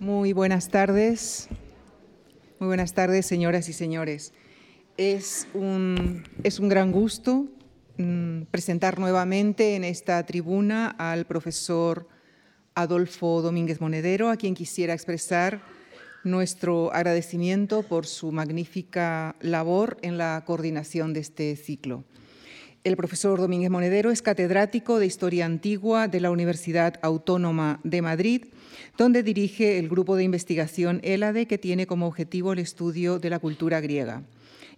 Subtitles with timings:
[0.00, 1.48] Muy buenas tardes.
[2.60, 4.32] Muy buenas tardes, señoras y señores.
[4.96, 7.48] Es un, es un gran gusto
[7.96, 12.06] mm, presentar nuevamente en esta tribuna al profesor
[12.76, 15.62] Adolfo Domínguez Monedero, a quien quisiera expresar
[16.22, 22.04] nuestro agradecimiento por su magnífica labor en la coordinación de este ciclo.
[22.88, 28.44] El profesor Domínguez Monedero es catedrático de Historia Antigua de la Universidad Autónoma de Madrid
[28.96, 33.40] donde dirige el grupo de investigación ELADE, que tiene como objetivo el estudio de la
[33.40, 34.22] cultura griega.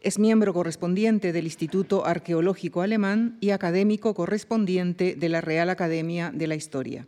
[0.00, 6.48] Es miembro correspondiente del Instituto Arqueológico Alemán y académico correspondiente de la Real Academia de
[6.48, 7.06] la Historia.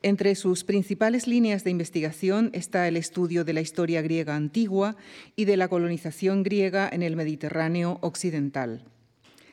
[0.00, 4.96] Entre sus principales líneas de investigación está el estudio de la historia griega antigua
[5.36, 8.84] y de la colonización griega en el Mediterráneo occidental.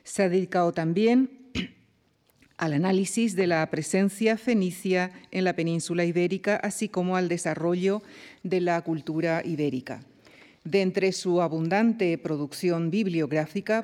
[0.03, 1.29] Se ha dedicado también
[2.57, 8.01] al análisis de la presencia fenicia en la península ibérica, así como al desarrollo
[8.43, 10.01] de la cultura ibérica.
[10.63, 13.83] De entre su abundante producción bibliográfica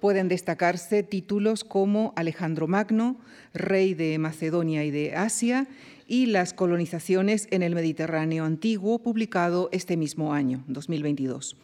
[0.00, 3.16] pueden destacarse títulos como Alejandro Magno,
[3.52, 5.68] rey de Macedonia y de Asia,
[6.06, 11.56] y las colonizaciones en el Mediterráneo antiguo, publicado este mismo año, 2022.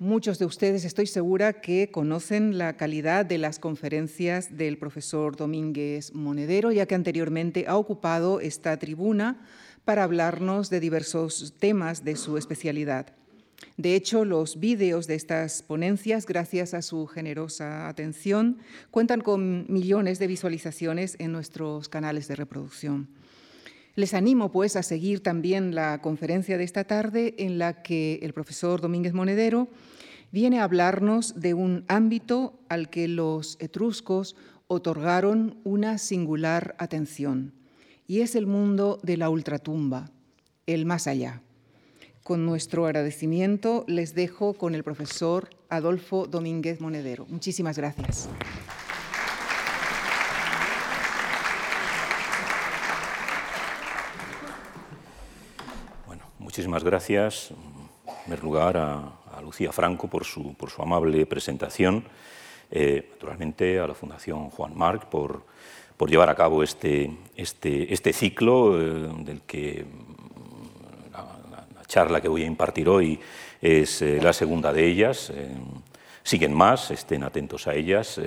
[0.00, 6.12] Muchos de ustedes estoy segura que conocen la calidad de las conferencias del profesor Domínguez
[6.12, 9.40] Monedero, ya que anteriormente ha ocupado esta tribuna
[9.86, 13.14] para hablarnos de diversos temas de su especialidad.
[13.78, 18.58] De hecho, los vídeos de estas ponencias, gracias a su generosa atención,
[18.90, 23.08] cuentan con millones de visualizaciones en nuestros canales de reproducción.
[23.96, 28.34] Les animo, pues, a seguir también la conferencia de esta tarde en la que el
[28.34, 29.68] profesor Domínguez Monedero
[30.30, 34.36] viene a hablarnos de un ámbito al que los etruscos
[34.66, 37.54] otorgaron una singular atención,
[38.06, 40.10] y es el mundo de la ultratumba,
[40.66, 41.40] el más allá.
[42.22, 47.24] Con nuestro agradecimiento les dejo con el profesor Adolfo Domínguez Monedero.
[47.30, 48.28] Muchísimas gracias.
[56.56, 62.02] Muchísimas gracias, en primer lugar, a, Lucía Franco por su, por su amable presentación,
[62.70, 65.42] eh, naturalmente a la Fundación Juan Marc por,
[65.98, 69.84] por llevar a cabo este, este, este ciclo eh, del que
[71.12, 73.20] la, charla que voy a impartir hoy
[73.60, 75.30] es eh, la segunda de ellas.
[76.22, 78.18] siguen más, estén atentos a ellas,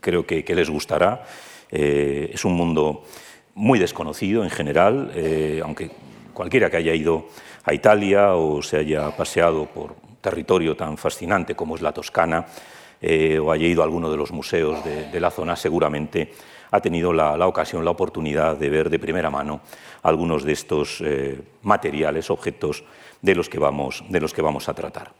[0.00, 1.24] creo que, que, les gustará.
[1.68, 3.02] es un mundo
[3.56, 5.10] muy desconocido en general,
[5.64, 5.90] aunque
[6.32, 7.26] cualquiera que haya ido
[7.64, 12.46] a Italia o se haya paseado por territorio tan fascinante como es la Toscana,
[13.00, 16.32] eh, o haya ido a alguno de los museos de, la zona, seguramente
[16.70, 19.60] ha tenido la, ocasión, la oportunidad de ver de primera mano
[20.04, 22.84] algunos de estos eh, materiales, objetos
[23.20, 25.12] de los que vamos, de los que vamos a tratar.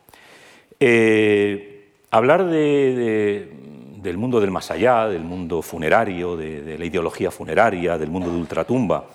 [0.78, 8.10] Eh, hablar del mundo del más allá, del mundo funerario, de la ideología funeraria, del
[8.10, 9.06] mundo de ultratumba,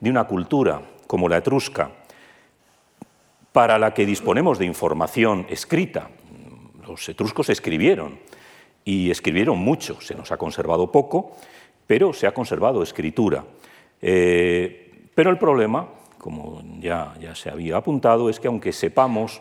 [0.00, 1.90] de una cultura como la etrusca,
[3.52, 6.10] para la que disponemos de información escrita.
[6.86, 8.18] Los etruscos escribieron
[8.84, 11.36] y escribieron mucho, se nos ha conservado poco,
[11.86, 13.44] pero se ha conservado escritura.
[14.02, 19.40] Eh, pero el problema, como ya, ya, se había apuntado, es que aunque sepamos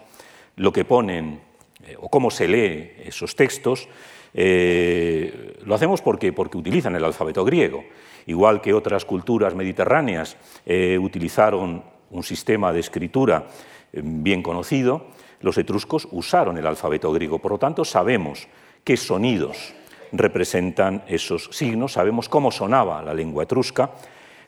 [0.56, 1.42] lo que ponen
[1.86, 3.90] eh, o cómo se lee esos textos,
[4.38, 7.86] eh, lo hacemos porque, utilizan el alfabeto griego
[8.26, 10.36] igual que otras culturas mediterráneas
[10.66, 11.82] eh, utilizaron
[12.12, 13.46] un sistema de escritura
[13.94, 15.08] eh, bien conocido,
[15.40, 17.40] los etruscos usaron el alfabeto griego.
[17.40, 18.50] Por lo tanto, sabemos
[18.84, 19.74] qué sonidos
[20.12, 23.92] representan esos signos, sabemos cómo sonaba la lengua etrusca,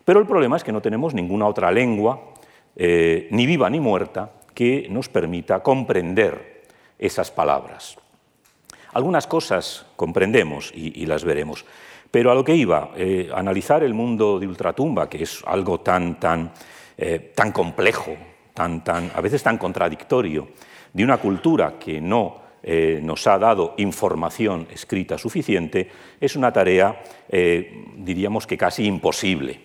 [0.04, 2.34] pero el problema es que no tenemos ninguna otra lengua,
[2.76, 6.64] ni viva ni muerta, que nos permita comprender
[7.00, 7.98] esas palabras.
[8.98, 11.64] Algunas cosas comprendemos y las veremos,
[12.10, 16.20] pero a lo que iba, eh, analizar el mundo de ultratumba, que es algo tan,
[16.20, 16.52] tan,
[16.98, 18.16] eh, tan complejo,
[18.56, 20.48] tan, tan, a veces tan contradictorio,
[20.92, 27.04] de una cultura que no eh, nos ha dado información escrita suficiente, es una tarea,
[27.30, 29.60] diríamos que casi imposible.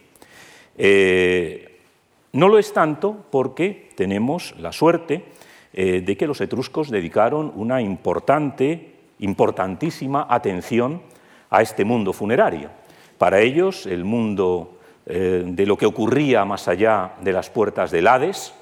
[2.32, 5.24] no lo es tanto porque tenemos la suerte
[5.72, 8.91] de que los etruscos dedicaron una importante,
[9.22, 11.02] importantísima atención
[11.50, 12.70] a este mundo funerario.
[13.18, 18.06] Para ellos, el mundo eh, de lo que ocurría más allá de las puertas del
[18.06, 18.52] Hades,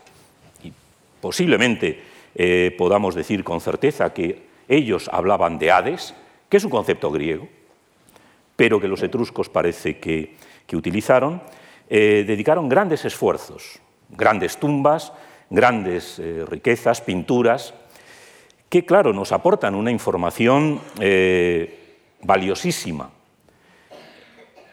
[0.63, 0.73] y
[1.21, 2.03] posiblemente
[2.35, 6.15] eh, podamos decir con certeza que ellos hablaban de Hades,
[6.49, 7.49] que es un concepto griego,
[8.57, 10.37] pero que los etruscos parece que,
[10.73, 11.43] utilizaron,
[11.89, 13.81] eh, dedicaron grandes esfuerzos
[14.13, 15.13] grandes tumbas,
[15.51, 17.75] grandes riquezas, pinturas,
[18.71, 23.11] que, claro, nos aportan una información eh, valiosísima,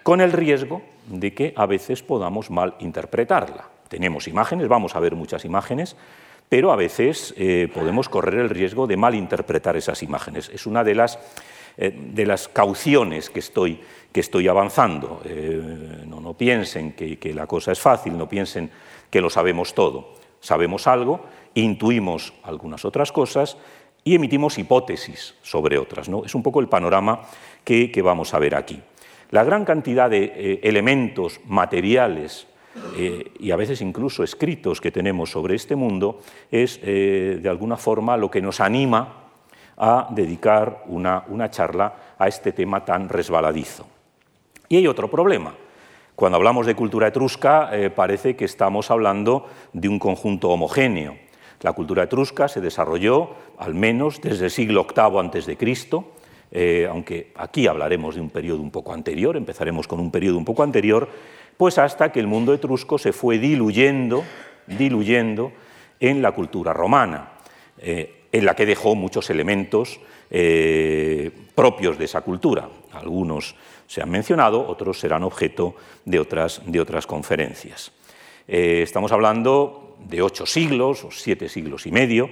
[0.04, 3.68] con el riesgo de que a veces podamos mal interpretarla.
[3.90, 5.98] Tenemos imágenes, vamos a ver muchas imágenes,
[6.48, 10.50] pero a veces eh, podemos correr el riesgo de malinterpretar esas imágenes.
[10.54, 11.18] Es una de las,
[11.78, 15.22] eh, de las cauciones que estoy, que estoy avanzando.
[16.06, 18.70] No, piensen que, la cosa es fácil, no piensen
[19.10, 20.14] que lo sabemos todo.
[20.40, 21.22] Sabemos algo,
[21.56, 23.58] intuimos algunas otras cosas
[24.08, 26.10] y emitimos hipótesis sobre otras.
[26.10, 26.26] ¿no?
[26.26, 27.22] Es un poco el panorama
[27.64, 28.82] que, vamos a ver aquí.
[29.32, 32.48] La gran cantidad de elementos materiales
[32.96, 36.20] eh, y a veces incluso escritos que tenemos sobre este mundo,
[36.52, 39.26] es eh, de alguna forma lo que nos anima
[39.78, 43.86] a dedicar una, charla a este tema tan resbaladizo.
[44.70, 45.54] Y hay otro problema.
[46.16, 51.27] Cuando hablamos de cultura etrusca eh, parece que estamos hablando de un conjunto homogéneo.
[51.62, 56.14] La cultura etrusca se desarrolló al menos desde el siglo VIII de Cristo,
[56.90, 60.64] aunque aquí hablaremos de un periodo un poco anterior, empezaremos con un periodo un poco
[60.64, 61.10] anterior,
[61.58, 64.24] pues hasta que el mundo etrusco se fue diluyendo,
[64.68, 65.52] diluyendo
[66.00, 67.32] en la cultura romana,
[67.80, 70.00] eh, en la que dejó muchos elementos
[70.30, 72.70] eh, propios de esa cultura.
[72.92, 73.56] Algunos
[73.88, 75.76] se han mencionado, otros serán objeto
[76.06, 77.92] de otras, de otras conferencias.
[78.48, 82.30] Eh, estamos hablando de ocho siglos o siete siglos y medio.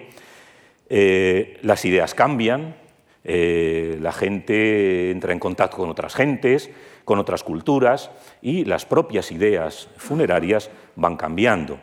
[0.89, 2.75] las ideas cambian,
[3.23, 6.69] la gente entra en contacto con otras gentes,
[7.05, 11.79] con otras culturas y las propias ideas funerarias van cambiando.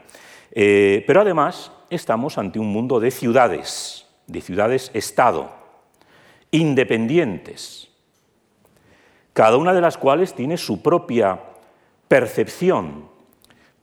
[0.51, 5.51] Eh, pero además estamos ante un mundo de ciudades, de ciudades-estado,
[6.51, 7.89] independientes,
[9.33, 11.41] cada una de las cuales tiene su propia
[12.07, 13.09] percepción,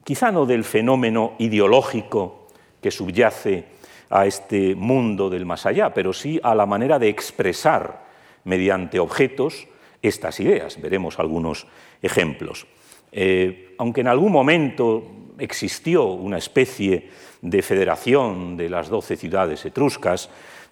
[0.10, 2.48] quizá no del fenómeno ideológico
[2.82, 3.66] que subyace
[4.10, 8.10] a este mundo del más allá, pero sí a la manera de expresar
[8.44, 9.68] mediante objetos
[10.02, 10.82] estas ideas.
[10.82, 11.68] Veremos algunos
[12.02, 12.66] ejemplos.
[13.12, 15.04] Eh, aunque en algún momento
[15.38, 17.12] existió una especie
[17.44, 20.28] de federación de las doce ciudades etruscas,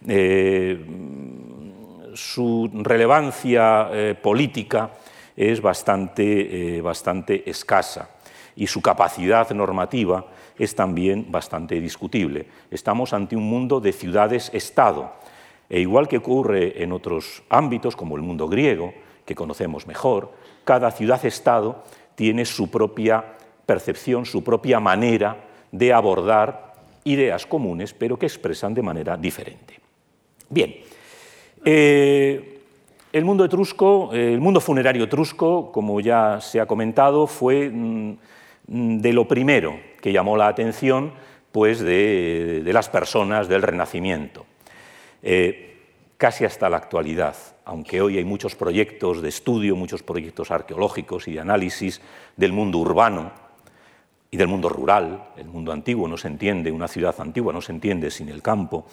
[0.08, 0.84] eh,
[2.16, 4.90] su relevancia eh, política
[5.36, 8.17] es bastante, bastante escasa
[8.58, 10.26] y su capacidad normativa
[10.58, 12.48] es también bastante discutible.
[12.72, 15.14] Estamos ante un mundo de ciudades-estado,
[15.70, 18.94] e igual que ocurre en otros ámbitos, como el mundo griego,
[19.26, 20.34] que conocemos mejor,
[20.66, 21.84] cada ciudad-estado
[22.16, 28.82] tiene su propia percepción, su propia manera de abordar ideas comunes, pero que expresan de
[28.82, 29.80] manera diferente.
[30.50, 30.76] Bien,
[31.64, 32.62] eh,
[33.14, 38.18] el mundo etrusco, el mundo funerario etrusco, como ya se ha comentado, fue mm,
[38.68, 41.14] de lo primero que llamó la atención
[41.52, 44.46] pues, de, las personas del Renacimiento.
[45.24, 45.78] Eh,
[46.18, 47.36] casi hasta la actualidad,
[47.66, 52.02] aunque hoy hay muchos proyectos de estudio, muchos proyectos arqueológicos y de análisis
[52.36, 53.32] del mundo urbano
[54.30, 57.72] y del mundo rural, el mundo antiguo no se entiende, una ciudad antigua no se
[57.72, 58.86] entiende sin el campo,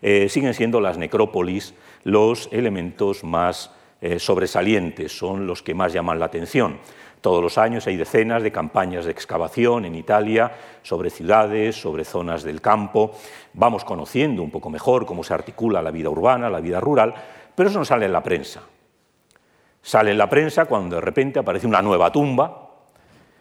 [0.00, 1.74] eh, siguen siendo las necrópolis
[2.04, 6.78] los elementos más eh, sobresalientes, son los que más llaman la atención.
[7.20, 12.42] Todos los años hay decenas de campañas de excavación en Italia sobre ciudades, sobre zonas
[12.44, 13.12] del campo.
[13.54, 17.14] Vamos conociendo un poco mejor cómo se articula la vida urbana, la vida rural,
[17.54, 18.62] pero eso no sale en la prensa.
[19.82, 22.70] Sale en la prensa cuando de repente aparece una nueva tumba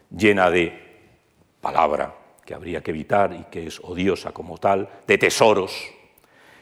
[0.10, 0.88] llena de
[1.62, 2.14] palabra
[2.46, 5.97] que habría que evitar y que es odiosa como tal, de tesoros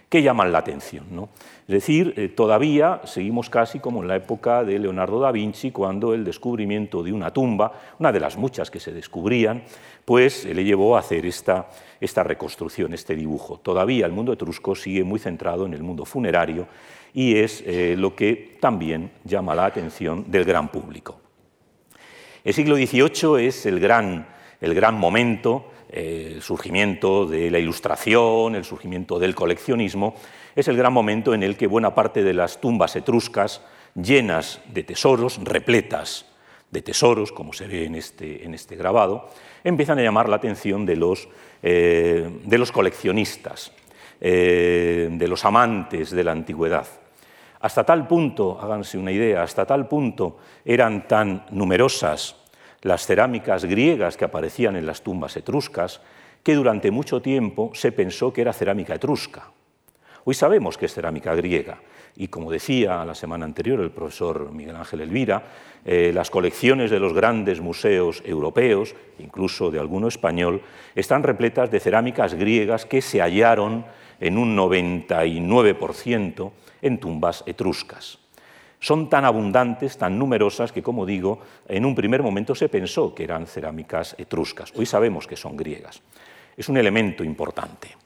[0.09, 1.05] que llaman la atención.
[1.11, 1.29] ¿no?
[1.67, 6.13] Es decir, eh, todavía seguimos casi como en la época de Leonardo da Vinci, cuando
[6.13, 9.63] el descubrimiento de una tumba, una de las muchas que se descubrían,
[10.05, 11.69] pues le llevó a hacer esta,
[11.99, 13.59] esta reconstrucción, este dibujo.
[13.59, 16.67] Todavía el mundo etrusco sigue muy centrado en el mundo funerario
[17.13, 21.21] y es eh, lo que también llama la atención del gran público.
[22.43, 24.27] El siglo XVIII es el gran,
[24.61, 30.15] el gran momento, eh, el surgimiento de la ilustración, el surgimiento del coleccionismo,
[30.53, 33.61] es el gran momento en el que buena parte de las tumbas etruscas,
[33.95, 36.25] llenas de tesoros, repletas
[36.69, 39.29] de tesoros, como se ve en este, en este grabado,
[39.63, 41.29] empiezan a llamar la atención de los,
[41.63, 43.71] eh, de los coleccionistas,
[44.19, 46.87] eh, de los amantes de la antigüedad.
[47.61, 52.35] Hasta tal punto, háganse una idea, hasta tal punto eran tan numerosas
[52.85, 56.01] las cerámicas griegas que aparecían en las tumbas etruscas
[56.43, 59.49] que durante mucho tiempo se pensó que era cerámica etrusca
[60.27, 61.77] Hoy sabemos que es cerámica griega
[62.15, 65.43] y, como decía la semana anterior el profesor Miguel Ángel Elvira,
[65.85, 70.63] eh, las colecciones de los grandes museos europeos, incluso de alguno español,
[70.95, 73.85] están repletas de cerámicas griegas que se hallaron
[74.19, 76.51] en un 99%
[76.81, 78.24] en tumbas etruscas.
[78.85, 83.23] Son tan abundantes, tan numerosas, que, como digo, en un primer momento se pensó que
[83.23, 84.71] eran cerámicas etruscas.
[84.75, 86.03] Hoy sabemos que son griegas.
[86.55, 87.97] Es un elemento importante.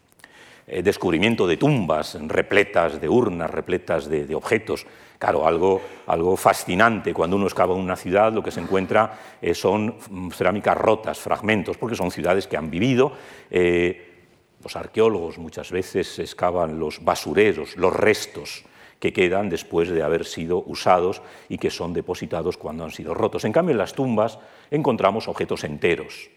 [0.66, 4.88] El descubrimiento de tumbas repletas de urnas, repletas de, objetos.
[5.18, 7.14] Claro, algo, algo, fascinante.
[7.14, 9.96] Cuando uno excava una ciudad, lo que se encuentra eh, son
[10.32, 13.12] cerámicas rotas, fragmentos, porque son ciudades que han vivido.
[13.52, 14.30] Eh,
[14.64, 18.64] los arqueólogos muchas veces excavan los basureros, los restos
[19.00, 23.46] que quedan después de haber sido usados y que son depositados cuando han sido rotos.
[23.46, 24.40] En cambio, en las tumbas
[24.72, 26.30] encontramos objetos enteros,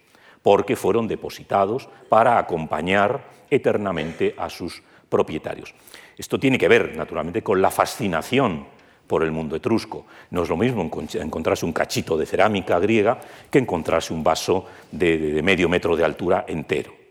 [0.43, 5.75] porque fueron depositados para acompañar eternamente a sus propietarios.
[6.17, 8.67] Esto tiene que ver, naturalmente, con la fascinación
[9.07, 10.07] por el mundo etrusco.
[10.31, 15.41] No es lo mismo encontrarse un cachito de cerámica griega que encontrarse un vaso de,
[15.43, 17.02] medio metro de altura entero.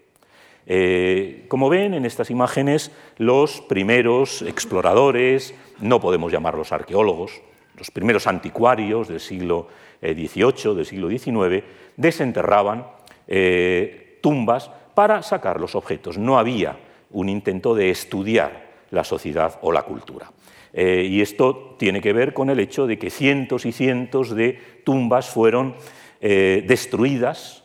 [0.67, 7.41] Eh, como ven en estas imágenes, los primeros exploradores, no podemos llamarlos arqueólogos,
[7.77, 9.67] los primeros anticuarios del siglo
[10.01, 11.63] XVIII, eh, del siglo XIX,
[11.97, 12.85] desenterraban
[13.27, 16.17] eh, tumbas para sacar los objetos.
[16.17, 16.77] No había
[17.11, 20.31] un intento de estudiar la sociedad o la cultura.
[20.73, 25.27] y esto tiene que ver con el hecho de que cientos y cientos de tumbas
[25.27, 25.75] fueron
[26.21, 27.60] destruidas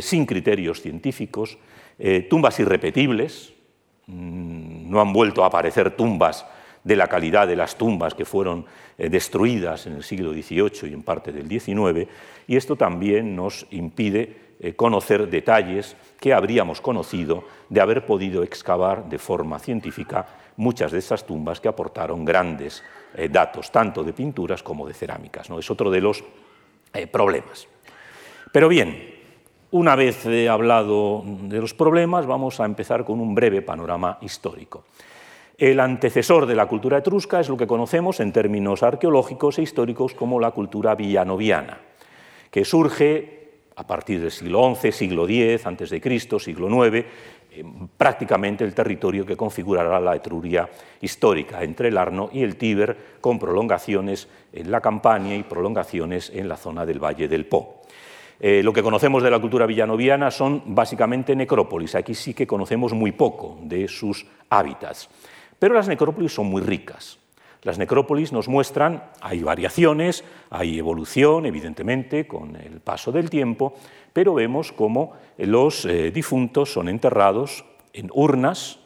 [0.00, 1.58] sin criterios científicos,
[2.02, 3.52] eh, tumbas irrepetibles,
[4.06, 6.46] mm, no han vuelto a aparecer tumbas
[6.82, 8.64] de la calidad de las tumbas que fueron
[8.96, 12.08] eh, destruidas en el siglo XVIII y en parte del XIX,
[12.46, 19.06] y esto también nos impide eh, conocer detalles que habríamos conocido de haber podido excavar
[19.06, 22.82] de forma científica muchas de esas tumbas que aportaron grandes
[23.30, 25.50] datos, tanto de pinturas como de cerámicas.
[25.50, 25.58] ¿no?
[25.58, 26.22] Es otro de los
[27.10, 27.66] problemas.
[28.52, 29.19] Pero bien,
[29.72, 34.84] una vez hablado de los problemas, vamos a empezar con un breve panorama histórico.
[35.56, 40.14] El antecesor de la cultura etrusca es lo que conocemos en términos arqueológicos e históricos
[40.14, 41.78] como la cultura villanoviana,
[42.50, 43.40] que surge
[43.76, 47.04] a partir del siglo XI, siglo X, antes de Cristo, siglo IX,
[47.96, 50.68] prácticamente el territorio que configurará la Etruria
[51.00, 56.48] histórica, entre el Arno y el Tíber, con prolongaciones en la Campania y prolongaciones en
[56.48, 57.79] la zona del Valle del Po.
[58.42, 61.94] Eh, lo que conocemos de la cultura villanoviana son básicamente necrópolis.
[61.94, 65.10] Aquí sí que conocemos muy poco de sus hábitats.
[65.58, 67.18] Pero las necrópolis son muy ricas.
[67.62, 73.74] Las necrópolis nos muestran, hay variaciones, hay evolución, evidentemente, con el paso del tiempo,
[74.14, 78.78] pero vemos cómo los eh, difuntos son enterrados en urnas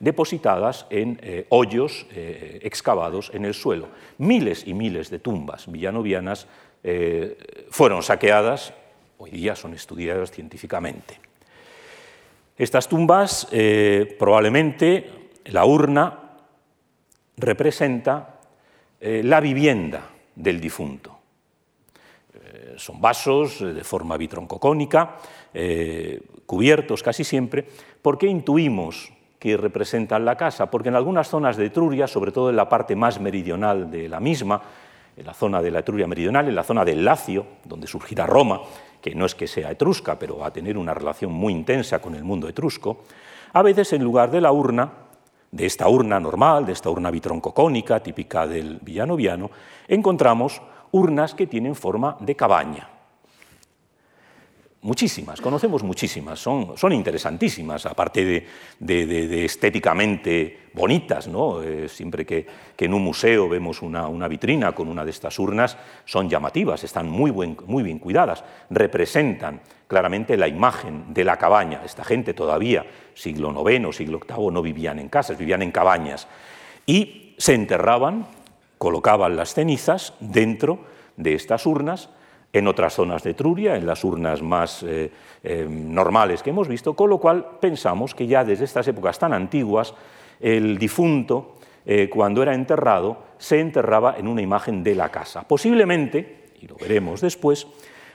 [0.00, 3.90] depositadas en eh, hoyos excavados en el suelo.
[4.18, 6.48] Miles y miles de tumbas villanovianas
[6.86, 8.74] eh, fueron saqueadas,
[9.16, 11.18] hoy día son estudiadas científicamente.
[12.58, 16.36] Estas tumbas, eh, probablemente la urna
[17.38, 18.38] representa
[19.00, 21.12] eh, la vivienda del difunto.
[22.76, 25.16] son vasos de forma bitroncocónica,
[26.44, 27.64] cubiertos casi siempre,
[28.02, 30.68] ¿por qué intuimos que representan la casa?
[30.70, 34.18] Porque en algunas zonas de Etruria, sobre todo en la parte más meridional de la
[34.18, 34.60] misma,
[35.16, 38.60] en la zona de la Etruria meridional, en la zona del Lacio, donde surgirá Roma,
[39.00, 42.14] que no es que sea etrusca, pero va a tener una relación muy intensa con
[42.14, 43.04] el mundo etrusco,
[43.52, 44.90] a veces en lugar de la urna,
[45.52, 49.50] de esta urna normal, de esta urna bitroncocónica típica del villanoviano,
[49.86, 52.93] encontramos urnas que tienen forma de cabaña.
[54.84, 58.44] Muchísimas, conocemos muchísimas, son, son interesantísimas, aparte
[58.78, 61.26] de, estéticamente bonitas.
[61.26, 61.62] ¿no?
[61.62, 66.28] Eh, siempre que, en un museo vemos una, vitrina con una de estas urnas, son
[66.28, 71.80] llamativas, están muy, muy bien cuidadas, representan claramente la imagen de la cabaña.
[71.82, 76.28] Esta gente todavía, siglo IX, siglo VIII, no vivían en casas, vivían en cabañas.
[76.84, 78.26] Y se enterraban,
[78.76, 80.80] colocaban las cenizas dentro
[81.16, 82.10] de estas urnas,
[82.54, 85.10] en otras zonas de Etruria, en las urnas más eh,
[85.42, 89.32] eh, normales que hemos visto, con lo cual pensamos que ya desde estas épocas tan
[89.32, 89.92] antiguas
[90.38, 95.42] el difunto, eh, cuando era enterrado, se enterraba en una imagen de la casa.
[95.42, 97.66] Posiblemente, y lo veremos después,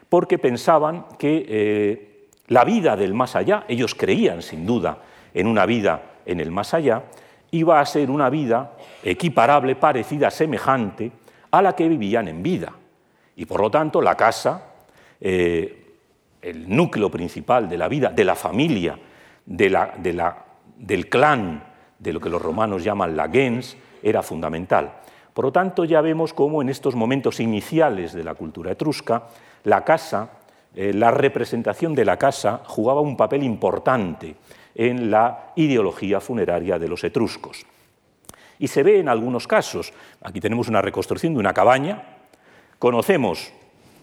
[0.08, 5.00] porque pensaban que la vida del más allá, ellos creían sin duda
[5.34, 7.03] en una vida en el más allá,
[7.51, 8.72] iba a ser una vida
[9.03, 11.12] equiparable, parecida, semejante
[11.51, 12.78] a la que vivían en vida.
[13.39, 14.62] Y por lo tanto, la casa,
[15.22, 15.96] eh,
[16.41, 19.00] el núcleo principal de la vida, de la familia,
[19.46, 21.63] del clan
[21.98, 24.91] de lo que los romanos llaman la gens, era fundamental.
[25.34, 29.27] Por lo tanto, ya vemos cómo en estos momentos iniciales de la cultura etrusca,
[29.63, 30.31] la casa,
[30.75, 34.36] eh, la representación de la casa jugaba un papel importante
[34.75, 37.65] en la ideología funeraria de los etruscos.
[38.60, 42.19] Y se ve en algunos casos, aquí tenemos una reconstrucción de una cabaña,
[42.79, 43.51] conocemos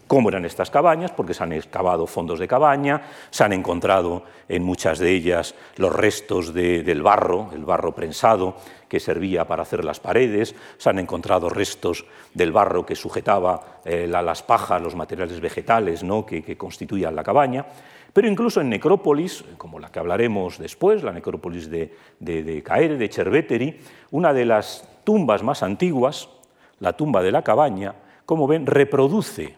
[0.06, 4.62] cómo eran estas cabañas, porque se han excavado fondos de cabaña, se han encontrado en
[4.62, 8.56] muchas de ellas los restos del barro, el barro prensado
[8.88, 14.06] que servía para hacer las paredes, se han encontrado restos del barro que sujetaba eh,
[14.06, 16.24] las pajas, los materiales vegetales ¿no?
[16.24, 17.66] que, constituían la cabaña,
[18.12, 22.96] pero incluso en necrópolis, como la que hablaremos después, la necrópolis de, de, de Caere,
[22.96, 23.78] de Cerveteri,
[24.12, 26.28] una de las tumbas más antiguas,
[26.78, 27.94] la tumba de la cabaña,
[28.26, 29.54] como ven, reproduce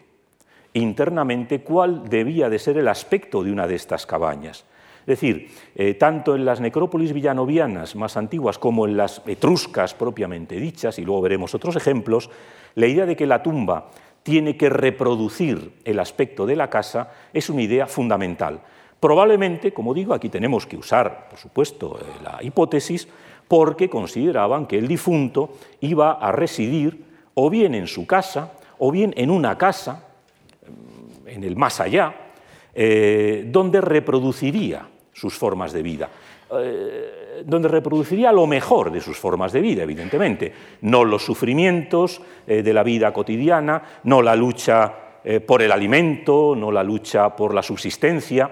[0.73, 4.63] internamente cuál debía de ser el aspecto de una de estas cabañas.
[5.01, 10.59] Es decir, eh, tanto en las necrópolis villanovianas más antiguas como en las etruscas propiamente
[10.59, 12.29] dichas, y luego veremos otros ejemplos,
[12.75, 13.89] la idea de que la tumba
[14.21, 18.61] tiene que reproducir el aspecto de la casa es una idea fundamental.
[18.99, 23.07] Probablemente, como digo, aquí tenemos que usar, por supuesto, eh, la hipótesis,
[23.47, 29.13] porque consideraban que el difunto iba a residir o bien en su casa, o bien
[29.15, 30.07] en una casa,
[31.25, 32.13] en el más allá,
[32.73, 36.09] eh, donde reproduciría sus formas de vida,
[36.57, 42.63] eh, donde reproduciría lo mejor de sus formas de vida, evidentemente, no los sufrimientos eh,
[42.63, 44.93] de la vida cotidiana, no la lucha
[45.45, 48.49] por el alimento, no la lucha por la subsistencia,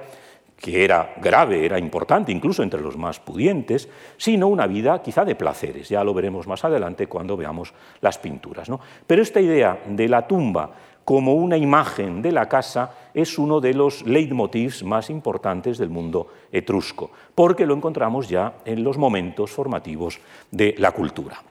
[0.59, 5.35] que era grave, era importante incluso entre los más pudientes, sino una vida quizá de
[5.35, 5.89] placeres.
[5.89, 8.69] Ya lo veremos más adelante cuando veamos las pinturas.
[8.69, 8.79] ¿no?
[9.05, 10.71] Pero esta idea de la tumba
[11.05, 16.27] como una imagen de la casa es uno de los leitmotivs más importantes del mundo
[16.51, 20.19] etrusco, porque lo encontramos ya en los momentos formativos
[20.51, 21.41] de la cultura.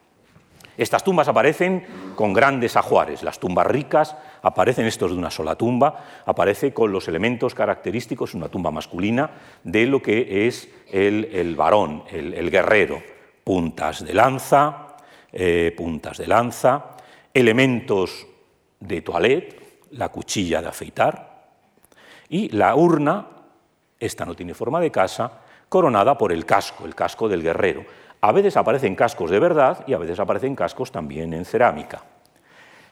[0.77, 6.05] Estas tumbas aparecen con grandes ajuares, las tumbas ricas aparecen estos de una sola tumba,
[6.27, 9.31] aparece con los elementos característicos, una tumba masculina,
[9.65, 13.03] de lo que es el, varón, el, guerrero,
[13.43, 14.97] puntas de lanza,
[15.33, 16.97] eh, puntas de lanza,
[17.33, 18.27] elementos
[18.81, 21.37] de toilette, la cuchilla de afeitar,
[22.29, 23.27] y la urna,
[23.99, 27.85] esta no tiene forma de casa, coronada por el casco, el casco del guerrero.
[28.27, 32.03] A veces aparecen cascos de verdad y a veces aparecen cascos también en cerámica.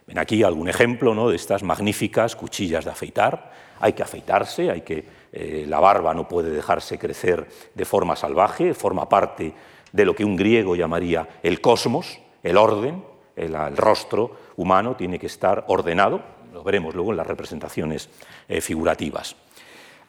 [0.06, 1.28] Ven aquí algún ejemplo ¿no?
[1.28, 3.50] de estas magníficas cuchillas de afeitar.
[3.80, 8.74] Hay que afeitarse, hay que, eh, la barba no puede dejarse crecer de forma salvaje,
[8.74, 9.52] forma parte
[9.90, 15.26] de lo que un griego llamaría el cosmos, el orden, el, rostro humano tiene que
[15.26, 18.08] estar ordenado, lo veremos luego en las representaciones
[18.46, 19.34] eh, figurativas.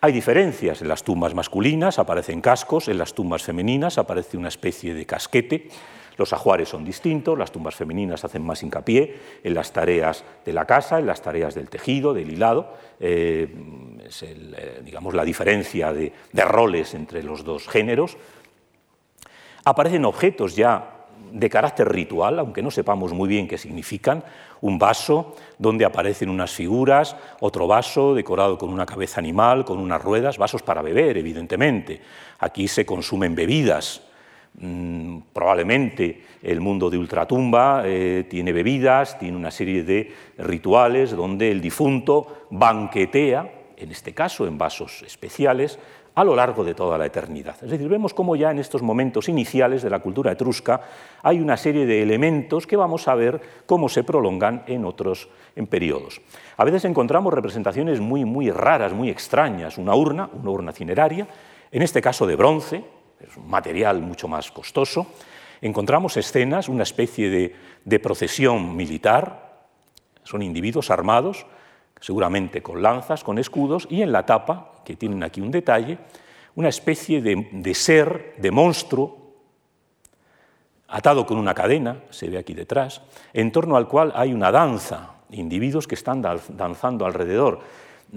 [0.06, 4.94] Hay diferencias en las tumbas masculinas, aparecen cascos, en las tumbas femeninas aparece una especie
[4.94, 5.68] de casquete.
[6.18, 10.66] Los ajuares son distintos, las tumbas femeninas hacen más hincapié en las tareas de la
[10.66, 12.72] casa, en las tareas del tejido, del hilado.
[13.00, 13.52] Eh,
[14.06, 18.16] es eh, digamos, la diferencia de roles entre los dos géneros.
[19.64, 20.95] Aparecen objetos ya
[21.32, 24.24] de carácter ritual, aunque no sepamos muy bien qué significan,
[24.62, 30.02] un vaso donde aparecen unas figuras, otro vaso decorado con una cabeza animal, con unas
[30.02, 32.02] ruedas, vasos para beber, evidentemente.
[32.40, 34.02] Aquí se consumen bebidas.
[34.58, 41.52] Mm, probablemente el mundo de ultratumba eh, tiene bebidas, tiene una serie de rituales donde
[41.52, 45.78] el difunto banquetea, en este caso en vasos especiales,
[46.16, 47.56] a lo largo de toda la eternidad.
[47.62, 50.82] Es decir, vemos cómo ya en estos momentos iniciales de la cultura etrusca
[51.22, 55.68] hay una serie de elementos que vamos a ver cómo se prolongan en otros en
[55.68, 56.22] periodos.
[56.56, 61.28] A veces encontramos representaciones muy, muy raras, muy extrañas, una urna, una urna cineraria,
[61.72, 62.84] en este caso de bronce,
[63.20, 65.08] es un material mucho más costoso.
[65.62, 69.68] Encontramos escenas, una especie de, de procesión militar,
[70.24, 71.46] son individuos armados,
[72.00, 75.98] seguramente con lanzas, con escudos, y en la tapa, que tienen aquí un detalle,
[76.56, 79.26] una especie de, ser, de monstruo,
[80.88, 83.02] atado con una cadena, se ve aquí detrás,
[83.34, 87.60] en torno al cual hay una danza, individuos que están danzando alrededor.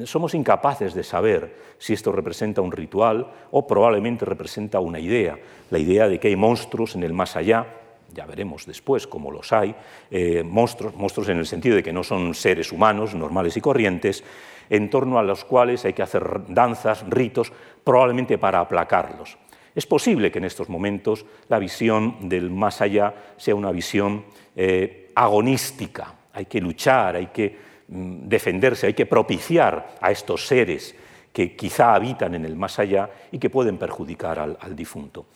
[0.04, 5.36] Somos incapaces de saber si esto representa un ritual o probablemente representa una idea,
[5.70, 7.66] la idea de que hay monstruos en el más allá,
[8.14, 9.74] ya veremos después cómo los hay,
[10.10, 14.22] eh, monstruos, monstruos en el sentido de que no son seres humanos normales y corrientes,
[14.70, 17.52] en torno a los cuales hay que hacer danzas, ritos,
[17.84, 19.38] probablemente para aplacarlos.
[19.74, 24.24] Es posible que en estos momentos la visión del más allá sea una visión
[24.56, 26.14] eh, agonística.
[26.32, 27.56] Hay que luchar, hay que
[27.88, 30.94] mm, defenderse, hay que propiciar a estos seres
[31.32, 35.26] que quizá habitan en el más allá y que pueden perjudicar al difunto.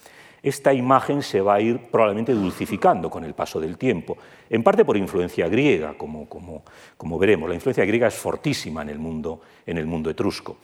[0.43, 4.19] Esta imagen se va a ir probablemente dulcificando con el paso del tiempo,
[4.51, 7.49] en parte por influencia griega, como, como, veremos.
[7.49, 10.59] La influencia griega es fortísima en el mundo, en el mundo etrusco.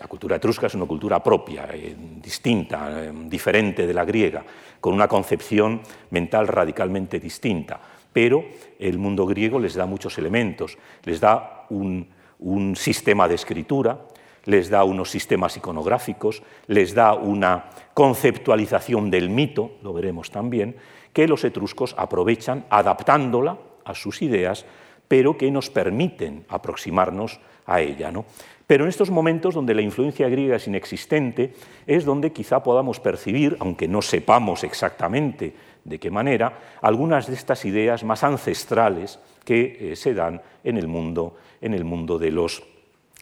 [0.00, 4.42] La cultura etrusca es una cultura propia, eh, distinta, eh, diferente de la griega,
[4.80, 7.78] con una concepción mental radicalmente distinta.
[8.10, 8.44] Pero
[8.78, 14.00] el mundo griego les da muchos elementos, les da un, un sistema de escritura,
[14.44, 20.76] les da unos sistemas iconográficos, les da una conceptualización del mito, lo veremos también,
[21.12, 24.64] que los etruscos aprovechan adaptándola a sus ideas,
[25.08, 28.12] pero que nos permiten aproximarnos a ella.
[28.12, 28.24] ¿no?
[28.66, 31.52] Pero en estos momentos donde la influencia griega es inexistente,
[31.86, 37.64] es donde quizá podamos percibir, aunque no sepamos exactamente de qué manera, algunas de estas
[37.64, 42.62] ideas más ancestrales que eh, se dan en el mundo, en el mundo de los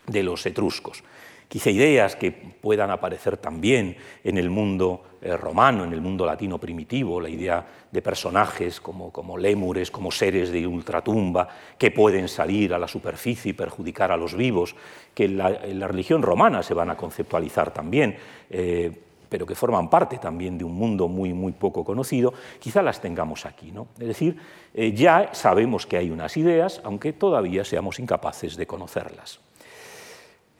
[0.08, 1.02] de los etruscos.
[1.48, 6.58] Quizá ideas que puedan aparecer también en el mundo eh, romano, en el mundo latino
[6.58, 12.74] primitivo, la idea de personajes como, como lémures, como seres de ultratumba, que pueden salir
[12.74, 14.76] a la superficie y perjudicar a los vivos,
[15.14, 18.16] que en la, religión romana se van a conceptualizar también.
[18.50, 18.92] Eh,
[19.28, 23.44] pero que forman parte también de un mundo muy, muy poco conocido, quizá las tengamos
[23.44, 23.72] aquí.
[23.72, 23.88] ¿no?
[23.98, 24.38] Es decir,
[24.72, 29.40] eh, ya sabemos que hay unas ideas, aunque todavía seamos incapaces de conocerlas.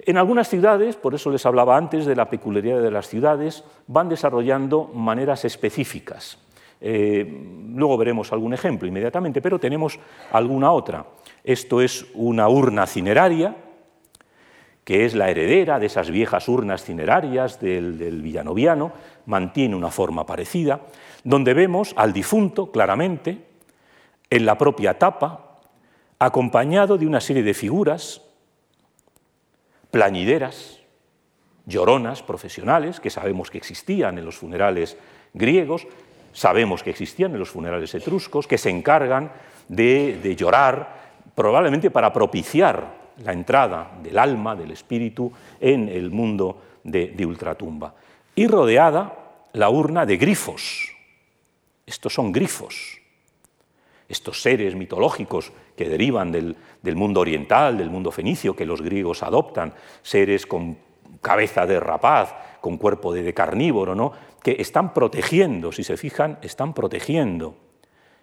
[0.01, 4.09] En algunas ciudades, por eso les hablaba antes de la peculiaridad de las ciudades, van
[4.09, 6.39] desarrollando maneras específicas.
[6.81, 7.27] Eh,
[7.75, 9.99] luego veremos algún ejemplo inmediatamente, pero tenemos
[10.31, 11.05] alguna otra.
[11.43, 13.57] Esto es una urna cineraria,
[14.85, 18.93] que es la heredera de esas viejas urnas cinerarias del, del villanoviano,
[19.27, 20.81] mantiene una forma parecida,
[21.25, 23.45] donde vemos al difunto claramente
[24.31, 25.59] en la propia tapa,
[26.19, 28.28] acompañado de una serie de figuras
[29.90, 30.81] plañideras,
[31.66, 34.96] lloronas profesionales, que sabemos que existían en los funerales
[35.35, 35.87] griegos,
[36.33, 39.31] sabemos que existían en los funerales etruscos, que se encargan
[39.68, 40.96] de, llorar,
[41.35, 47.94] probablemente para propiciar la entrada del alma, del espíritu, en el mundo de, de ultratumba.
[48.35, 50.90] Y rodeada la urna de grifos.
[51.87, 53.01] Estos son grifos,
[54.09, 56.57] estos seres mitológicos que derivan del,
[56.97, 60.79] mundo oriental, del mundo fenicio, que los griegos adoptan, seres con
[61.21, 64.12] cabeza de rapaz, con cuerpo de, carnívoro, ¿no?
[64.42, 67.57] que están protegiendo, si se fijan, están protegiendo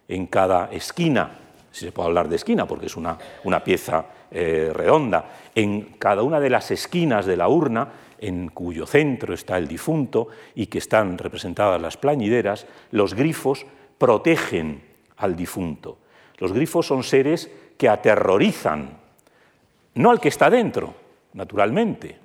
[0.08, 1.38] en cada esquina,
[1.70, 6.22] si se puede hablar de esquina, porque es una, una pieza eh, redonda, en cada
[6.22, 10.78] una de las esquinas de la urna, en cuyo centro está el difunto y que
[10.78, 13.66] están representadas las plañideras, los grifos
[13.98, 14.85] protegen
[15.18, 15.98] al difunto.
[16.38, 18.98] Los grifos son seres que aterrorizan,
[19.94, 20.94] no al que está dentro,
[21.32, 22.18] naturalmente,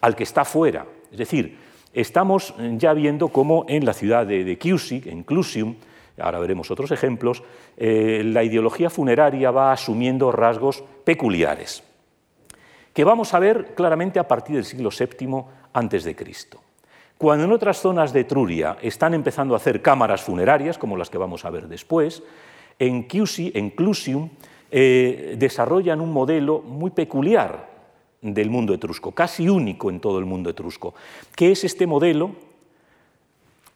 [0.00, 0.86] al que está fuera.
[1.10, 1.58] Es decir,
[1.92, 4.58] estamos ya viendo cómo en la ciudad de, de
[5.06, 5.76] en Clusium,
[6.18, 7.42] ahora veremos otros ejemplos,
[7.76, 11.82] eh, la ideología funeraria va asumiendo rasgos peculiares,
[12.92, 16.63] que vamos a ver claramente a partir del siglo VII antes de Cristo.
[17.24, 21.16] Cuando en otras zonas de Etruria están empezando a hacer cámaras funerarias, como las que
[21.16, 22.22] vamos a ver después,
[22.78, 24.28] en, en Clusium
[24.70, 27.70] eh, desarrollan un modelo muy peculiar
[28.20, 30.92] del mundo etrusco, casi único en todo el mundo etrusco.
[31.34, 32.32] ¿Qué es este modelo?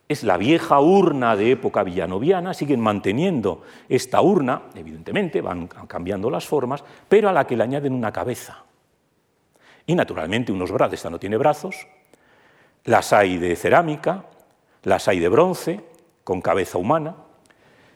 [0.06, 6.46] Es la vieja urna de época villanoviana, siguen manteniendo esta urna, evidentemente van cambiando las
[6.46, 8.66] formas, pero a la que le añaden una cabeza.
[9.86, 11.86] Y naturalmente unos brazos, esta no tiene brazos,
[12.88, 14.24] las hay de cerámica,
[14.84, 15.80] las hay de bronce,
[16.24, 17.16] con cabeza humana.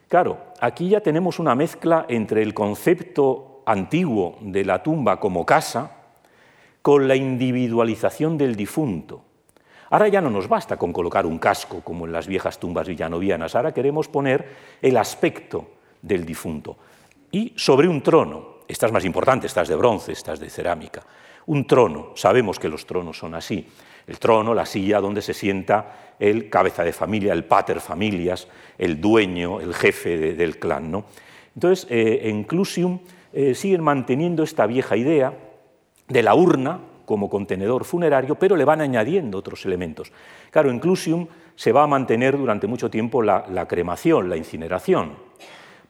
[0.06, 5.92] Claro, aquí ya tenemos una mezcla entre el concepto antiguo de la tumba como casa
[6.82, 9.24] con la individualización del difunto.
[9.88, 13.54] Ahora ya no nos basta con colocar un casco como en las viejas tumbas villanovianas,
[13.54, 14.46] ahora queremos poner
[14.82, 15.70] el aspecto
[16.02, 16.76] del difunto.
[17.30, 20.50] Y sobre un trono, esta es más importante, esta es de bronce, esta es de
[20.50, 21.02] cerámica,
[21.46, 23.66] un trono, sabemos que los tronos son así,
[24.06, 28.46] el trono, la silla donde se sienta el cabeza de familia, el pater familias,
[28.78, 30.90] el dueño, el jefe del clan.
[30.90, 31.04] ¿no?
[31.54, 33.00] Entonces, eh, en Clusium
[33.32, 35.32] eh, siguen manteniendo esta vieja idea
[36.08, 40.12] de la urna como contenedor funerario, pero le van añadiendo otros elementos.
[40.50, 45.12] Claro, en Clusium se va a mantener durante mucho tiempo la, cremación, la incineración.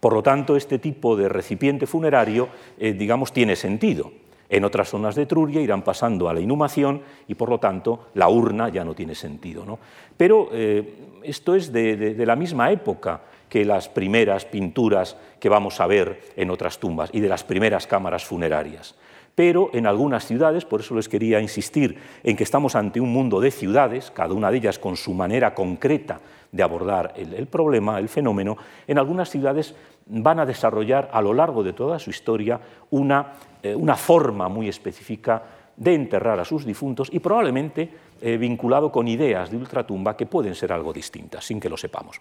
[0.01, 2.49] Por lo tanto, este tipo de recipiente funerario,
[2.79, 4.13] eh, digamos, tiene sentido.
[4.53, 8.29] En otras zonas de Etruria irán pasando a la inhumación y por lo tanto la
[8.29, 9.65] urna ya no tiene sentido.
[9.65, 9.79] ¿no?
[10.15, 15.87] Pero eh, esto es de, la misma época que las primeras pinturas que vamos a
[15.87, 18.95] ver en otras tumbas y de las primeras cámaras funerarias.
[19.35, 23.41] pero en algunas ciudades, por eso les quería insistir en que estamos ante un mundo
[23.41, 28.11] de ciudades, cada una de ellas con su manera concreta de abordar el, problema, el
[28.11, 29.75] fenómeno, en algunas ciudades
[30.07, 32.61] van a desarrollar a lo largo de toda su historia
[32.91, 33.33] una,
[33.63, 35.43] eh, una forma muy específica
[35.77, 37.89] de enterrar a sus difuntos y probablemente
[38.21, 42.21] eh, vinculado con ideas de ultratumba que pueden ser algo distintas, sin que lo sepamos.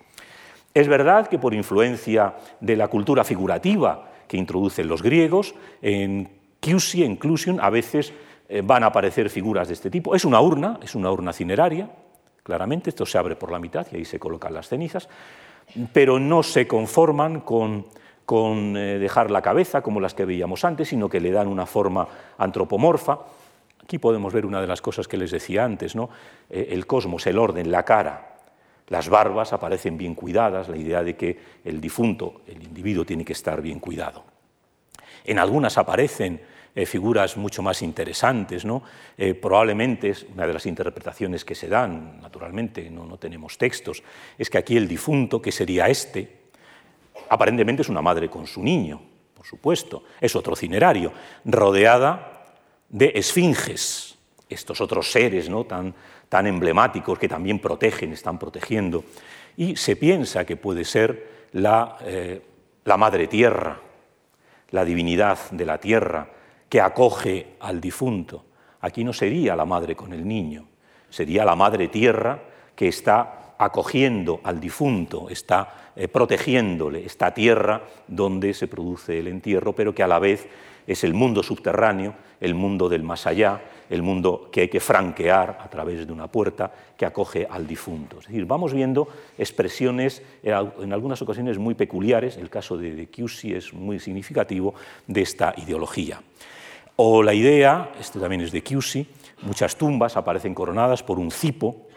[0.74, 6.30] Es verdad que por influencia de la cultura figurativa que introducen los griegos, en
[6.62, 8.14] Chiusi, en Clusium, a veces
[8.48, 10.16] eh, van a aparecer figuras de este tipo.
[10.16, 11.90] Es una urna, es una urna cineraria,
[12.42, 15.10] claramente, esto se abre por la mitad y ahí se colocan las cenizas,
[15.92, 17.86] pero no se conforman con,
[18.32, 22.08] eh, dejar la cabeza como las que veíamos antes, sino que le dan una forma
[22.38, 23.20] antropomorfa.
[23.84, 26.10] Aquí podemos ver una de las cosas que les decía antes, ¿no?
[26.50, 28.38] Eh, el cosmos, el orden, la cara,
[28.88, 33.34] las barbas aparecen bien cuidadas, la idea de que el difunto, el individuo, tiene que
[33.34, 34.24] estar bien cuidado.
[35.26, 36.42] En algunas aparecen
[36.74, 38.64] eh, figuras mucho más interesantes.
[38.64, 38.82] ¿no?
[39.42, 44.04] Probablemente es una de las interpretaciones que se dan, naturalmente no, no tenemos textos,
[44.38, 46.41] es que aquí el difunto, que sería este,
[47.32, 49.02] aparentemente es una madre con su niño,
[49.34, 51.14] por supuesto, es otro cinerario,
[51.46, 52.44] rodeada
[52.90, 54.18] de esfinges,
[54.50, 55.64] estos otros seres ¿no?
[55.64, 55.96] tan,
[56.28, 59.06] tan emblemáticos que también protegen, están protegiendo.
[59.56, 62.42] Y se piensa que puede ser la, eh,
[62.84, 63.80] la madre tierra,
[64.72, 66.28] la divinidad de la tierra
[66.68, 68.44] que acoge al difunto.
[68.82, 70.68] Aquí no sería la madre con el niño,
[71.10, 72.42] sería la madre tierra
[72.76, 79.74] que está acogiendo al difunto, está eh, protegiéndole esta tierra donde se produce el entierro,
[79.74, 80.48] pero que a la vez
[80.88, 85.60] es el mundo subterráneo, el mundo del más allá, el mundo que hay que franquear
[85.62, 88.18] a través de una puerta que acoge al difunto.
[88.20, 93.10] Es decir, vamos viendo expresiones en algunas ocasiones muy peculiares, el caso de, de
[93.56, 94.74] es muy significativo
[95.06, 96.20] de esta ideología.
[96.96, 99.08] O la idea, este también es de Cusey,
[99.44, 101.88] muchas tumbas aparecen coronadas por un cipo,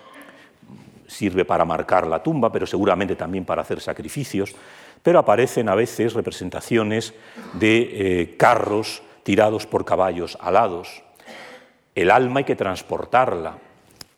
[1.06, 4.54] sirve para marcar la tumba, pero seguramente también para hacer sacrificios,
[5.02, 7.14] pero aparecen a veces representaciones
[7.54, 11.02] de eh, carros tirados por caballos alados.
[11.94, 13.58] El alma hay que transportarla.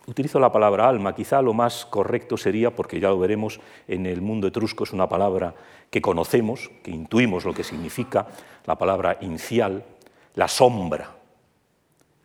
[0.06, 4.20] Utilizo la palabra alma, quizá lo más correcto sería, porque ya lo veremos en el
[4.20, 5.54] mundo etrusco, es una palabra
[5.90, 8.28] que conocemos, que intuimos lo que significa,
[8.66, 9.84] la palabra incial,
[10.34, 11.15] la sombra,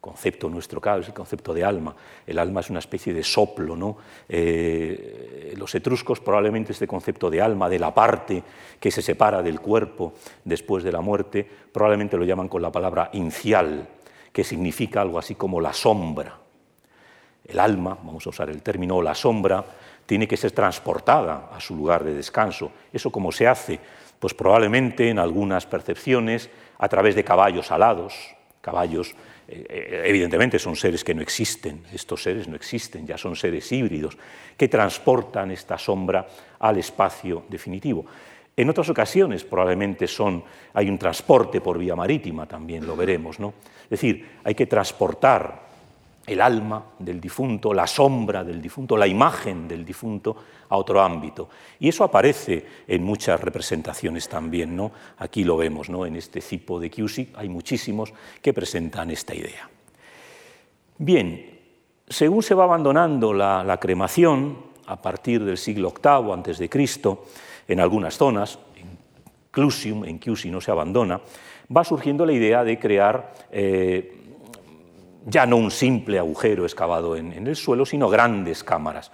[0.02, 1.96] concepto nuestro, claro, es el concepto de alma.
[2.26, 3.98] El alma es una especie de soplo, ¿no?
[4.28, 8.44] Eh, los etruscos probablemente este concepto de alma, de la parte
[8.80, 13.12] que se separa del cuerpo después de la muerte, probablemente lo llaman con la palabra
[13.14, 13.88] incial,
[14.34, 16.40] que significa algo así como la sombra.
[17.46, 19.64] El alma, vamos a usar el término, la sombra,
[20.08, 22.72] tiene que ser transportada a su lugar de descanso.
[22.92, 23.80] ¿Eso cómo se hace?
[24.20, 29.16] Pues probablemente en algunas percepciones a través de caballos alados, caballos
[29.52, 34.18] evidentemente son seres que no existen, estos seres no existen, ya son seres híbridos,
[34.56, 36.28] que transportan esta sombra
[36.60, 38.06] al espacio definitivo.
[38.56, 43.40] En otras ocasiones probablemente son, hay un transporte por vía marítima, también lo veremos.
[43.40, 43.54] ¿no?
[43.84, 45.71] Es decir, hay que transportar
[46.32, 50.36] el alma del difunto, la sombra del difunto, la imagen del difunto
[50.70, 51.50] a otro ámbito.
[51.80, 54.76] Y eso aparece en muchas representaciones también.
[54.76, 54.92] ¿no?
[55.18, 56.06] Aquí lo vemos ¿no?
[56.06, 59.70] en este cipo de Chiusi, hay muchísimos que presentan esta idea.
[60.98, 61.60] Bien,
[62.08, 67.26] según se va abandonando la, cremación, a partir del siglo VIII antes de Cristo,
[67.68, 68.98] en algunas zonas, en
[69.52, 71.20] Clusium, en Chiusi no se abandona,
[71.76, 74.21] va surgiendo la idea de crear eh,
[75.26, 79.12] ya no un simple agujero excavado en, el suelo, sino grandes cámaras.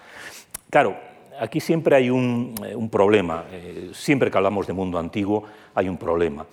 [0.70, 0.98] Claro,
[1.39, 5.43] aquí siempre hay un, eh, problema, eh, siempre que hablamos de mundo antiguo
[5.76, 6.46] hay un problema.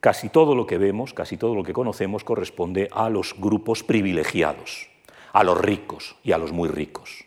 [0.00, 4.88] Casi todo lo que vemos, casi todo lo que conocemos corresponde a los grupos privilegiados,
[5.32, 7.24] a los ricos y a los muy ricos.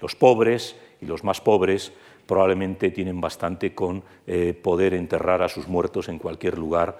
[0.00, 1.92] Los pobres y los más pobres
[2.26, 6.98] probablemente tienen bastante con eh, poder enterrar a sus muertos en cualquier lugar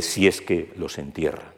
[0.00, 1.52] si es que los entierran.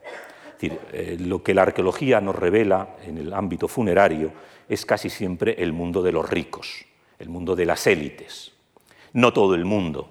[0.60, 4.32] Eh, lo que la arqueología nos revela en el ámbito funerario
[4.68, 6.84] es casi siempre el mundo de los ricos,
[7.18, 8.52] el mundo de las élites.
[9.12, 10.10] No todo el mundo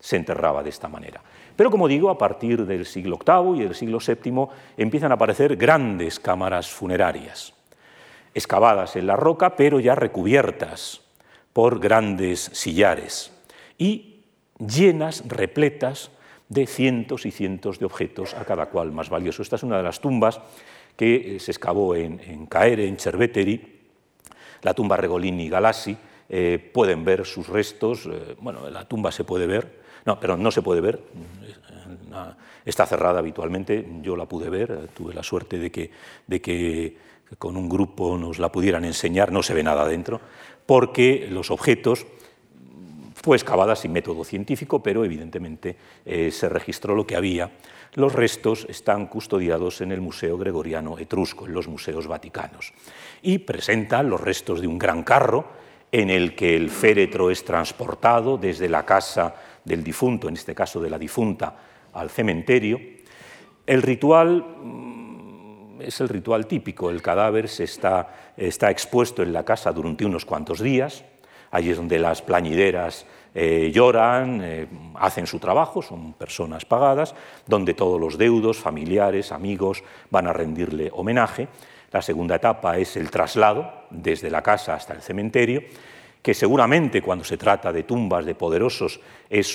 [0.00, 1.22] se enterraba de esta manera.
[1.54, 5.56] Pero como digo, a partir del siglo VIII y del siglo VII empiezan a aparecer
[5.56, 7.54] grandes cámaras funerarias,
[8.34, 11.00] excavadas en la roca, pero ya recubiertas
[11.52, 13.32] por grandes sillares
[13.78, 14.24] y
[14.58, 16.10] llenas, repletas
[16.48, 19.42] de cientos y cientos de objetos, a cada cual más valioso.
[19.42, 20.40] Esta es una de las tumbas
[20.96, 23.80] que eh, se excavó en, Caere, en Cerveteri,
[24.62, 25.96] la tumba Regolini Galassi.
[26.28, 30.50] Eh, pueden ver sus restos, eh, bueno, la tumba se puede ver, No, pero no
[30.50, 31.02] se puede ver.
[32.64, 33.86] Está cerrada habitualmente.
[34.02, 34.88] Yo la pude ver.
[34.94, 35.90] Tuve la suerte de que,
[36.26, 36.96] de que
[37.38, 39.32] con un grupo nos la pudieran enseñar.
[39.32, 40.20] No se ve nada dentro,
[40.64, 42.06] porque los objetos
[43.26, 47.50] fue excavada sin método científico, pero evidentemente eh, se registró lo que había.
[47.94, 52.72] Los restos están custodiados en el Museo Gregoriano Etrusco, en los museos vaticanos,
[53.22, 55.44] y presentan los restos de un gran carro
[55.90, 59.34] en el que el féretro es transportado desde la casa
[59.64, 61.56] del difunto, en este caso de la difunta,
[61.94, 62.78] al cementerio.
[63.66, 69.44] El ritual mm, es el ritual típico, el cadáver se está, está expuesto en la
[69.44, 71.04] casa durante unos cuantos días,
[71.50, 73.06] allí es donde las plañideras
[73.38, 77.14] eh, lloran, eh, hacen su trabajo, son personas pagadas,
[77.46, 81.46] donde todos los deudos, familiares, amigos van a rendirle homenaje.
[81.92, 85.62] La segunda etapa es el traslado desde la casa hasta el cementerio,
[86.22, 89.54] que seguramente cuando se trata de tumbas de poderosos es,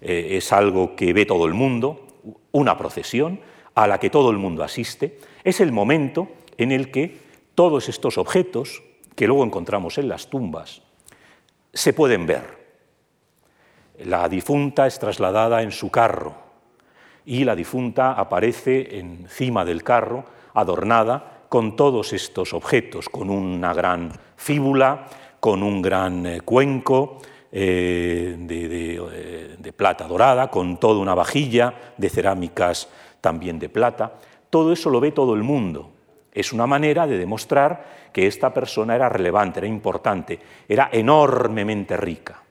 [0.00, 2.06] eh, es algo que ve todo el mundo,
[2.52, 3.40] una procesión
[3.74, 5.18] a la que todo el mundo asiste.
[5.44, 7.18] Es el momento en el que
[7.54, 8.82] todos estos objetos
[9.14, 10.80] que luego encontramos en las tumbas
[11.74, 12.61] se pueden ver
[14.04, 16.34] la difunta es trasladada en su carro
[17.24, 24.12] y la difunta aparece encima del carro adornada con todos estos objetos, con una gran
[24.36, 25.06] fíbula,
[25.38, 27.18] con un gran eh, cuenco
[27.50, 32.88] eh, eh, de, plata dorada, con toda una vajilla de cerámicas
[33.20, 34.14] también de plata.
[34.48, 35.90] Todo eso lo ve todo el mundo.
[36.32, 40.38] Es una manera de demostrar que esta persona era relevante, era importante,
[40.68, 42.41] era enormemente rica.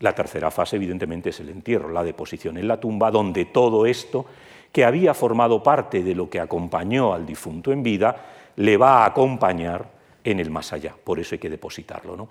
[0.00, 4.26] La tercera fase, evidentemente, es el entierro, la deposición en la tumba, donde todo esto,
[4.70, 8.14] que había formado parte de lo que acompañó al difunto en vida,
[8.56, 9.88] le va a acompañar
[10.22, 10.94] en el más allá.
[11.02, 12.28] Por eso hay que depositarlo.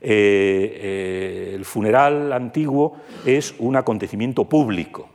[0.00, 5.08] Eh, eh, el funeral antiguo es un acontecimiento público,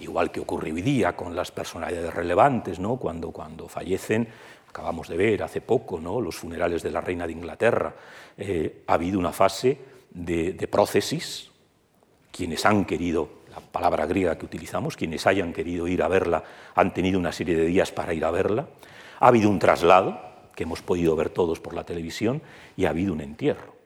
[0.00, 2.96] igual que ocurre hoy día con las personalidades relevantes, ¿no?
[2.96, 4.28] cuando, cuando fallecen,
[4.68, 6.20] acabamos de ver hace poco ¿no?
[6.20, 7.94] los funerales de la reina de Inglaterra,
[8.36, 9.78] eh, ha habido una fase
[10.10, 11.50] de, prócesis,
[12.32, 16.44] quienes han querido, la palabra griega que utilizamos, quienes hayan querido ir a verla,
[16.74, 18.68] han tenido una serie de días para ir a verla.
[19.18, 20.20] Ha habido un traslado,
[20.54, 22.42] que hemos podido ver todos por la televisión,
[22.76, 23.80] y ha habido un entierro.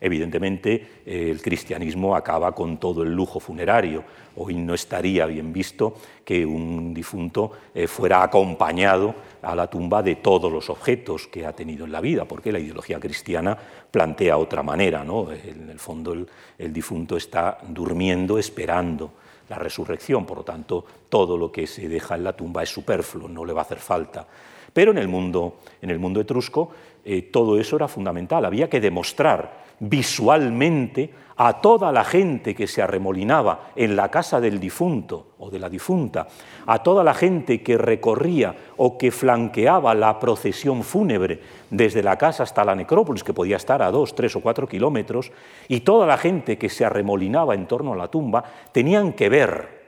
[0.00, 4.04] Evidentemente, eh, el cristianismo acaba con todo el lujo funerario.
[4.36, 10.16] Hoy no estaría bien visto que un difunto eh, fuera acompañado a la tumba de
[10.16, 13.56] todos los objetos que ha tenido en la vida, porque la ideología cristiana
[13.90, 15.04] plantea otra manera.
[15.04, 15.30] ¿no?
[15.32, 19.12] En el fondo, el, difunto está durmiendo, esperando
[19.48, 23.28] la resurrección, por lo tanto, todo lo que se deja en la tumba es superfluo,
[23.28, 24.26] no le va a hacer falta.
[24.72, 26.70] Pero en el mundo, en el mundo etrusco,
[27.04, 28.44] eh, todo eso era fundamental.
[28.44, 31.10] Había que demostrar visualmente
[31.40, 35.70] a toda la gente que se arremolinaba en la casa del difunto o de la
[35.70, 36.26] difunta,
[36.66, 42.42] a toda la gente que recorría o que flanqueaba la procesión fúnebre desde la casa
[42.42, 45.30] hasta la necrópolis, que podía estar a dos, tres o cuatro kilómetros,
[45.68, 49.78] y toda la gente que se arremolinaba en torno a la tumba, tenían que ver,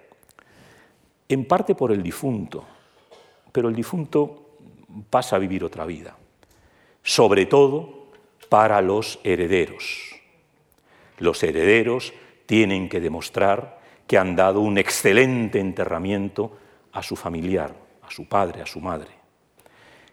[1.29, 2.65] en parte por el difunto,
[3.51, 4.51] pero el difunto
[5.11, 6.15] pasa a vivir otra vida,
[7.03, 8.00] sobre todo
[8.51, 10.21] para los herederos.
[11.19, 12.13] Los herederos
[12.45, 16.59] tienen que demostrar que han dado un excelente enterramiento
[16.93, 19.13] a su familiar, a su padre, a su madre,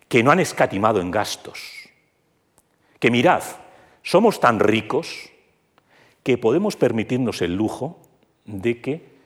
[0.08, 1.89] que no han escatimado en gastos,
[3.00, 3.43] que mirad,
[4.04, 5.32] somos tan ricos
[6.21, 8.00] que podemos permitirnos el lujo
[8.45, 9.17] de que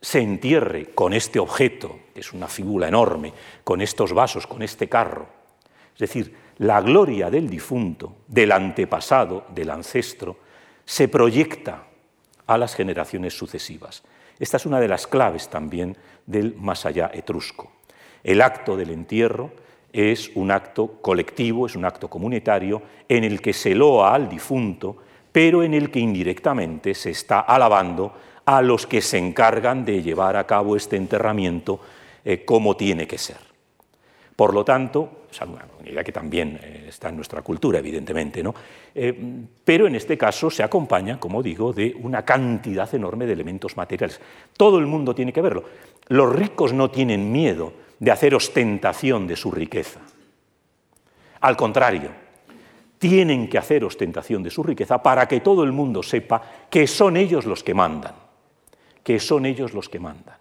[0.00, 3.32] se entierre con este objeto, que es una figura enorme,
[3.64, 5.26] con estos vasos, con este carro.
[5.94, 10.38] Es decir, la gloria del difunto, del antepasado, del ancestro,
[10.84, 11.84] se proyecta
[12.46, 14.02] a las generaciones sucesivas.
[14.38, 17.72] Esta es una de las claves también del más allá etrusco.
[18.22, 19.52] El acto del entierro
[19.92, 24.96] es un acto colectivo, es un acto comunitario en el que se loa al difunto,
[25.32, 28.14] pero en el que indirectamente se está alabando
[28.44, 31.80] a los que se encargan de llevar a cabo este enterramiento
[32.24, 33.38] eh, como tiene que ser.
[34.36, 38.54] Por lo tanto, una idea que también eh, está en nuestra cultura, evidentemente, ¿no?
[38.94, 39.14] Eh,
[39.64, 44.20] pero en este caso se acompaña, como digo, de una cantidad enorme de elementos materiales.
[44.56, 45.64] Todo el mundo tiene que verlo.
[46.08, 50.00] Los ricos no tienen miedo de hacer ostentación de su riqueza.
[51.40, 52.10] Al contrario,
[52.98, 57.16] tienen que hacer ostentación de su riqueza para que todo el mundo sepa que son
[57.16, 58.14] ellos los que mandan,
[59.02, 60.36] que son ellos los que mandan.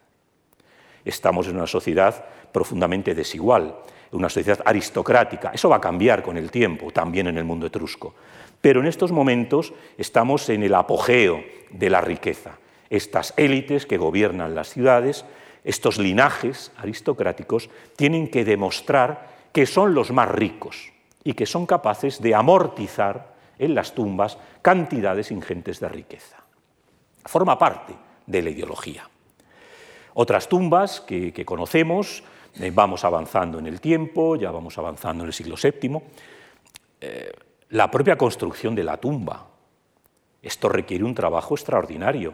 [1.04, 3.76] Estamos en una sociedad profundamente desigual,
[4.18, 5.52] una sociedad aristocrática.
[5.54, 8.14] Eso va a cambiar con el tiempo, también en el mundo etrusco.
[8.62, 12.58] Pero en estos momentos estamos en el apogeo de la riqueza.
[12.90, 15.26] Estas élites que gobiernan las ciudades,
[15.64, 20.92] estos linajes aristocráticos, tienen que demostrar que son los más ricos
[21.24, 26.38] y que son capaces de amortizar en las tumbas cantidades ingentes de riqueza.
[27.26, 27.96] Forma parte
[28.26, 29.10] de la ideología.
[30.14, 32.24] Otras tumbas que, conocemos,
[32.60, 36.02] eh, vamos avanzando en el tiempo, ya vamos avanzando en el siglo VII,
[37.02, 37.32] eh,
[37.70, 39.48] la propia construcción de la tumba.
[40.42, 42.34] Esto requiere un trabajo extraordinario.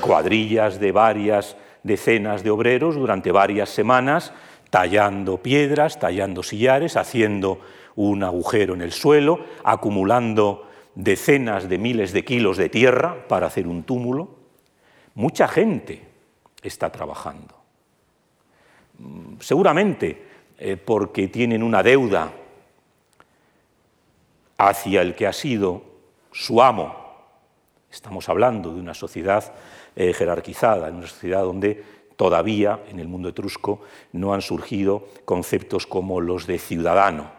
[0.00, 4.32] Cuadrillas de varias decenas de obreros durante varias semanas
[4.70, 7.60] tallando piedras, tallando sillares, haciendo
[7.96, 13.66] un agujero en el suelo, acumulando decenas de miles de kilos de tierra para hacer
[13.66, 14.36] un túmulo.
[15.14, 16.06] Mucha gente
[16.62, 17.57] está trabajando.
[19.40, 20.26] Seguramente
[20.58, 22.32] eh, porque tienen una deuda
[24.56, 25.82] hacia el que ha sido
[26.32, 26.94] su amo.
[27.90, 29.54] Estamos hablando de una sociedad
[29.94, 31.84] eh, jerarquizada, una sociedad donde
[32.16, 33.82] todavía en el mundo etrusco
[34.12, 37.30] no han surgido conceptos como los de ciudadano.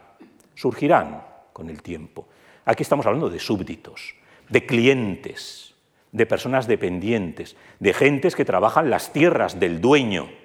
[0.55, 2.25] Surgirán con el tiempo.
[2.63, 4.15] Aquí estamos hablando de súbditos,
[4.47, 5.75] de clientes,
[6.13, 10.38] de personas dependientes, de gentes que trabajan las tierras del dueño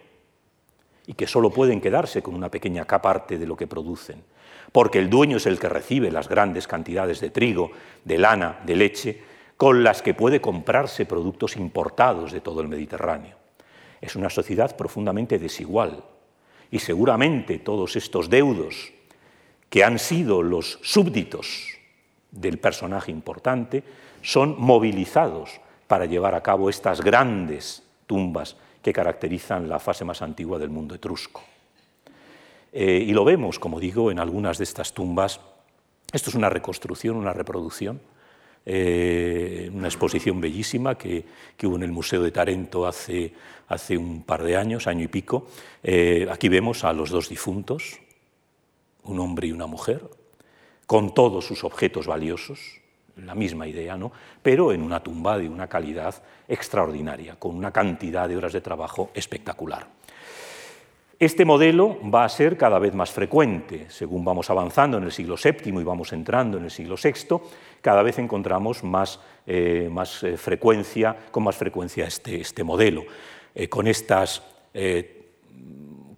[1.06, 4.22] y que solo pueden quedarse con una pequeña parte de lo que producen,
[4.72, 7.70] porque el dueño es el que recibe las grandes cantidades de trigo,
[8.04, 9.22] de lana, de leche,
[9.56, 13.36] con las que puede comprarse productos importados de todo el Mediterráneo.
[14.00, 16.04] Es una sociedad profundamente desigual
[16.70, 18.92] y seguramente todos estos deudos
[19.70, 21.78] que han sido los súbditos
[22.30, 23.84] del personaje importante
[24.22, 30.58] son movilizados para llevar a cabo estas grandes tumbas que caracterizan la fase más antigua
[30.58, 31.42] del mundo etrusco.
[32.70, 35.40] Eh, y lo vemos, como digo, en algunas de estas tumbas.
[36.12, 37.98] Esto es una reconstrucción, una reproducción,
[38.66, 41.24] eh, una exposición bellísima que,
[41.62, 43.32] hubo en el Museo de Tarento hace,
[43.68, 45.46] hace un par de años, año y pico.
[45.82, 48.00] Eh, aquí vemos a los dos difuntos,
[49.04, 50.02] un hombre y una mujer,
[50.86, 52.83] con todos sus objetos valiosos,
[53.16, 54.12] la misma idea, ¿no?
[54.42, 56.14] pero en una tumba de una calidad
[56.48, 59.86] extraordinaria, con una cantidad de horas de trabajo espectacular.
[61.18, 63.86] Este modelo va a ser cada vez más frecuente.
[63.88, 67.36] Según vamos avanzando en el siglo VII y vamos entrando en el siglo VI,
[67.80, 73.04] cada vez encontramos más, eh, más eh, frecuencia, con más frecuencia este, este modelo,
[73.54, 74.42] eh, con estas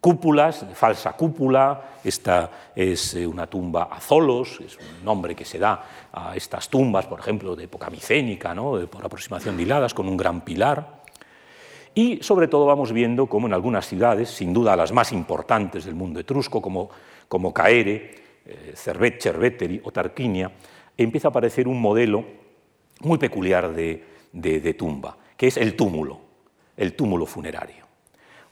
[0.07, 5.83] cúpulas, falsa cúpula, esta es una tumba a Zolos, es un nombre que se da
[6.13, 8.87] a estas tumbas, por ejemplo, de época micénica, ¿no?
[8.87, 11.03] por aproximación de hiladas, con un gran pilar.
[11.93, 15.97] Y sobre todo vamos viendo cómo en algunas ciudades, sin duda las más importantes del
[15.97, 16.89] mundo etrusco, como,
[17.27, 18.15] como Caere,
[18.47, 20.53] eh, Cervet, Cerveteri o Tarquinia,
[20.97, 22.25] empieza a aparecer un modelo
[23.01, 26.21] muy peculiar de, de tumba, que es el túmulo,
[26.77, 27.85] el túmulo funerario.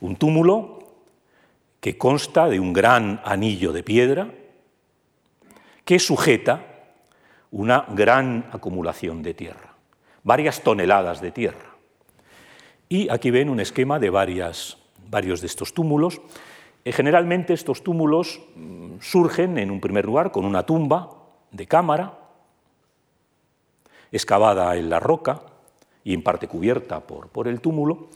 [0.01, 0.84] Un túmulo
[1.85, 4.33] que consta de un gran anillo de piedra
[5.85, 6.65] que sujeta
[7.51, 9.75] una gran acumulación de tierra,
[10.23, 11.77] varias toneladas de tierra.
[12.89, 14.79] Y aquí ven un esquema de varios
[15.11, 16.19] de estos túmulos.
[16.83, 21.11] Eh, generalmente estos túmulos mm, surgen en un primer lugar con una tumba
[21.51, 22.17] de cámara,
[24.11, 25.39] excavada en la roca
[26.03, 28.09] y en parte cubierta por, el túmulo,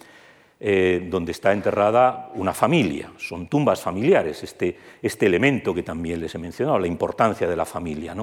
[0.62, 3.12] eh, donde está enterrada una familia.
[3.18, 7.64] Son tumbas familiares, este, este, elemento que también les he mencionado, la importancia de la
[7.64, 8.14] familia.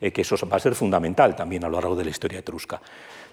[0.00, 2.80] Eh, que eso va a ser fundamental también a lo largo de la historia etrusca.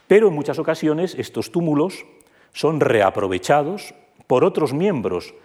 [0.08, 2.06] Pero en muchas ocasiones estos túmulos
[2.52, 3.94] son reaprovechados
[4.26, 5.36] por otros miembros,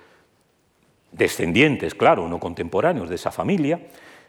[1.13, 3.81] descendientes, claro, no contemporáneos de esa familia,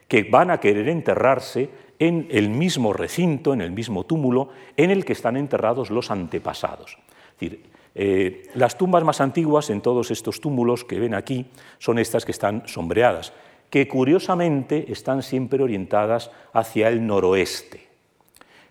[0.08, 5.04] que van a querer enterrarse en el mismo recinto, en el mismo túmulo en el
[5.04, 6.98] que están enterrados los antepasados.
[7.32, 11.46] Es decir, eh, las tumbas más antiguas en todos estos túmulos que ven aquí
[11.78, 13.32] son estas que están sombreadas,
[13.70, 17.86] que curiosamente están siempre orientadas hacia el noroeste.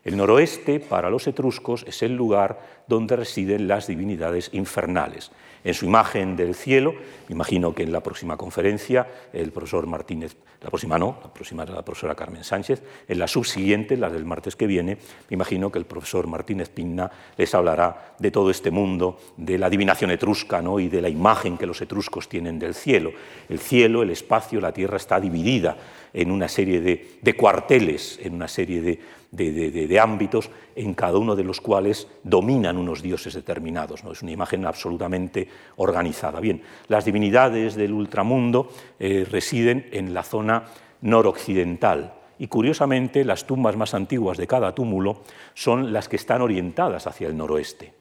[0.03, 5.31] El noroeste, para los etruscos, es el lugar donde residen las divinidades infernales.
[5.65, 6.93] En su imagen del cielo,
[7.27, 11.71] imagino que en la próxima conferencia el profesor Martínez, la próxima no, la próxima es
[11.71, 14.95] la profesora Carmen Sánchez, en la subsiguiente, la del martes que viene,
[15.27, 19.65] me imagino que el profesor Martínez Pinna les hablará de todo este mundo, de la
[19.65, 20.79] adivinación etrusca ¿no?
[20.79, 23.11] y de la imagen que los etruscos tienen del cielo.
[23.49, 25.77] El cielo, el espacio, la tierra está dividida
[26.15, 28.99] en una serie de cuarteles, en una serie
[29.31, 34.03] de, ámbitos en cada uno de los cuales dominan unos dioses determinados.
[34.03, 34.13] ¿no?
[34.13, 36.39] Es una imagen absolutamente organizada.
[36.39, 40.63] Bien, las divinidades del ultramundo eh, residen en la zona
[41.01, 45.21] noroccidental y curiosamente las tumbas más antiguas de cada túmulo
[45.53, 47.93] son las que están orientadas hacia el noroeste.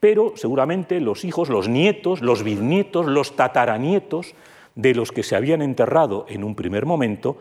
[0.00, 4.34] pero seguramente los hijos, los nietos, los bisnietos, los tataranietos
[4.80, 7.38] de los que se habían enterrado en un primer momento,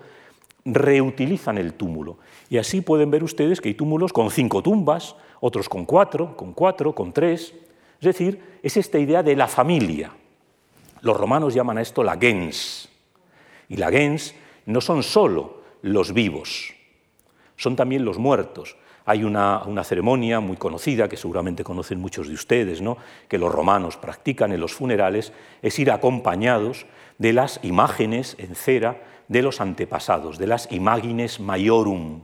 [0.65, 2.17] reutilizan el túmulo.
[2.49, 6.53] Y así pueden ver ustedes que hay túmulos con cinco tumbas, otros con cuatro, con
[6.53, 7.53] cuatro, con tres.
[7.99, 10.11] Es decir, es esta idea de la familia.
[11.01, 12.89] Los romanos llaman a esto la gens.
[13.69, 14.35] Y la gens
[14.65, 16.73] no son solo los vivos,
[17.55, 18.75] son también los muertos.
[19.05, 22.97] Hay una, ceremonia muy conocida, que seguramente conocen muchos de ustedes, ¿no?
[23.27, 26.85] que los romanos practican en los funerales, es ir acompañados
[27.19, 32.21] de las imágenes en cera de los antepasados, de las imagines maiorum,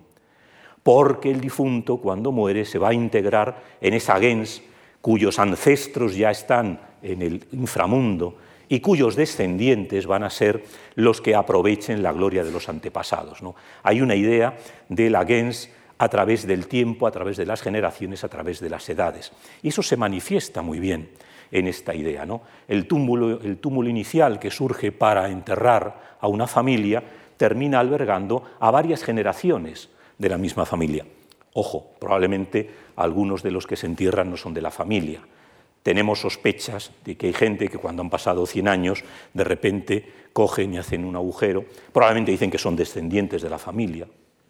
[0.82, 4.64] porque el difunto cuando muere se va a integrar en esa gens
[5.02, 8.38] cuyos ancestros ya están en el inframundo
[8.68, 10.64] y cuyos descendientes van a ser
[10.96, 13.44] los que aprovechen la gloria de los antepasados.
[13.44, 13.56] ¿no?
[13.84, 14.58] Hay una idea
[14.90, 18.70] de la gens a través del tiempo, a través de las generaciones, a través de
[18.70, 19.32] las edades.
[19.62, 21.10] Y eso se manifiesta muy bien
[21.52, 22.26] en esta idea.
[22.26, 22.42] ¿no?
[22.68, 27.04] El, túmulo, el túmulo inicial que surge para enterrar a una familia
[27.38, 31.06] termina albergando a varias generaciones de la misma familia.
[31.54, 35.22] Ojo, probablemente algunos de los que se entierran no son de la familia.
[35.84, 40.74] Tenemos sospechas de que hay gente que cuando han pasado 100 años de repente cogen
[40.74, 41.64] y hacen un agujero.
[41.94, 44.08] Probablemente dicen que son descendientes de la familia,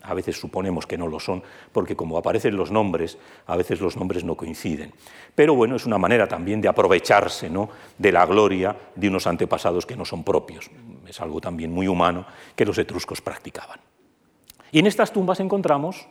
[0.07, 3.97] a veces suponemos que no lo son, porque como aparecen los nombres, a veces los
[3.97, 4.93] nombres no coinciden.
[5.33, 7.69] Pero bueno, es una manera también de aprovecharse ¿no?
[7.97, 10.69] de la gloria de unos antepasados que no son propios.
[11.07, 12.25] Es algo también muy humano
[12.55, 13.79] que los etruscos practicaban.
[14.71, 16.07] Y en estas tumbas encontramos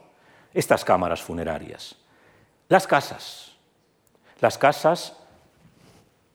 [0.53, 1.97] estas cámaras funerarias,
[2.69, 3.57] las casas,
[4.41, 5.24] las casas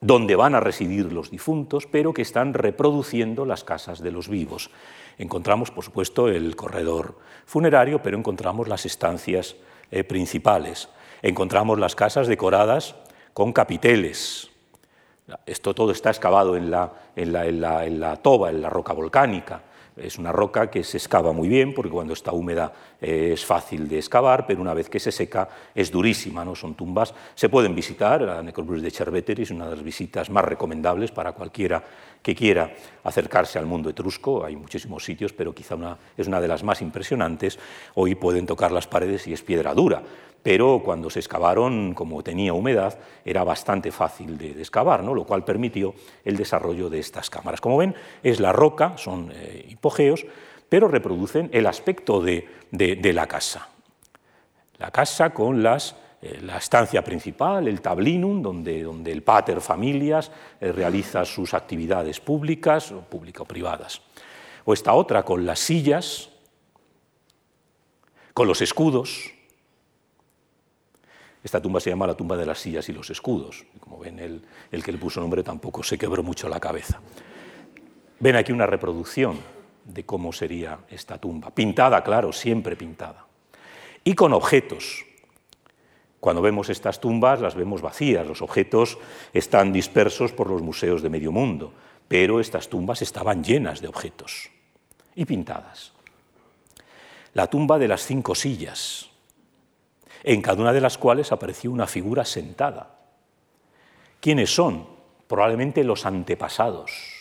[0.01, 4.69] donde van a residir los difuntos, pero que están reproduciendo las casas de los vivos.
[5.17, 9.57] Encontramos, por supuesto, el corredor funerario, pero encontramos las estancias
[9.91, 10.87] eh, principales.
[11.21, 12.95] Encontramos las casas decoradas
[13.33, 14.49] con capiteles.
[15.45, 19.63] Esto todo está excavado en la, en la toba, en la roca volcánica.
[19.97, 22.71] Es una roca que se excava muy bien porque cuando está húmeda
[23.01, 26.43] eh, es fácil de excavar, pero una vez que se seca es durísima.
[26.43, 26.55] ¿no?
[26.55, 30.45] Son tumbas, se pueden visitar, la necrópolis de Cerveteri es una de las visitas más
[30.45, 31.83] recomendables para cualquiera
[32.21, 32.71] que quiera
[33.03, 34.43] acercarse al mundo etrusco.
[34.43, 37.57] Hay muchísimos sitios, pero quizá una, es una de las más impresionantes.
[37.95, 40.03] Hoy pueden tocar las paredes y es piedra dura
[40.41, 45.13] pero cuando se excavaron, como tenía humedad, era bastante fácil de, excavar, ¿no?
[45.13, 45.93] lo cual permitió
[46.23, 47.61] el desarrollo de estas cámaras.
[47.61, 50.25] Como ven, es la roca, son eh, hipogeos,
[50.69, 53.67] pero reproducen el aspecto de, la casa.
[54.77, 60.31] La casa con las, eh, la estancia principal, el tablinum, donde, donde el pater familias
[60.59, 64.01] eh, realiza sus actividades públicas o público-privadas.
[64.65, 66.29] O esta otra con las sillas,
[68.33, 69.31] con los escudos,
[71.43, 73.65] esta tumba se llama la tumba de las sillas y los escudos.
[73.79, 76.99] Como ven, el, el que le puso nombre tampoco se quebró mucho la cabeza.
[78.19, 79.39] Ven aquí una reproducción
[79.85, 81.49] de cómo sería esta tumba.
[81.51, 83.25] Pintada, claro, siempre pintada.
[84.03, 85.05] Y con objetos.
[86.19, 88.97] Cuando vemos estas tumbas las vemos vacías, los objetos
[89.33, 91.73] están dispersos por los museos de medio mundo,
[92.07, 94.49] pero estas tumbas estaban llenas de objetos
[95.15, 95.93] y pintadas.
[97.33, 99.09] La tumba de las cinco sillas,
[100.23, 102.95] en cada una de las cuales apareció una figura sentada.
[104.19, 104.87] ¿Quiénes son?
[105.27, 107.18] Probablemente los antepasados.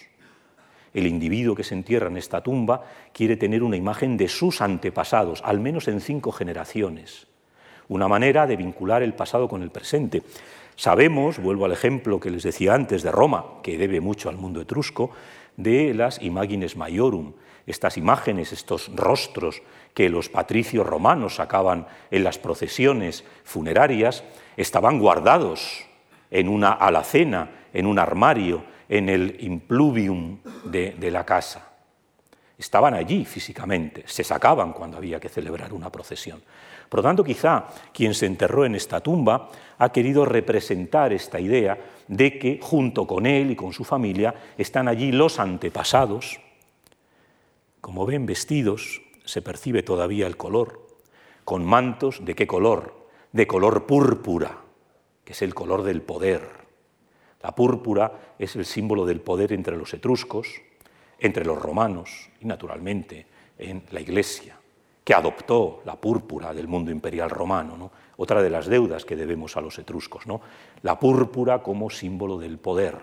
[0.94, 5.42] El individuo que se entierra en esta tumba quiere tener una imagen de sus antepasados,
[5.44, 7.26] al menos en cinco generaciones.
[7.88, 10.22] Una manera de vincular el pasado con el presente.
[10.76, 14.60] Sabemos, vuelvo al ejemplo que les decía antes de Roma, que debe mucho al mundo
[14.60, 15.10] etrusco,
[15.56, 17.32] de las imagines maiorum,
[17.66, 19.62] estas imágenes, estos rostros
[19.92, 24.24] que los patricios romanos sacaban en las procesiones funerarias,
[24.56, 25.84] estaban guardados
[26.30, 31.68] en una alacena, en un armario, en el impluvium de, la casa.
[32.56, 36.42] Estaban allí físicamente, se sacaban cuando había que celebrar una procesión.
[36.88, 41.78] Por lo tanto, quizá quien se enterró en esta tumba ha querido representar esta idea
[42.08, 46.40] de que junto con él y con su familia están allí los antepasados,
[47.80, 50.88] como ven vestidos, se percibe todavía el color,
[51.44, 53.06] con mantos de qué color?
[53.32, 54.58] De color púrpura,
[55.24, 56.57] que es el color del poder.
[57.42, 60.48] La púrpura es el símbolo del poder entre los etruscos,
[61.18, 63.26] entre los romanos y naturalmente
[63.58, 64.56] en la Iglesia,
[65.04, 69.60] que adoptó la púrpura del mundo imperial romano, otra de las deudas que debemos a
[69.60, 70.40] los etruscos, ¿no?
[70.82, 72.96] la púrpura como símbolo del poder.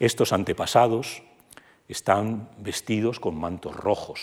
[0.00, 1.22] Estos antepasados
[1.88, 4.20] están vestidos con mantos rojos.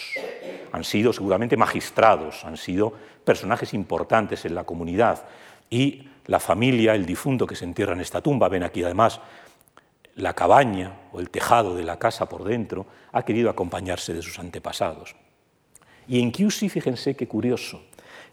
[0.72, 2.93] Han sido seguramente magistrados, han sido
[3.24, 5.26] personajes importantes en la comunidad.
[5.70, 9.22] y la familia, el difunto que se entierra en esta tumba, ven aquí además
[10.16, 14.39] la cabaña o el tejado de la casa por dentro, ha querido acompañarse de sus
[14.39, 15.16] antepasados.
[16.07, 17.82] Y en Chiusi, fíjense qué curioso,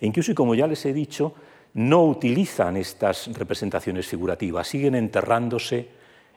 [0.01, 1.35] en Chiusi, como ya les he dicho,
[1.75, 5.89] no utilizan estas representaciones figurativas, siguen enterrándose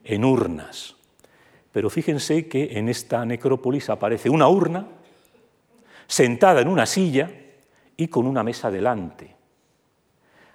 [0.03, 0.95] en urnas.
[1.71, 4.87] Pero fíjense que en esta necrópolis aparece una urna
[6.07, 7.31] sentada en una silla
[7.95, 9.35] y con una mesa delante.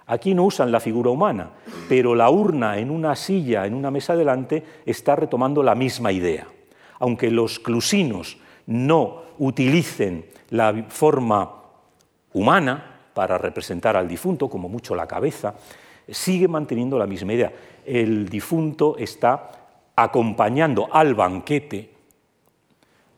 [0.07, 1.51] Aquí no usan la figura humana,
[1.89, 6.47] pero la urna en una silla, en una mesa delante, está retomando la misma idea.
[6.99, 8.37] Aunque los clusinos
[8.67, 11.51] no utilicen la forma
[12.33, 15.55] humana para representar al difunto, como mucho la cabeza,
[16.07, 17.51] sigue manteniendo la misma idea.
[17.85, 19.49] El difunto está
[19.95, 21.97] acompañando al banquete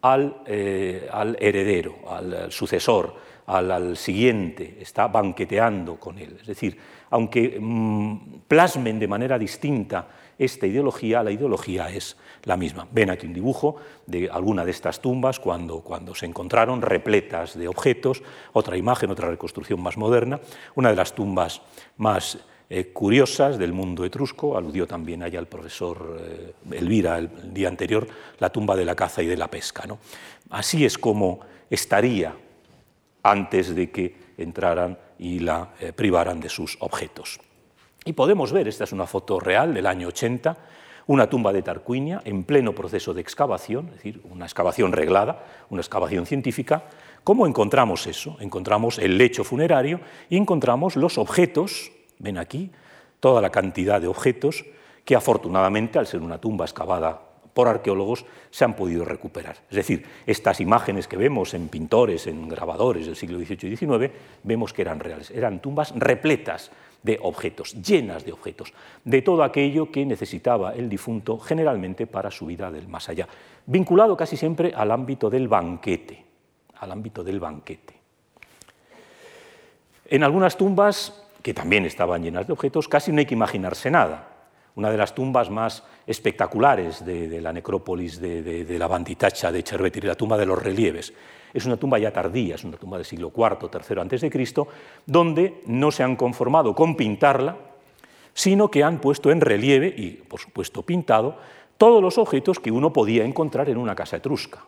[0.01, 1.09] al, eh,
[1.39, 3.13] heredero, al, sucesor,
[3.49, 6.37] al, siguiente, está banqueteando con él.
[6.39, 6.77] Es decir,
[7.09, 12.87] aunque mm, plasmen de manera distinta esta ideología, la ideología es la misma.
[12.91, 17.67] Ven aquí un dibujo de alguna de estas tumbas cuando, cuando se encontraron repletas de
[17.67, 18.21] objetos,
[18.53, 20.39] otra imagen, otra reconstrucción más moderna,
[20.75, 21.61] una de las tumbas
[21.97, 22.37] más
[22.69, 28.07] eh, curiosas del mundo etrusco, aludió también allá el profesor eh, Elvira el, día anterior,
[28.37, 29.87] la tumba de la caza y de la pesca.
[29.87, 29.97] ¿no?
[30.51, 31.39] Así es como
[31.69, 32.35] estaría
[33.23, 37.39] antes de que entraran y la eh, privaran de sus objetos.
[38.05, 40.57] Y podemos ver, esta es una foto real del año 80,
[41.07, 45.81] una tumba de Tarquinia en pleno proceso de excavación, es decir, una excavación reglada, una
[45.81, 46.83] excavación científica.
[47.23, 48.37] ¿Cómo encontramos eso?
[48.39, 49.99] Encontramos el lecho funerario
[50.29, 52.69] y encontramos los objetos Ven aquí
[53.19, 54.65] toda la cantidad de objetos
[55.05, 57.21] que afortunadamente, al ser una tumba excavada
[57.59, 59.57] por arqueólogos, se han podido recuperar.
[59.69, 64.13] Es decir, estas imágenes que vemos en pintores, en grabadores del siglo XVIII y XIX,
[64.43, 65.29] vemos que eran reales.
[65.29, 66.71] Eran tumbas repletas
[67.03, 68.71] de objetos, llenas de objetos,
[69.03, 73.27] de todo aquello que necesitaba el difunto generalmente para su vida del más allá,
[73.65, 76.23] vinculado casi siempre al ámbito del banquete,
[76.79, 77.93] al ámbito del banquete.
[80.05, 84.28] En algunas tumbas que también estaban llenas de objetos, casi no hay que imaginarse nada.
[84.79, 90.15] Una de las tumbas más espectaculares de, la necrópolis de, la Banditacha de Cerveteri, la
[90.15, 91.13] tumba de los relieves.
[91.53, 94.69] Es una tumba ya tardía, es una tumba del siglo IV, III Cristo,
[95.05, 97.57] donde no se han conformado con pintarla,
[98.33, 101.35] sino que han puesto en relieve y, por supuesto, pintado
[101.77, 104.63] todos los objetos que uno podía encontrar en una casa etrusca.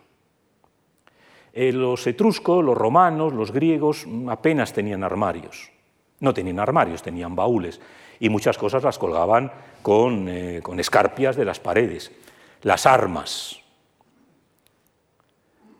[1.54, 5.70] Eh, los etruscos, los romanos, los griegos apenas tenían armarios.
[6.20, 7.80] No tenían armarios, tenían baúles
[8.22, 9.50] y muchas cosas las colgaban
[9.82, 12.12] con, eh, escarpias de las paredes.
[12.62, 13.58] Las armas.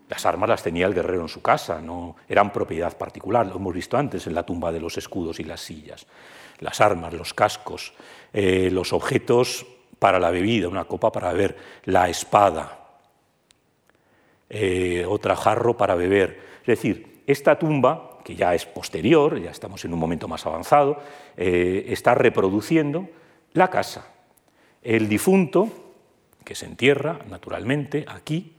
[0.09, 3.73] Las armas las tenía el guerrero en su casa, no eran propiedad particular, lo hemos
[3.73, 6.05] visto antes en la tumba de los escudos y las sillas.
[6.59, 7.93] Las armas, los cascos,
[8.33, 9.65] eh, los objetos
[9.97, 12.89] para la bebida, una copa para beber, la espada,
[14.49, 16.41] eh, otra jarro para beber.
[16.59, 20.97] Es decir, esta tumba que ya es posterior, ya estamos en un momento más avanzado,
[21.37, 23.07] eh, está reproduciendo
[23.53, 24.07] la casa.
[24.81, 25.69] El difunto,
[26.43, 28.53] que se entierra naturalmente aquí,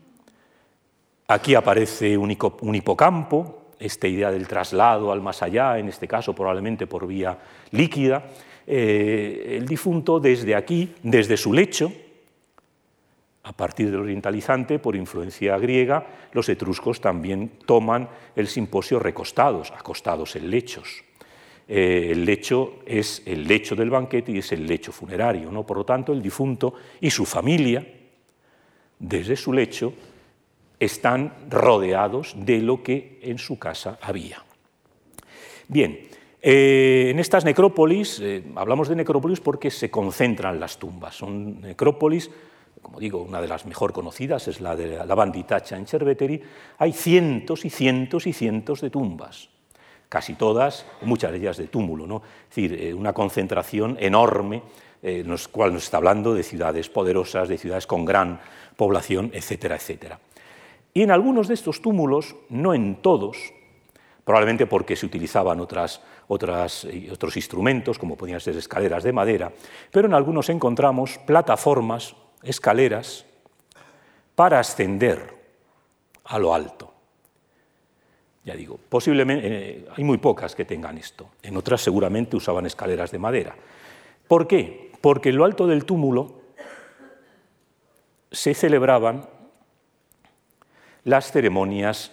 [1.28, 6.86] aquí aparece un, hipocampo, esta idea del traslado al más allá, en este caso probablemente
[6.86, 7.38] por vía
[7.70, 8.24] líquida,
[8.66, 11.92] eh, el difunto desde aquí, desde su lecho,
[13.44, 20.34] a partir del orientalizante, por influencia griega, los etruscos también toman el simposio recostados, acostados
[20.36, 21.04] en lechos.
[21.68, 25.52] Eh, el lecho es el lecho del banquete y es el lecho funerario.
[25.52, 25.64] ¿no?
[25.64, 27.86] Por lo tanto, el difunto y su familia,
[28.98, 29.92] desde su lecho,
[30.80, 34.42] están rodeados de lo que en su casa había.
[35.68, 36.08] Bien,
[36.40, 42.30] eh, en estas necrópolis, eh, hablamos de necrópolis porque se concentran las tumbas, son necrópolis
[42.82, 46.40] como digo, una de las mejor conocidas es la de la Banditacha en Cerveteri,
[46.78, 49.48] hay cientos y cientos y cientos de tumbas,
[50.08, 52.22] casi todas, muchas de ellas de túmulo, ¿no?
[52.42, 54.62] es decir, eh, una concentración enorme,
[55.02, 58.40] eh, en la cual nos está hablando de ciudades poderosas, de ciudades con gran
[58.76, 60.20] población, etcétera, etcétera.
[60.92, 63.36] Y en algunos de estos túmulos, no en todos,
[64.24, 69.52] probablemente porque se utilizaban otras, otras, otros instrumentos, como podían ser escaleras de madera,
[69.90, 72.14] pero en algunos encontramos plataformas
[72.44, 73.24] escaleras
[74.34, 75.34] para ascender
[76.24, 76.92] a lo alto.
[78.44, 81.28] Ya digo, posiblemente eh, hay muy pocas que tengan esto.
[81.42, 83.54] En otras seguramente usaban escaleras de madera.
[84.28, 84.92] ¿Por qué?
[85.00, 86.42] Porque en lo alto del túmulo
[88.30, 89.26] se celebraban
[91.04, 92.12] las ceremonias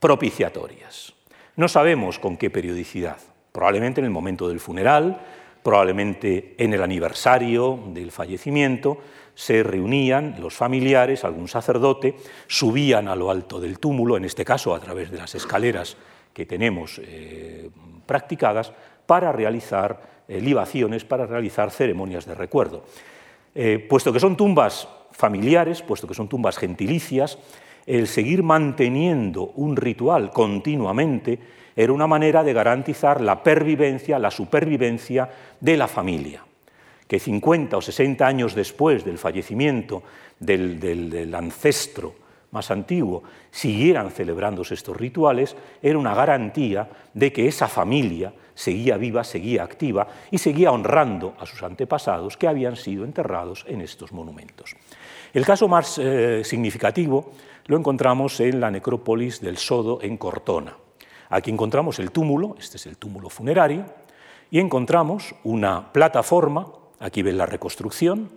[0.00, 1.14] propiciatorias.
[1.56, 3.18] No sabemos con qué periodicidad,
[3.52, 5.20] probablemente en el momento del funeral,
[5.62, 8.98] probablemente en el aniversario del fallecimiento,
[9.38, 12.16] se reunían los familiares, algún sacerdote,
[12.48, 15.96] subían a lo alto del túmulo, en este caso a través de las escaleras
[16.32, 17.70] que tenemos eh,
[18.04, 18.72] practicadas,
[19.06, 22.82] para realizar eh, libaciones, para realizar ceremonias de recuerdo.
[23.54, 27.38] Eh, puesto que son tumbas familiares, puesto que son tumbas gentilicias,
[27.86, 31.38] el seguir manteniendo un ritual continuamente
[31.76, 35.30] era una manera de garantizar la pervivencia, la supervivencia
[35.60, 36.47] de la familia
[37.08, 40.02] que 50 o 60 años después del fallecimiento
[40.38, 42.14] del, ancestro
[42.50, 49.24] más antiguo siguieran celebrándose estos rituales, era una garantía de que esa familia seguía viva,
[49.24, 54.76] seguía activa y seguía honrando a sus antepasados que habían sido enterrados en estos monumentos.
[55.32, 57.32] El caso más eh, significativo
[57.66, 60.74] lo encontramos en la necrópolis del Sodo en Cortona.
[61.30, 63.84] Aquí encontramos el túmulo, este es el túmulo funerario,
[64.50, 66.66] y encontramos una plataforma
[67.00, 68.30] Aquí ven la reconstrucción,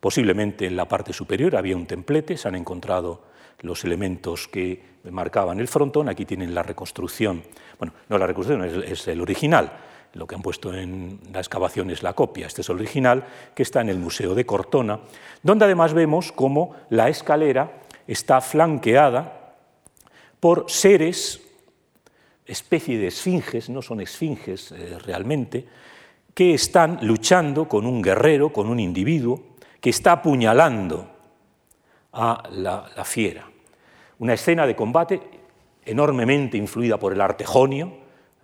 [0.00, 3.22] posiblemente en la parte superior había un templete, se han encontrado
[3.60, 7.42] los elementos que marcaban el frontón, aquí tienen la reconstrucción,
[7.78, 9.72] bueno, no la reconstrucción, es, el original,
[10.14, 13.24] lo que han puesto en la excavación es la copia, este es el original,
[13.54, 15.00] que está en el Museo de Cortona,
[15.42, 19.54] donde además vemos cómo la escalera está flanqueada
[20.40, 21.40] por seres,
[22.44, 25.66] especie de esfinges, no son esfinges eh, realmente,
[26.36, 29.40] que están luchando con un guerrero, con un individuo,
[29.80, 31.08] que está apuñalando
[32.12, 33.48] a la, fiera.
[34.18, 35.22] Una escena de combate
[35.82, 37.90] enormemente influida por el arte jonio.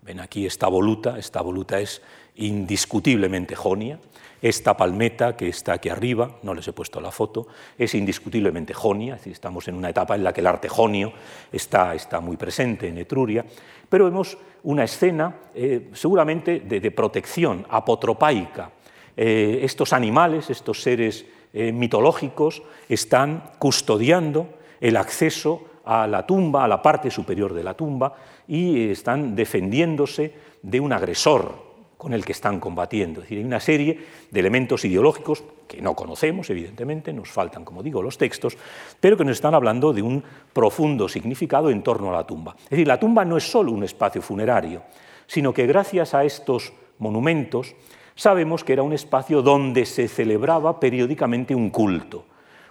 [0.01, 2.01] Ven aquí esta voluta, esta voluta es
[2.37, 3.99] indiscutiblemente jonia.
[4.43, 7.47] Esta palmeta que está aquí arriba, no les he puesto la foto,
[7.79, 11.13] es indiscutiblemente jonia, estamos en una etapa en la que el arte jonio
[11.53, 13.45] está, está muy presente en Etruria,
[13.89, 18.73] pero vemos una escena eh, seguramente de, protección apotropaica.
[19.17, 24.49] Eh, estos animales, estos seres eh, mitológicos, están custodiando
[24.81, 28.15] el acceso a la tumba, a la parte superior de la tumba,
[28.49, 31.72] y están defendiéndose de un agresor,
[32.03, 33.21] con el que están combatiendo.
[33.21, 33.97] Es decir, hay una serie
[34.29, 38.59] de elementos ideológicos que no conocemos, evidentemente, nos faltan, como digo, los textos,
[38.99, 40.21] pero que nos están hablando de un
[40.53, 42.57] profundo significado en torno a la tumba.
[42.65, 44.83] Es decir, la tumba no es solo un espacio funerario,
[45.29, 47.77] sino que gracias a estos monumentos
[48.17, 52.25] sabemos que era un espacio donde se celebraba periódicamente un culto,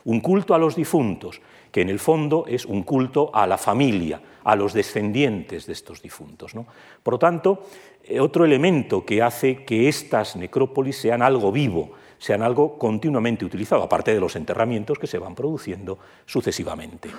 [0.03, 1.39] un culto a los difuntos,
[1.72, 6.01] que en el fondo es un culto a la familia, a los descendientes de estos
[6.01, 6.53] difuntos.
[7.01, 7.65] Por lo tanto,
[8.03, 13.84] eh, otro elemento que hace que estas necrópolis sean algo vivo, sean algo continuamente utilizado,
[13.84, 17.09] aparte de los enterramientos que se van produciendo sucesivamente.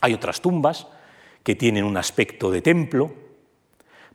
[0.00, 0.86] Hay otras tumbas
[1.42, 3.12] que tienen un aspecto de templo,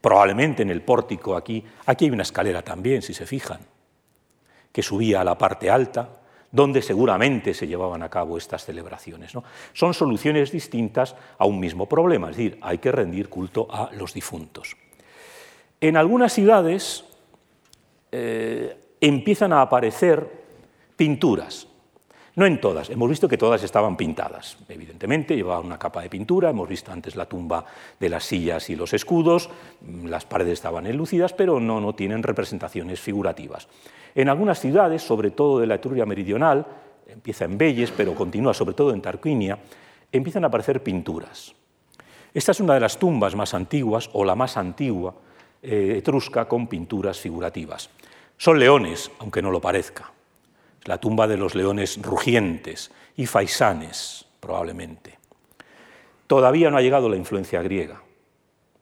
[0.01, 3.59] probablemente en el pórtico aquí, aquí hay una escalera también, si se fijan,
[4.71, 6.21] que subía a la parte alta,
[6.51, 9.33] donde seguramente se llevaban a cabo estas celebraciones.
[9.73, 14.13] Son soluciones distintas a un mismo problema, es decir, hay que rendir culto a los
[14.13, 14.75] difuntos.
[15.79, 17.05] En algunas ciudades
[18.11, 20.45] eh, empiezan a aparecer
[20.95, 21.67] pinturas,
[22.37, 26.51] no en todas, hemos visto que todas estaban pintadas, evidentemente, llevaban una capa de pintura,
[26.51, 27.65] hemos visto antes la tumba
[27.99, 29.49] de las sillas y los escudos,
[30.03, 33.67] las paredes estaban enlucidas, pero no, no tienen representaciones figurativas.
[34.17, 36.65] En algunas ciudades, sobre todo de la Etruria meridional,
[37.05, 39.59] empieza en Belles, pero continúa sobre todo en Tarquinia,
[40.11, 41.53] empiezan a aparecer pinturas.
[42.33, 45.13] Esta es una de las tumbas más antiguas, o la más antigua,
[45.61, 47.91] eh, etrusca con pinturas figurativas.
[48.37, 50.11] Son leones, aunque no lo parezca.
[50.85, 55.19] la tumba de los leones rugientes y faisanes, probablemente.
[56.27, 58.01] Todavía no ha llegado la influencia griega.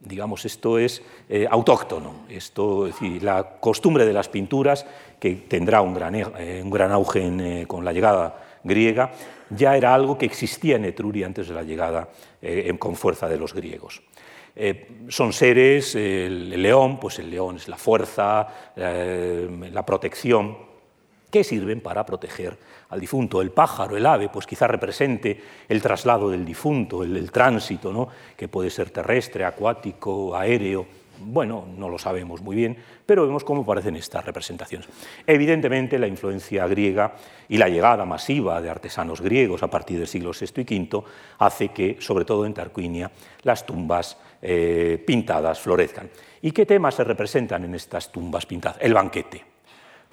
[0.05, 2.25] Digamos, esto es eh, autóctono.
[2.29, 4.85] Esto, es la costumbre de las pinturas,
[5.19, 9.11] que tendrá un gran, eh, un gran auge con la llegada griega,
[9.49, 12.09] ya era algo que existía en Etruria antes de la llegada
[12.79, 14.01] con fuerza de los griegos.
[14.55, 20.57] Eh, son seres, el león, pues el león es la fuerza, eh, la protección,
[21.35, 22.57] que sirven para proteger
[22.87, 23.41] al difunto.
[23.41, 28.07] El pájaro, el ave, pues quizá represente el traslado del difunto, el, tránsito, ¿no?
[28.37, 30.85] que puede ser terrestre, acuático, aéreo.
[31.19, 34.87] Bueno, no lo sabemos muy bien, pero vemos cómo aparecen estas representaciones.
[35.27, 37.15] Evidentemente, la influencia griega
[37.49, 41.03] y la llegada masiva de artesanos griegos a partir del siglo VI y V
[41.39, 43.11] hace que, sobre todo en Tarquinia,
[43.43, 46.09] las tumbas eh, pintadas florezcan.
[46.41, 48.77] ¿Y qué temas se representan en estas tumbas pintadas?
[48.79, 49.54] El banquete,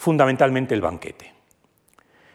[0.02, 1.32] fundamentalmente el banquete.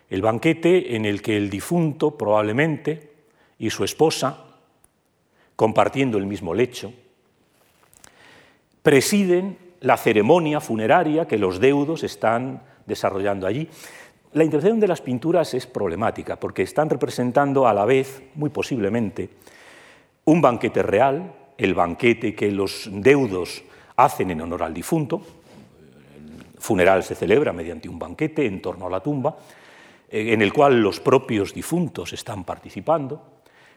[0.10, 3.12] El banquete en el que el difunto probablemente
[3.60, 4.46] y su esposa,
[5.58, 6.94] compartiendo el mismo lecho,
[8.82, 13.68] presiden la ceremonia funeraria que los deudos están desarrollando allí.
[14.32, 19.30] La interpretación de las pinturas es problemática porque están representando a la vez, muy posiblemente,
[20.24, 23.62] un banquete real, el banquete que los deudos
[23.98, 25.22] hacen en honor al difunto.
[26.58, 29.36] Funeral se celebra mediante un banquete en torno a la tumba,
[30.10, 33.22] eh, en el cual los propios difuntos están participando,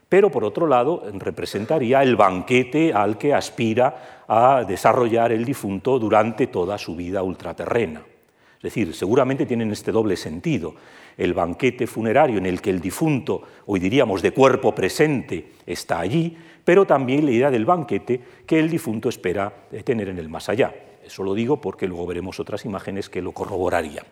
[0.09, 6.49] pero por otro lado representaría el banquete al que aspira a desarrollar el difunto durante
[6.49, 8.03] toda su vida ultraterrena.
[8.57, 10.75] Es decir, seguramente tienen este doble sentido.
[11.17, 16.37] El banquete funerario en el que el difunto, hoy diríamos de cuerpo presente, está allí,
[16.65, 19.51] pero también la idea del banquete que el difunto espera
[19.85, 20.75] tener en el más allá.
[21.11, 24.07] Eso lo digo porque luego veremos otras imágenes que lo corroborarían.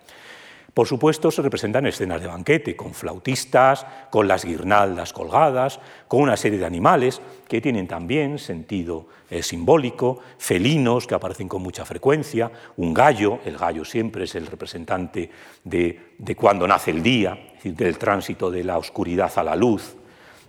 [0.74, 6.36] Por supuesto, se representan escenas de banquete, con flautistas, con las guirnaldas colgadas, con una
[6.36, 12.50] serie de animales que tienen también sentido eh, simbólico, felinos que aparecen con mucha frecuencia,
[12.76, 15.30] un gallo, el gallo siempre es el representante
[15.64, 19.96] de, cuando nace el día, del tránsito de la oscuridad a la luz,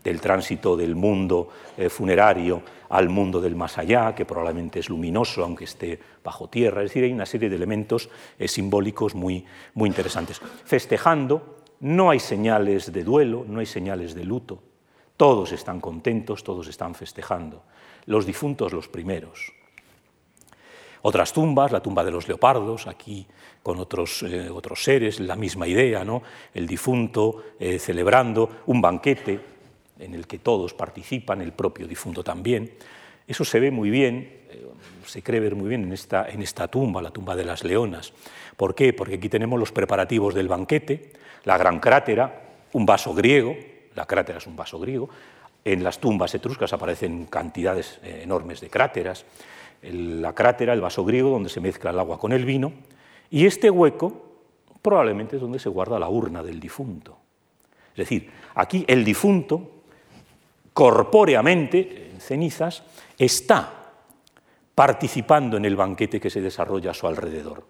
[0.04, 5.44] del tránsito del mundo eh, funerario al mundo del más allá, que probablemente es luminoso,
[5.44, 6.82] aunque esté bajo tierra.
[6.82, 9.46] Es decir, hay una serie de elementos eh, simbólicos muy,
[9.76, 10.42] muy interesantes.
[10.66, 14.64] Festejando, no hay señales de duelo, no hay señales de luto.
[15.18, 17.64] Todos están contentos, todos están festejando.
[18.06, 19.54] Los difuntos los primeros.
[21.02, 23.26] Otras tumbas, la tumba de los leopardos, aquí
[23.62, 26.24] con otros, eh, otros seres, la misma idea, ¿no?
[26.54, 29.59] el difunto celebrando un banquete
[30.00, 32.72] en el que todos participan, el propio difunto también.
[33.28, 34.66] Eso se ve muy bien, eh,
[35.06, 38.14] se cree ver muy bien en esta, en esta tumba, la tumba de las leonas.
[38.58, 38.94] ¿Por qué?
[38.94, 41.12] Porque aquí tenemos los preparativos del banquete,
[41.44, 42.42] la gran crátera,
[42.74, 43.56] un vaso griego,
[43.96, 45.10] la crátera es un vaso griego,
[45.64, 49.26] en las tumbas etruscas aparecen cantidades eh, enormes de cráteras,
[49.82, 52.74] la crátera, el vaso griego donde se mezcla el agua con el vino,
[53.30, 54.26] y este hueco
[54.82, 57.18] probablemente es donde se guarda la urna del difunto.
[57.92, 59.79] Es decir, aquí el difunto
[60.74, 62.84] corpóreamente, en cenizas,
[63.18, 63.94] está
[64.76, 67.66] participando en el banquete que se desarrolla a su alrededor.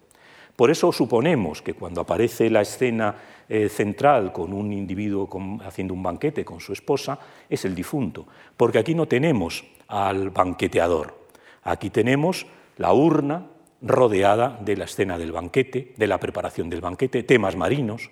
[0.54, 3.14] Por eso suponemos que cuando aparece la escena
[3.48, 5.28] eh, central con un individuo
[5.64, 8.26] haciendo un banquete con su esposa, es el difunto,
[8.56, 11.18] porque aquí no tenemos al banqueteador,
[11.62, 12.46] aquí tenemos
[12.76, 13.46] la urna
[13.82, 18.10] rodeada de la escena del banquete, de la preparación del banquete, temas marinos,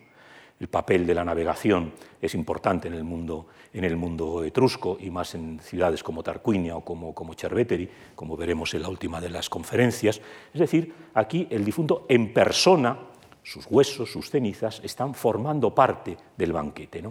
[0.60, 5.10] el papel de la navegación es importante en el mundo, en el mundo etrusco y
[5.10, 9.30] más en ciudades como Tarquinia o como, como Cerveteri, como veremos en la última de
[9.30, 10.20] las conferencias.
[10.52, 12.98] Es decir, aquí el difunto en persona,
[13.42, 17.02] sus huesos, sus cenizas, están formando parte del banquete.
[17.02, 17.10] ¿no?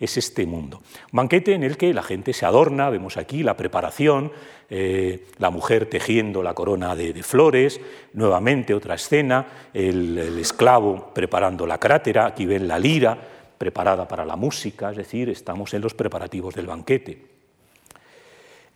[0.00, 0.80] Es este mundo.
[1.12, 4.32] banquete en el que la gente se adorna, vemos aquí la preparación,
[4.70, 7.80] eh, la mujer tejiendo la corona de, flores,
[8.12, 13.18] nuevamente otra escena, el, esclavo preparando la crátera, aquí ven la lira
[13.56, 17.26] preparada para la música, es decir, estamos en los preparativos del banquete.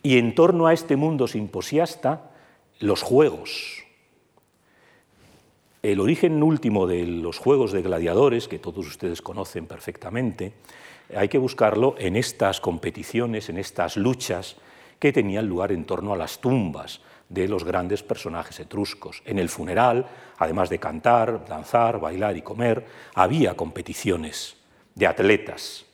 [0.01, 2.31] Y en torno a este mundo simposiasta,
[2.79, 3.83] los juegos.
[5.81, 10.53] El origen último de los juegos de gladiadores, que todos ustedes conocen perfectamente,
[11.15, 14.57] hay que buscarlo en estas competiciones, en estas luchas
[14.99, 19.21] que tenían lugar en torno a las tumbas de los grandes personajes etruscos.
[19.25, 20.05] En el funeral,
[20.37, 22.85] además de cantar, danzar, bailar y comer,
[23.15, 24.57] había competiciones
[24.95, 25.85] de atletas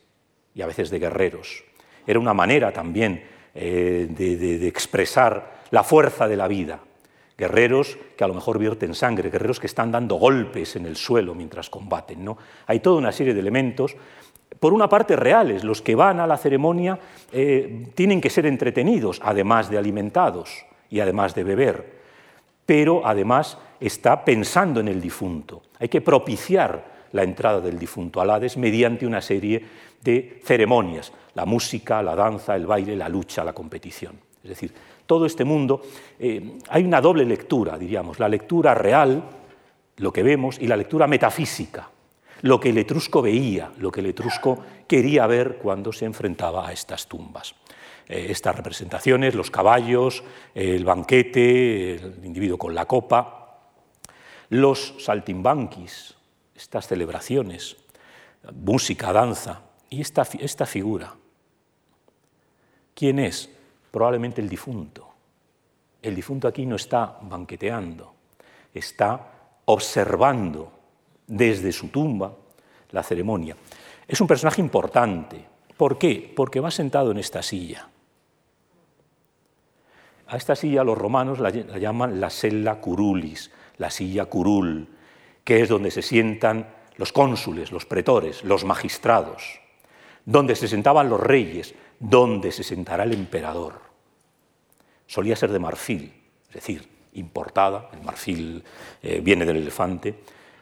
[0.53, 1.63] y a veces de guerreros.
[2.05, 3.23] Era una manera también
[3.55, 6.79] eh, de, expresar la fuerza de la vida.
[7.37, 11.33] Guerreros que a lo mejor vierten sangre, guerreros que están dando golpes en el suelo
[11.33, 12.25] mientras combaten.
[12.25, 12.37] ¿no?
[12.67, 13.95] Hay toda una serie de elementos
[14.59, 16.99] por una parte reales, los que van a la ceremonia
[17.31, 21.99] eh, tienen que ser entretenidos, además de alimentados y además de beber,
[22.65, 25.61] pero además está pensando en el difunto.
[25.79, 29.63] Hay que propiciar la entrada del difunto al Hades mediante una serie
[30.01, 34.19] de ceremonias, la música, la danza, el baile, la lucha, la competición.
[34.43, 34.73] Es decir,
[35.05, 35.81] todo este mundo,
[36.19, 39.23] eh, hay una doble lectura, diríamos, la lectura real,
[39.97, 41.89] lo que vemos, y la lectura metafísica,
[42.41, 46.71] lo que el etrusco veía, lo que el etrusco quería ver cuando se enfrentaba a
[46.71, 47.55] estas tumbas.
[48.07, 50.23] Eh, estas representaciones, los caballos,
[50.55, 53.59] el banquete, el individuo con la copa,
[54.49, 56.15] los saltimbanquis,
[56.55, 57.77] estas celebraciones,
[58.53, 61.15] música, danza, y esta, esta figura.
[62.93, 63.49] ¿Quién es?
[63.91, 65.07] Probablemente el difunto.
[66.01, 68.13] El difunto aquí no está banqueteando,
[68.73, 69.31] está
[69.65, 70.78] observando
[71.29, 72.33] desde su tumba
[72.91, 73.55] la ceremonia.
[74.07, 75.45] Es un personaje importante.
[75.77, 76.33] ¿Por qué?
[76.35, 77.87] Porque va sentado en esta silla.
[80.27, 84.87] A esta silla los romanos la, llaman la sella curulis, la silla curul,
[85.43, 86.67] que es donde se sientan
[86.97, 89.59] los cónsules, los pretores, los magistrados,
[90.25, 93.81] donde se sentaban los reyes, donde se sentará el emperador.
[95.07, 96.13] Solía ser de marfil,
[96.49, 98.63] es decir, importada, el marfil
[99.01, 100.15] eh, viene del elefante,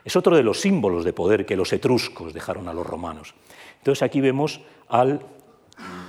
[0.08, 3.36] es otro de los símbolos de poder que los etruscos dejaron a los romanos.
[3.80, 5.20] Entonces aquí vemos al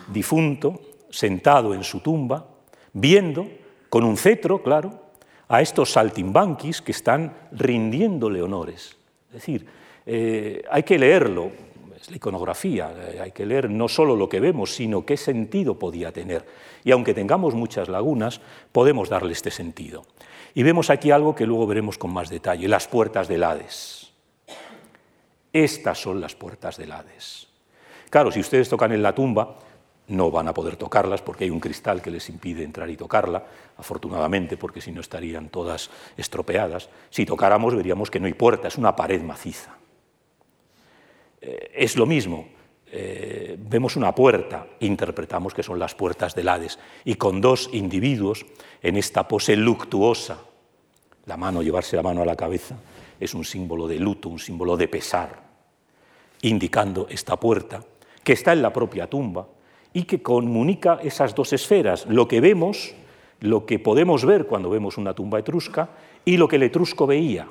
[0.07, 0.81] difunto
[1.11, 2.47] sentado en su tumba,
[2.93, 3.49] viendo
[3.89, 5.03] con un cetro, claro,
[5.49, 8.97] a estos saltimbanquis que están rindiéndole honores.
[9.31, 9.67] Es decir,
[10.07, 11.51] eh, hay que leerlo,
[12.01, 15.77] es la iconografía, eh, hay que leer no solo lo que vemos, sino qué sentido
[15.77, 16.47] podía tener.
[16.85, 18.41] Y aunque tengamos muchas lagunas,
[18.71, 20.05] podemos darle este sentido.
[20.55, 24.13] Y vemos aquí algo que luego veremos con más detalle, las puertas del Hades.
[25.53, 27.49] Estas son las puertas del Hades.
[28.11, 29.59] Claro, si ustedes tocan en la tumba,
[30.09, 33.45] no van a poder tocarlas porque hay un cristal que les impide entrar y tocarla,
[33.77, 36.89] afortunadamente, porque si no estarían todas estropeadas.
[37.11, 39.77] Si tocáramos veríamos que no hay puerta, es una pared maciza.
[41.41, 42.49] Eh, es lo mismo,
[42.91, 48.47] eh, vemos una puerta, interpretamos que son las puertas del Hades, y con dos individuos
[48.83, 50.39] en esta pose luctuosa,
[51.27, 52.77] la mano, llevarse la mano a la cabeza,
[53.21, 55.43] es un símbolo de luto, un símbolo de pesar,
[56.43, 57.85] indicando esta puerta,
[58.25, 59.49] que está en la propia tumba
[59.93, 62.95] y que comunica esas dos esferas, lo que vemos,
[63.41, 65.91] lo que podemos ver cuando vemos una tumba etrusca
[66.25, 67.49] y lo que el etrusco veía.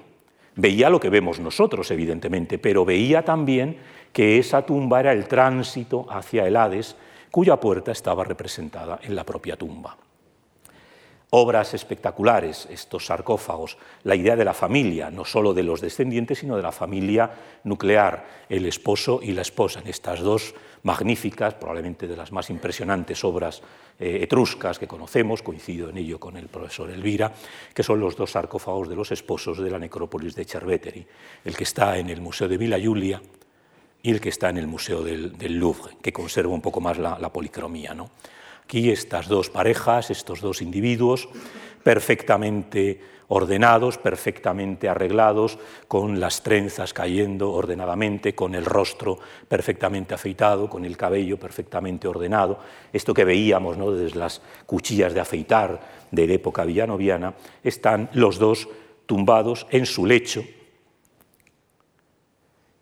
[0.58, 3.78] Veía lo que vemos nosotros, evidentemente, pero veía también
[4.12, 6.96] que esa tumba era el tránsito hacia el Hades,
[7.30, 9.96] cuya puerta estaba representada en la propia tumba.
[11.30, 16.56] Obras espectaculares, estos sarcófagos, la idea de la familia, no solo de los descendientes, sino
[16.56, 17.30] de la familia
[17.66, 23.26] nuclear, el esposo y la esposa, en estas dos magníficas, probablemente de las más impresionantes
[23.26, 23.62] obras
[24.00, 27.34] eh, etruscas que conocemos, coincido en ello con el profesor Elvira,
[27.74, 31.06] que son los dos sarcófagos de los esposos de la necrópolis de Cerveteri,
[31.44, 33.22] el que está en el Museo de Villa Giulia
[34.02, 37.34] y el que está en el Museo del, Louvre, que conserva un poco más la,
[37.34, 37.94] policromía.
[37.94, 38.12] ¿no?
[38.68, 41.30] Aquí estas dos parejas, estos dos individuos,
[41.84, 43.00] perfectamente
[43.30, 45.58] ordenados, perfectamente arreglados,
[45.88, 52.60] con las trenzas cayendo ordenadamente, con el rostro perfectamente afeitado, con el cabello perfectamente ordenado.
[52.92, 53.90] Esto que veíamos ¿no?
[53.94, 55.80] desde las cuchillas de afeitar
[56.12, 58.68] de la época villanoviana, están los dos
[59.06, 60.44] tumbados en su lecho,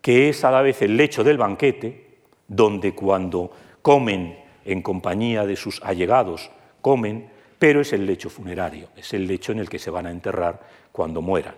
[0.01, 3.51] que es a la vez el lecho del banquete, donde cuando
[3.83, 6.51] comen en compañía de sus allegados,
[6.81, 10.11] comen, pero es el lecho funerario, es el lecho en el que se van a
[10.11, 10.61] enterrar
[10.91, 11.55] cuando mueran.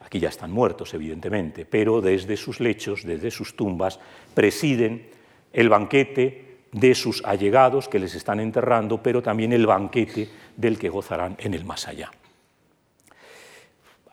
[0.00, 3.98] Aquí ya están muertos, evidentemente, pero desde sus lechos, desde sus tumbas,
[4.34, 5.08] presiden
[5.52, 10.88] el banquete de sus allegados que les están enterrando, pero también el banquete del que
[10.88, 12.10] gozarán en el más allá.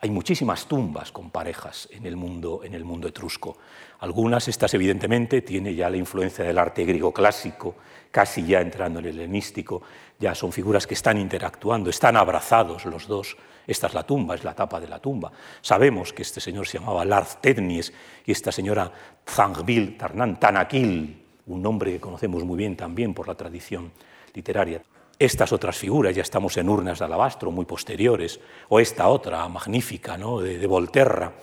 [0.02, 3.58] Hay muchísimas tumbas con parejas en el mundo, en el mundo etrusco.
[4.00, 7.76] Algunas, estas evidentemente, tiene ya la influencia del arte griego clásico,
[8.10, 9.82] casi ya entrando en el helenístico,
[10.18, 13.36] ya son figuras que están interactuando, están abrazados los dos.
[13.66, 15.30] Esta es la tumba, es la tapa de la tumba.
[15.60, 17.92] Sabemos que este señor se llamaba Lars Tednies
[18.24, 18.90] y esta señora
[19.26, 23.92] Zangbil Tarnan Tanakil, un nombre que conocemos muy bien también por la tradición
[24.34, 24.82] literaria
[25.20, 28.40] estas otras figuras, ya estamos en urnas de alabastro muy posteriores,
[28.70, 30.40] o esta otra magnífica ¿no?
[30.40, 31.34] de, Volterra,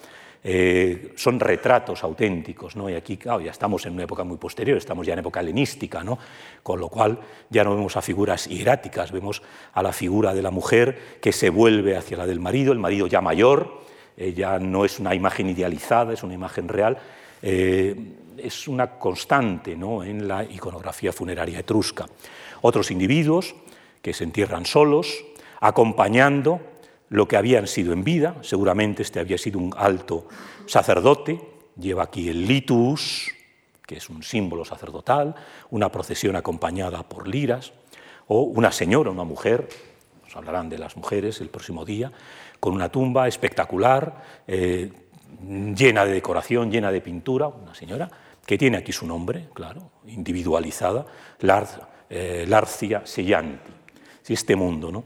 [0.44, 2.90] eh, son retratos auténticos, ¿no?
[2.90, 6.18] y aquí ya estamos en una época muy posterior, estamos ya en época helenística, ¿no?
[6.64, 7.20] con lo cual
[7.50, 9.42] ya no vemos a figuras hieráticas, vemos
[9.74, 13.08] a la figura de la mujer que se vuelve hacia la del marido, el marido
[13.08, 13.82] ya mayor,
[14.18, 16.98] ya no es una imagen idealizada, es una imagen real,
[17.42, 17.96] eh,
[18.38, 20.04] es una constante ¿no?
[20.04, 22.08] en la iconografía funeraria etrusca.
[22.62, 23.56] Otros individuos,
[24.02, 25.24] que se entierran solos,
[25.60, 26.62] acompañando
[27.10, 30.28] lo que habían sido en vida, seguramente este había sido un alto
[30.66, 31.40] sacerdote,
[31.78, 33.32] lleva aquí el litus,
[33.86, 35.36] que es un símbolo sacerdotal,
[35.72, 37.72] una procesión acompañada por liras,
[38.28, 39.70] o una señora, una mujer,
[40.24, 42.12] nos hablarán de las mujeres el próximo día,
[42.60, 44.92] con una tumba espectacular, eh,
[45.76, 48.10] llena de decoración, llena de pintura, una señora
[48.46, 51.06] que tiene aquí su nombre, claro, individualizada,
[52.10, 53.78] eh, Larcia Sellanti
[54.34, 54.92] este mundo.
[54.92, 55.04] ¿no?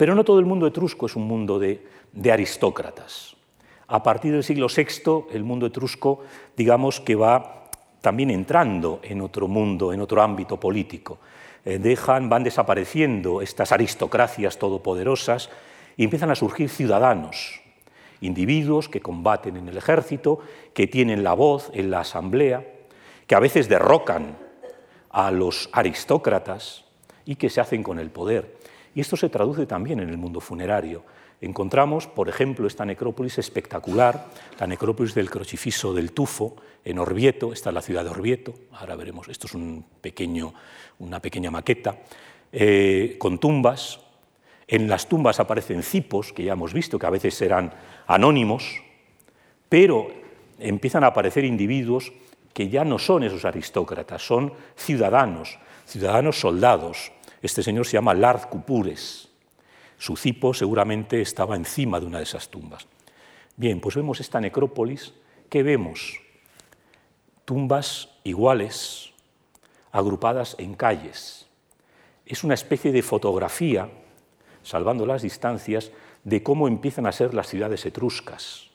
[0.00, 1.82] Pero no todo el mundo etrusco es un mundo de,
[2.32, 3.36] aristócratas.
[3.86, 6.22] A partir del siglo VI, el mundo etrusco,
[6.56, 7.64] digamos que va
[8.00, 11.18] también entrando en otro mundo, en otro ámbito político.
[11.66, 15.50] Eh, dejan, van desapareciendo estas aristocracias todopoderosas
[15.98, 17.60] y empiezan a surgir ciudadanos,
[18.22, 20.38] individuos que combaten en el ejército,
[20.72, 22.64] que tienen la voz en la asamblea,
[23.26, 24.38] que a veces derrocan
[25.10, 26.86] a los aristócratas,
[27.30, 28.56] y que se hacen con el poder.
[28.94, 31.04] Y esto se traduce también en el mundo funerario.
[31.40, 34.26] Encontramos, por ejemplo, esta necrópolis espectacular,
[34.58, 38.96] la necrópolis del Crocifiso del Tufo, en Orvieto, esta es la ciudad de Orvieto, ahora
[38.96, 40.52] veremos, esto es un pequeño,
[40.98, 41.98] una pequeña maqueta,
[42.52, 44.00] eh, con tumbas.
[44.66, 47.72] En las tumbas aparecen cipos, que ya hemos visto, que a veces serán
[48.06, 48.82] anónimos,
[49.68, 50.08] pero
[50.58, 52.12] empiezan a aparecer individuos
[52.52, 57.12] que ya no son esos aristócratas, son ciudadanos, ciudadanos soldados.
[57.42, 59.28] Este señor se llama Lard Cupures.
[59.96, 62.86] Su cipo seguramente estaba encima de una de esas tumbas.
[63.56, 65.12] Bien, pues vemos esta necrópolis.
[65.48, 66.20] ¿Qué vemos?
[67.44, 69.12] Tumbas iguales,
[69.92, 71.46] agrupadas en calles.
[72.26, 73.90] Es una especie de fotografía,
[74.62, 75.90] salvando las distancias,
[76.24, 78.68] de cómo empiezan a ser las ciudades etruscas,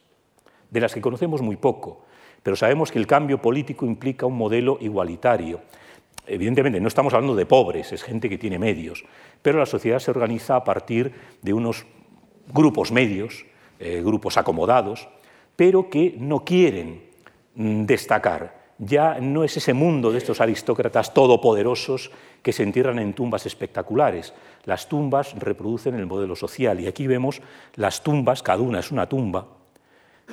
[0.71, 2.05] de las que conocemos muy poco,
[2.43, 5.61] pero sabemos que el cambio político implica un modelo igualitario.
[6.27, 9.05] Evidentemente, no estamos hablando de pobres, es gente que tiene medios,
[9.41, 11.85] pero la sociedad se organiza a partir de unos
[12.53, 13.45] grupos medios,
[13.79, 15.07] eh, grupos acomodados,
[15.55, 17.03] pero que no quieren
[17.55, 18.65] mm, destacar.
[18.77, 22.11] Ya no es ese mundo de estos aristócratas todopoderosos
[22.41, 24.33] que se entierran en tumbas espectaculares.
[24.65, 27.41] Las tumbas reproducen el modelo social y aquí vemos
[27.75, 29.47] las tumbas, cada una es una tumba,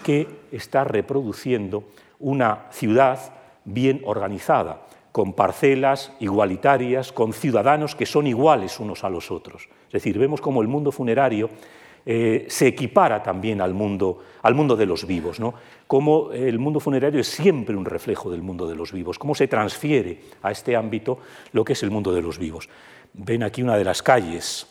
[0.03, 1.85] que está reproduciendo
[2.19, 3.33] una ciudad
[3.65, 9.69] bien organizada con parcelas igualitarias, con ciudadanos que son iguales unos a los otros.
[9.87, 11.51] Es decir, vemos cómo el mundo funerario
[12.05, 15.55] eh, se equipara también al mundo, al mundo de los vivos, ¿no?
[15.87, 19.47] cómo el mundo funerario es siempre un reflejo del mundo de los vivos, cómo se
[19.47, 21.19] transfiere a este ámbito
[21.53, 22.69] lo que es el mundo de los vivos.
[23.13, 24.67] Ven aquí una de las calles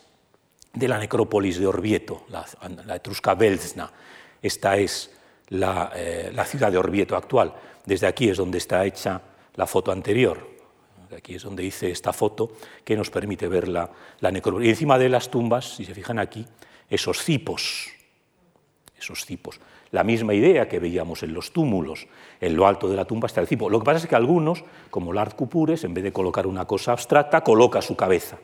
[0.74, 2.46] de la necrópolis de Orvieto, la,
[2.86, 3.92] la etrusca Velzna.
[4.42, 5.12] Esta es
[5.52, 7.54] eh, la ciudad de Orvieto actual.
[7.86, 9.22] Desde aquí es donde está hecha
[9.56, 10.50] la foto anterior.
[11.16, 12.52] Aquí es donde hice esta foto
[12.86, 14.68] que nos permite ver la, la necrópolis.
[14.68, 16.46] Y encima de las tumbas, si se fijan aquí,
[16.90, 17.90] esos cipos,
[18.98, 19.60] esos cipos.
[19.92, 22.08] La misma idea que veíamos en los túmulos,
[22.40, 23.70] en lo alto de la tumba está el cipo.
[23.70, 26.94] Lo que pasa es que algunos, como Lard Cupures, en vez de colocar una cosa
[26.94, 28.38] abstracta, coloca su cabeza.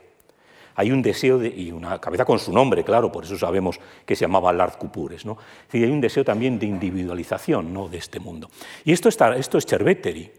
[0.76, 4.16] Hay un deseo, de, y una cabeza con su nombre, claro, por eso sabemos que
[4.16, 5.26] se llamaba Lard Cupures.
[5.26, 5.38] ¿no?
[5.72, 7.88] hay un deseo también de individualización ¿no?
[7.88, 8.50] de este mundo.
[8.84, 10.30] Y esto, está, esto es Cerveteri,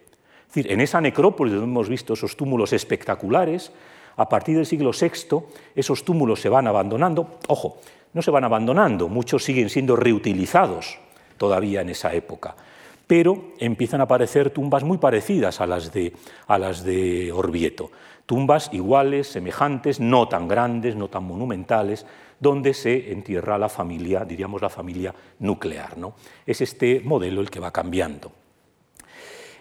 [0.49, 3.70] es decir, en esa necrópolis donde hemos visto esos túmulos espectaculares,
[4.16, 5.44] a partir del siglo VI
[5.74, 7.38] esos túmulos se van abandonando.
[7.49, 7.76] Ojo,
[8.14, 10.99] no se van abandonando, muchos siguen siendo reutilizados
[11.36, 12.57] todavía en esa época,
[13.07, 16.14] pero empiezan a aparecer tumbas muy parecidas a las de,
[16.46, 17.90] a las de Orvieto,
[18.24, 22.07] tumbas iguales, semejantes, no tan grandes, no tan monumentales,
[22.40, 25.99] donde se entierra la familia, diríamos la familia nuclear.
[25.99, 26.14] ¿no?
[26.46, 28.32] Es este modelo el que va cambiando.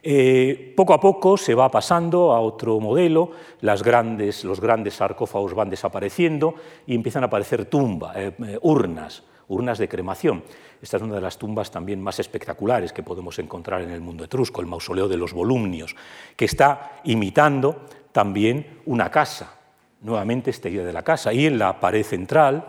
[0.10, 5.54] Eh, poco a poco se va pasando a otro modelo, las grandes, los grandes sarcófagos
[5.54, 6.56] van desapareciendo
[6.86, 10.44] y empiezan a aparecer tumbas, eh, eh, urnas, urnas de cremación.
[10.82, 14.24] Esta es una de las tumbas también más espectaculares que podemos encontrar en el mundo
[14.24, 15.94] etrusco, el mausoleo de los volumnios,
[16.38, 17.82] que está imitando
[18.14, 19.58] también una casa,
[20.00, 22.64] nuevamente esta idea de la casa, y en la pared central,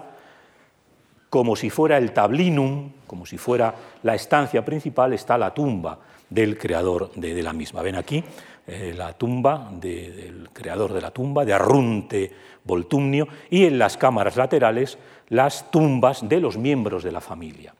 [1.30, 3.72] como si fuera el tablinum, como si fuera
[4.02, 7.82] la estancia principal, está la tumba del creador de, la misma.
[7.82, 8.22] Ven aquí
[8.66, 12.32] eh, la tumba del creador de la tumba, de Arrunte
[12.64, 14.98] Voltumnio, y en las cámaras laterales
[15.28, 17.74] las tumbas de los miembros de la familia.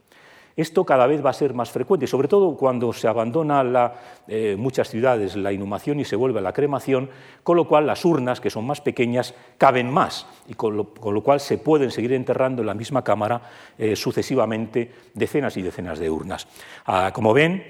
[0.59, 3.95] Esto cada vez va a ser más frecuente, sobre todo cuando se abandona la,
[4.27, 7.11] eh, muchas ciudades la inhumación y se vuelve a la cremación,
[7.45, 11.39] con lo cual las urnas, que son más pequeñas, caben más y con lo, cual
[11.39, 13.41] se pueden seguir enterrando en la misma cámara
[13.79, 16.49] eh, sucesivamente decenas y decenas de urnas.
[16.87, 17.63] Ah, como ven,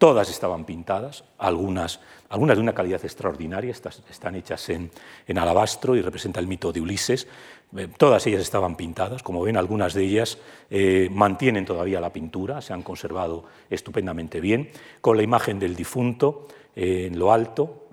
[0.00, 2.00] Todas estaban pintadas, algunas,
[2.30, 4.90] algunas de una calidad extraordinaria, están hechas en,
[5.36, 7.28] alabastro y representa el mito de Ulises.
[7.76, 10.38] Eh, todas ellas estaban pintadas, como ven, algunas de ellas
[10.70, 14.70] eh, mantienen todavía la pintura, se han conservado estupendamente bien,
[15.02, 17.88] con la imagen del difunto eh, en lo alto,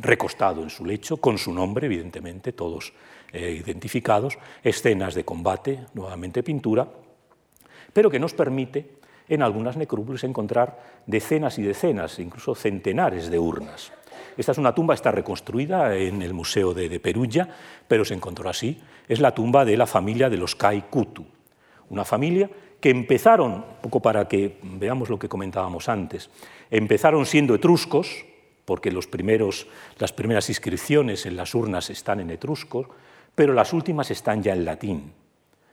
[0.00, 2.94] recostado en su lecho, con su nombre, evidentemente, todos
[3.34, 6.88] identificados, escenas de combate, nuevamente pintura,
[7.92, 9.01] pero que nos permite
[9.32, 13.90] en algunas necrópolis encontrar decenas y decenas, incluso centenares de urnas.
[14.36, 17.48] Esta es una tumba, está reconstruida en el Museo de, Perugia,
[17.88, 18.78] pero se encontró así.
[19.08, 21.24] Es la tumba de la familia de los Kutu,
[21.88, 26.28] una familia que empezaron, un poco para que veamos lo que comentábamos antes,
[26.70, 28.26] empezaron siendo etruscos,
[28.66, 29.66] porque los primeros,
[29.98, 32.86] las primeras inscripciones en las urnas están en etruscos,
[33.34, 35.21] pero las últimas están ya en latín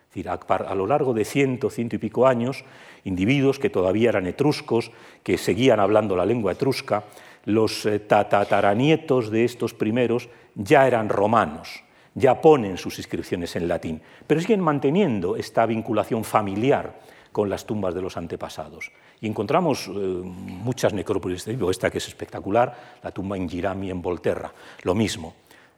[0.10, 2.66] decir, a, lo largo de ciento, ciento y pico años,
[3.04, 4.92] individuos que todavía eran etruscos,
[5.24, 7.04] que seguían hablando la lengua etrusca,
[7.46, 11.84] los eh, tataranietos de estos primeros ya eran romanos,
[12.16, 17.00] ya ponen sus inscripciones en latín, pero siguen manteniendo esta vinculación familiar
[17.32, 18.92] con las tumbas de los antepasados.
[19.22, 24.52] Y encontramos eh, muchas necrópolis esta que es espectacular, la tumba en Girami, en Volterra,
[24.82, 25.36] lo mismo,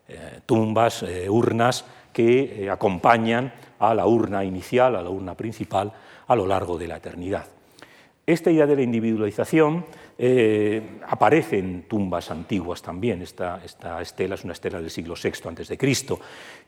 [0.08, 5.92] eh, tumbas, urnas que acompañan a la urna inicial, a la urna principal,
[6.28, 7.46] a lo largo de la eternidad.
[8.26, 9.86] Esta idea de la individualización
[11.08, 13.22] aparece en tumbas antiguas también.
[13.22, 13.62] Esta,
[14.00, 15.78] estela es una estela del siglo VI a.C.,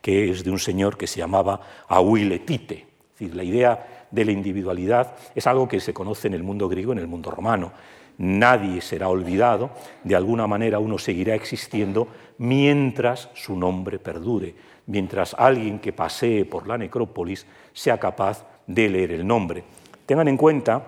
[0.02, 2.74] que es de un señor que se llamaba Ahuiletite.
[2.74, 6.68] Es decir, la idea de la individualidad es algo que se conoce en el mundo
[6.68, 7.72] griego en el mundo romano.
[8.18, 9.70] Nadie será olvidado,
[10.02, 12.08] de alguna manera uno seguirá existiendo
[12.38, 14.54] mientras su nombre perdure,
[14.86, 19.64] mientras alguien que pasee por la necrópolis sea capaz de leer el nombre.
[20.06, 20.86] Tengan en cuenta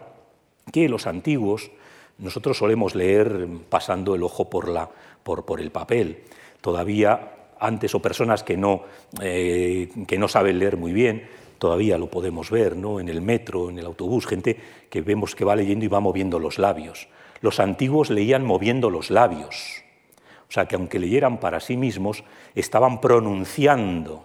[0.73, 1.71] que los antiguos
[2.19, 4.89] nosotros solemos leer pasando el ojo por, la,
[5.23, 6.25] por, por el papel.
[6.61, 8.83] Todavía antes o personas que no,
[9.21, 11.29] eh, que no saben leer muy bien,
[11.59, 13.01] todavía lo podemos ver ¿no?
[13.01, 14.57] en el metro, en el autobús, gente
[14.91, 17.09] que vemos que va leyendo y va moviendo los labios.
[17.41, 19.83] Los antiguos leían moviendo los labios,
[20.49, 22.25] o sea que aunque leyeran para sí mismos,
[22.55, 24.25] estaban pronunciando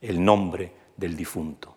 [0.00, 1.76] el nombre del difunto.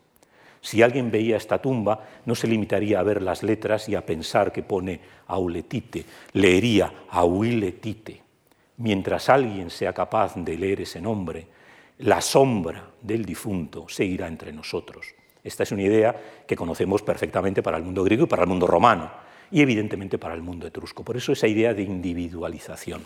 [0.62, 4.52] Si alguien veía esta tumba, no se limitaría a ver las letras y a pensar
[4.54, 8.22] que pone Auletite, leería Auiletite.
[8.78, 11.48] Mientras alguien sea capaz de leer ese nombre,
[12.00, 15.06] la sombra del difunto seguirá entre nosotros.
[15.44, 16.16] Esta es una idea
[16.48, 19.12] que conocemos perfectamente para el mundo griego y para el mundo romano,
[19.52, 21.04] y evidentemente para el mundo etrusco.
[21.04, 23.04] Por eso esa idea de individualización.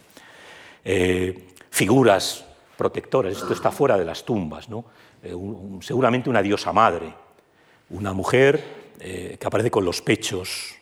[0.89, 2.45] Eh, figuras
[2.77, 4.85] protectoras, esto está fuera de las tumbas, ¿no?
[5.21, 5.35] Eh,
[5.81, 7.13] seguramente una diosa madre,
[7.89, 8.63] una mujer
[9.01, 10.75] eh, que aparece con los pechos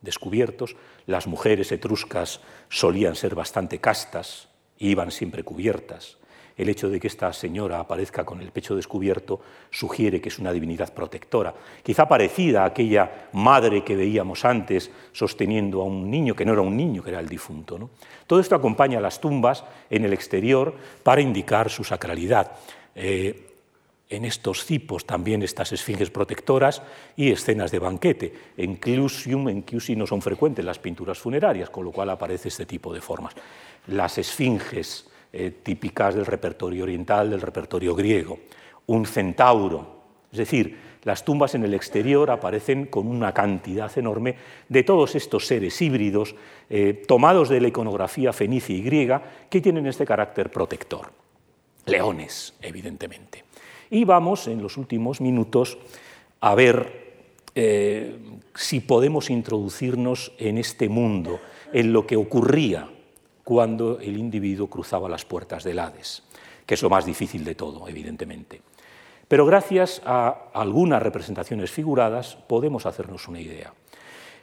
[0.00, 0.74] descubiertos.
[1.04, 2.40] Las mujeres etruscas
[2.70, 4.48] solían ser bastante castas,
[4.78, 6.16] iban siempre cubiertas.
[6.60, 10.52] El hecho de que esta señora aparezca con el pecho descubierto sugiere que es una
[10.52, 16.44] divinidad protectora, quizá parecida a aquella madre que veíamos antes sosteniendo a un niño, que
[16.44, 17.88] no era un niño, que era el difunto.
[18.26, 22.52] Todo esto acompaña a las tumbas en el exterior para indicar su sacralidad.
[22.94, 23.46] Eh,
[24.10, 26.82] en estos cipos también estas esfinges protectoras
[27.16, 28.34] y escenas de banquete.
[28.58, 32.66] En Clusium, en Clusi no son frecuentes las pinturas funerarias, con lo cual aparece este
[32.66, 33.32] tipo de formas.
[33.86, 38.38] Las esfinges eh, típicas del repertorio oriental, del repertorio griego.
[38.86, 40.00] Un centauro,
[40.32, 44.36] es decir, las tumbas en el exterior aparecen con una cantidad enorme
[44.68, 46.34] de todos estos seres híbridos
[46.68, 51.10] eh, tomados de la iconografía fenicia y griega que tienen este carácter protector.
[51.86, 53.44] Leones, evidentemente.
[53.88, 55.78] Y vamos en los últimos minutos
[56.40, 57.10] a ver
[57.54, 58.16] eh,
[58.54, 61.40] si podemos introducirnos en este mundo,
[61.72, 62.88] en lo que ocurría
[63.50, 66.22] cuando el individuo cruzaba las puertas del Hades,
[66.64, 68.62] que es lo más difícil de todo, evidentemente.
[69.26, 73.74] Pero gracias a algunas representaciones figuradas podemos hacernos una idea.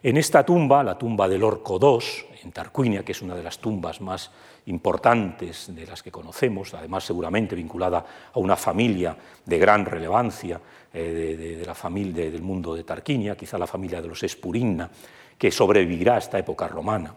[0.04, 3.60] En esta tumba, la tumba del Orco II, en Tarquinia, que es una de las
[3.60, 4.30] tumbas más
[4.66, 9.16] importantes de las que conocemos, además seguramente vinculada a una familia
[9.46, 10.60] de gran relevancia
[10.94, 14.92] eh, de, la familia del mundo de Tarquinia, quizá la familia de los Espurinna,
[15.38, 17.16] que sobrevivirá a esta época romana,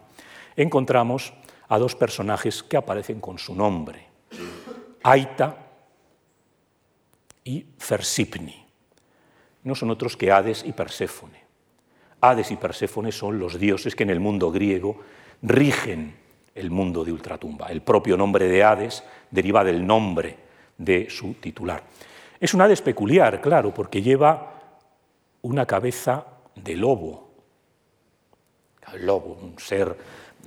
[0.55, 1.33] encontramos
[1.71, 4.05] a dos personajes que aparecen con su nombre,
[5.03, 5.55] Aita
[7.45, 8.65] y Fersipni.
[9.63, 11.41] No son otros que Hades y Perséfone.
[12.19, 14.99] Hades y Perséfone son los dioses que en el mundo griego
[15.43, 16.17] rigen
[16.55, 17.67] el mundo de ultratumba.
[17.67, 20.37] El propio nombre de Hades deriva del nombre
[20.77, 21.83] de su titular.
[22.37, 24.59] Es un Hades peculiar, claro, porque lleva
[25.41, 27.31] una cabeza de lobo.
[28.99, 29.95] Lobo, un ser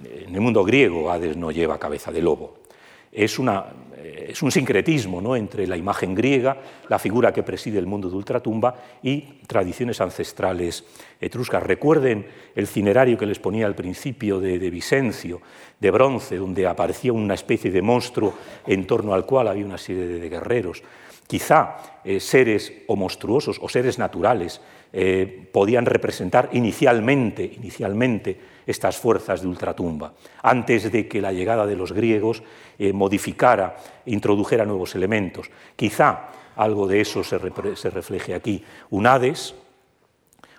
[0.03, 2.65] en el mundo griego Hades no lleva cabeza de lobo.
[3.13, 5.37] Es, eh, es un sincretismo ¿no?
[5.37, 6.57] entre la imagen griega,
[6.89, 10.85] la figura que preside el mundo de ultratumba y tradiciones ancestrales
[11.21, 11.63] etruscas.
[11.63, 12.27] Recuerden
[12.57, 15.41] el cinerario que les ponía al principio de, de Vicencio,
[15.79, 18.35] de bronce, donde aparecía una especie de monstruo
[18.67, 20.83] en torno al cual había una serie de, guerreros.
[21.29, 24.61] Quizá eh, seres o monstruosos o seres naturales
[24.97, 31.75] eh, podían representar inicialmente, inicialmente estas fuerzas de ultratumba, antes de que la llegada de
[31.75, 32.45] los griegos
[32.79, 33.77] eh, modificara,
[34.07, 35.51] introdujera nuevos elementos.
[35.75, 38.65] Quizá algo de eso se, refleje aquí.
[38.91, 39.57] Un Hades,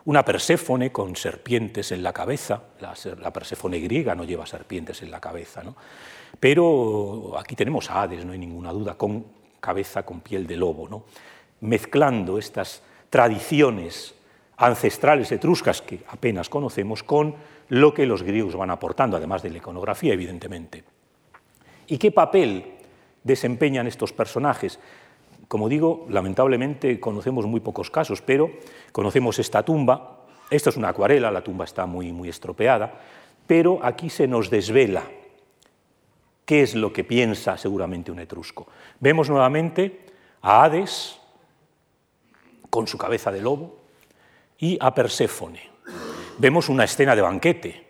[0.03, 5.21] una Perséfone con serpientes en la cabeza, la, Perséfone griega no lleva serpientes en la
[5.21, 5.77] cabeza, ¿no?
[6.41, 9.25] pero aquí tenemos a Hades, no hay ninguna duda, con
[9.61, 11.05] cabeza con piel de lobo, ¿no?
[11.61, 14.13] mezclando estas tradiciones
[14.57, 17.35] ancestrales etruscas que apenas conocemos con
[17.69, 20.83] lo que los griegos van aportando, además de la iconografía, evidentemente.
[21.87, 22.75] ¿Y qué papel
[23.25, 24.79] desempeñan estos personajes.
[25.49, 28.51] Como digo, lamentablemente conocemos muy pocos casos, pero
[28.93, 30.21] conocemos esta tumba.
[30.49, 33.01] Esta es una acuarela, la tumba está muy, muy estropeada,
[33.45, 35.03] pero aquí se nos desvela
[36.45, 38.67] qué es lo que piensa seguramente un etrusco.
[38.99, 40.05] Vemos nuevamente
[40.43, 41.19] a Hades
[42.69, 43.84] con su cabeza de lobo
[44.57, 45.69] y a Perséfone.
[46.37, 47.85] Vemos una escena de banquete.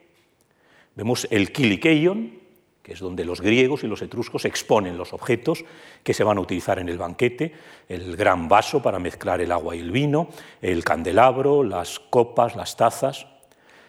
[0.96, 2.40] Vemos el Kilikeion,
[2.82, 5.66] que es donde los griegos y los etruscos exponen los objetos
[6.04, 7.54] que se van a utilizar en el banquete,
[7.90, 10.30] el gran vaso para mezclar el agua y el vino,
[10.62, 13.26] el candelabro, las copas, las tazas,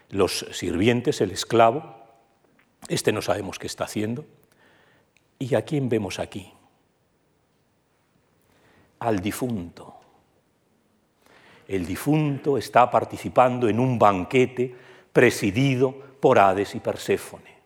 [0.09, 1.97] los sirvientes, el esclavo.
[2.89, 4.25] Este no sabemos qué está haciendo.
[5.39, 6.51] ¿Y a quién vemos aquí?
[9.01, 9.96] Al difunto.
[11.69, 14.75] El difunto está participando en un banquete
[15.13, 17.57] presidido por Hades y Perséfone.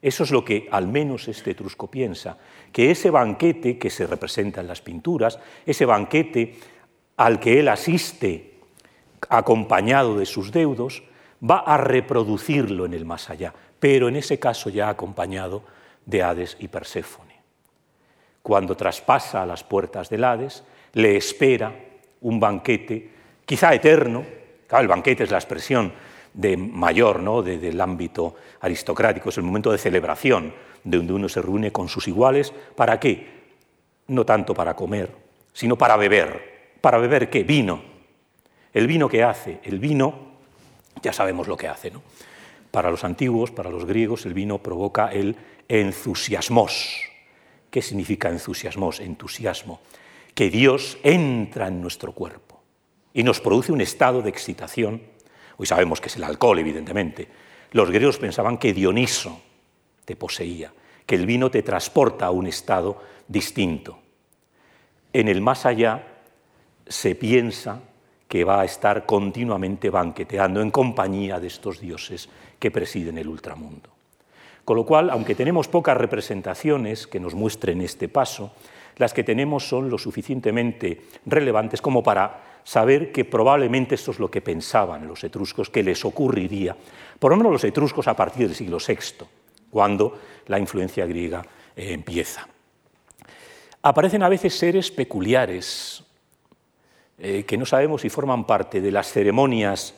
[0.00, 2.38] Eso es lo que al menos este etrusco piensa,
[2.72, 6.56] que ese banquete que se representa en las pinturas, ese banquete
[7.16, 8.54] al que él asiste
[9.28, 11.02] acompañado de sus deudos,
[11.42, 15.64] va a reproducirlo en el más allá, pero en ese caso ya acompañado
[16.06, 17.38] de Hades y Perséfone.
[18.42, 20.62] Cuando traspasa las puertas del Hades,
[20.92, 21.87] le espera
[22.22, 23.10] un banquete,
[23.44, 24.24] quizá eterno,
[24.70, 25.92] el banquete es la expresión
[26.34, 27.42] de mayor, ¿no?
[27.42, 30.52] del ámbito aristocrático, es el momento de celebración,
[30.84, 33.38] de donde uno se reúne con sus iguales, ¿para qué?
[34.08, 35.10] No tanto para comer,
[35.52, 36.58] sino para beber.
[36.80, 37.42] ¿Para beber qué?
[37.42, 37.82] Vino.
[38.72, 40.14] El vino que hace, el vino,
[41.02, 42.02] ya sabemos lo que hace, ¿no?
[42.70, 45.34] Para los antiguos, para los griegos, el vino provoca el
[45.68, 47.00] entusiasmos.
[47.70, 49.00] ¿Qué significa entusiasmos?
[49.00, 49.80] Entusiasmo.
[50.34, 52.62] Que Dios entra en nuestro cuerpo
[53.12, 55.00] y nos produce un estado de excitación
[55.58, 57.28] Hoy sabemos que es el alcohol, evidentemente.
[57.72, 59.40] Los griegos pensaban que Dioniso
[60.04, 60.72] te poseía,
[61.04, 63.98] que el vino te transporta a un estado distinto.
[65.12, 66.20] En el más allá
[66.86, 67.80] se piensa
[68.28, 72.28] que va a estar continuamente banqueteando en compañía de estos dioses
[72.58, 73.90] que presiden el ultramundo.
[74.64, 78.52] Con lo cual, aunque tenemos pocas representaciones que nos muestren este paso,
[78.98, 84.30] las que tenemos son lo suficientemente relevantes como para saber que probablemente esto es lo
[84.30, 86.76] que pensaban los etruscos que les ocurriría,
[87.18, 89.24] por lo menos los etruscos a partir del siglo VI,
[89.70, 91.42] cuando la influencia griega
[91.74, 92.46] eh, empieza.
[93.82, 96.04] Aparecen a veces seres peculiares,
[97.18, 99.94] eh, que no sabemos si forman parte de las ceremonias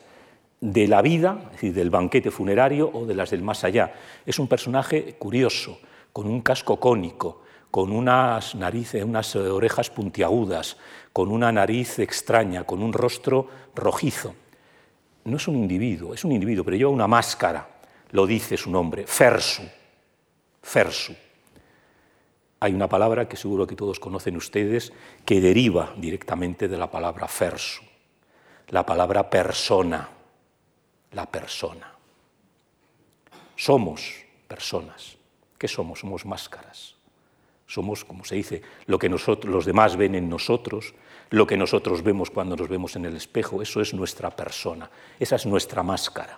[0.61, 3.93] de la vida, es decir, del banquete funerario o de las del más allá.
[4.25, 5.79] Es un personaje curioso,
[6.13, 7.40] con un casco cónico,
[7.71, 10.77] con unas narices, unas orejas puntiagudas,
[11.13, 14.35] con una nariz extraña, con un rostro rojizo.
[15.23, 17.67] No es un individuo, es un individuo, pero lleva una máscara,
[18.11, 19.63] lo dice su nombre, Fersu.
[20.61, 21.15] Fersu.
[22.59, 24.93] Hay una palabra que seguro que todos conocen ustedes
[25.25, 27.81] que deriva directamente de la palabra Fersu,
[28.67, 30.07] la palabra persona,
[31.11, 31.91] la persona.
[33.55, 34.13] Somos
[34.47, 35.17] personas.
[35.57, 35.99] ¿Qué somos?
[35.99, 37.00] Somos máscaras.
[37.71, 40.93] Somos, como se dice, lo que nosotros, los demás ven en nosotros,
[41.29, 45.37] lo que nosotros vemos cuando nos vemos en el espejo, eso es nuestra persona, esa
[45.37, 46.37] es nuestra máscara.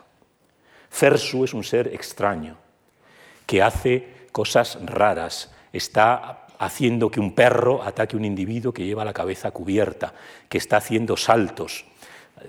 [0.91, 2.55] Fersu es un ser extraño,
[3.47, 9.03] que hace cosas raras, está haciendo que un perro ataque a un individuo que lleva
[9.03, 10.14] la cabeza cubierta,
[10.47, 11.85] que está haciendo saltos.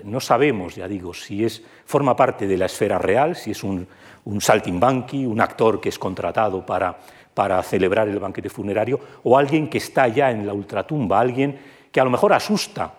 [0.03, 3.87] No sabemos, ya digo, si es, forma parte de la esfera real, si es un,
[4.25, 6.99] un saltimbanqui, un actor que es contratado para
[7.35, 11.59] para celebrar el banquete funerario, o alguien que está ya en la ultratumba, alguien
[11.91, 12.91] que a lo mejor asusta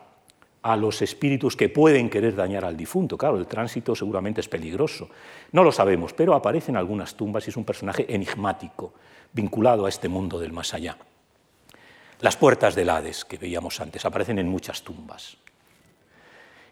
[0.63, 3.17] a los espíritus que pueden querer dañar al difunto.
[3.17, 5.09] Claro, el tránsito seguramente es peligroso.
[5.53, 8.93] No lo sabemos, pero aparece en algunas tumbas y es un personaje enigmático,
[9.33, 10.97] vinculado a este mundo del más allá.
[12.21, 15.37] Las puertas del Hades, que veíamos antes, aparecen en muchas tumbas.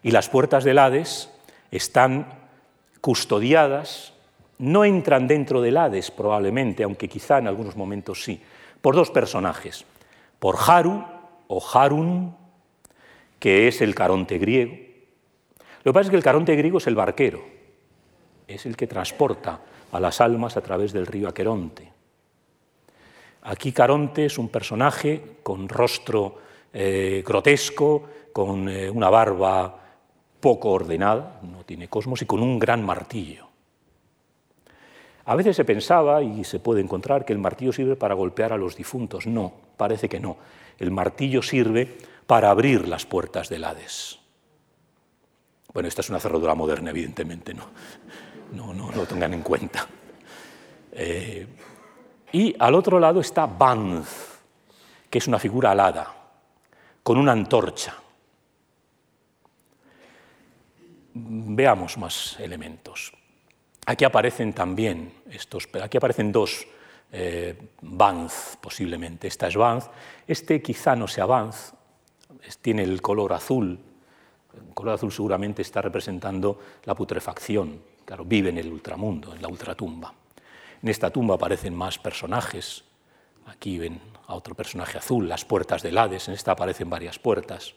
[0.03, 1.31] Y las puertas del Hades
[1.71, 2.27] están
[3.01, 4.14] custodiadas
[4.59, 8.41] no entran dentro del Hades probablemente, aunque quizá en algunos momentos sí,
[8.81, 9.85] por dos personajes,
[10.39, 11.03] por Haru
[11.47, 12.35] o Harun,
[13.39, 14.75] que es el caronte griego.
[15.83, 17.43] Lo que pasa es que el caronte griego es el barquero,
[18.47, 19.59] es el que transporta
[19.91, 21.91] a las almas a través del río Aqueronte.
[23.43, 26.39] Aquí Caronte es un personaje con rostro
[26.73, 28.03] eh, grotesco,
[28.33, 29.79] con eh, una barba
[30.39, 33.47] poco ordenada, no tiene cosmos, y con un gran martillo.
[35.25, 38.57] A veces se pensaba, y se puede encontrar, que el martillo sirve para golpear a
[38.57, 39.25] los difuntos.
[39.27, 40.37] No, parece que no.
[40.77, 41.97] El martillo sirve
[42.27, 44.19] para abrir las puertas del Hades.
[45.73, 47.67] Bueno, esta es una cerradura moderna, evidentemente, no,
[48.53, 49.87] no, no lo tengan en cuenta.
[50.91, 51.47] Eh,
[52.31, 54.41] Y al otro lado está Banz,
[55.09, 56.13] que es una figura alada,
[57.01, 57.95] con una antorcha.
[61.13, 63.13] Veamos más elementos.
[63.85, 66.67] Aquí aparecen también estos, aquí aparecen dos
[67.11, 69.27] eh, Banz, posiblemente.
[69.27, 69.87] Esta es Banz.
[70.27, 71.73] Este quizá no sea Banz,
[72.61, 73.79] tiene el color azul.
[74.53, 77.81] El color azul seguramente está representando la putrefacción.
[78.03, 80.13] Claro, vive en el ultramundo, en la ultratumba.
[80.81, 82.83] En esta tumba aparecen más personajes.
[83.47, 86.27] Aquí ven a otro personaje azul, las puertas del Hades.
[86.27, 87.73] En esta aparecen varias puertas.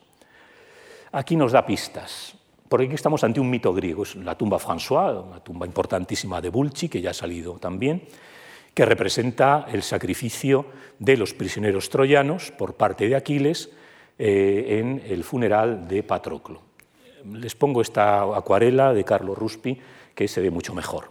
[1.12, 2.35] Aquí nos da pistas,
[2.69, 4.03] porque aquí estamos ante un mito griego.
[4.03, 8.03] Es la tumba François, una tumba importantísima de Bulci, que ya ha salido también,
[8.74, 10.66] que representa el sacrificio
[10.99, 13.70] de los prisioneros troyanos por parte de Aquiles
[14.19, 16.62] eh, en el funeral de Patroclo.
[17.32, 19.81] Les pongo esta acuarela de Carlo Ruspi,
[20.15, 21.11] que se ve mucho mejor.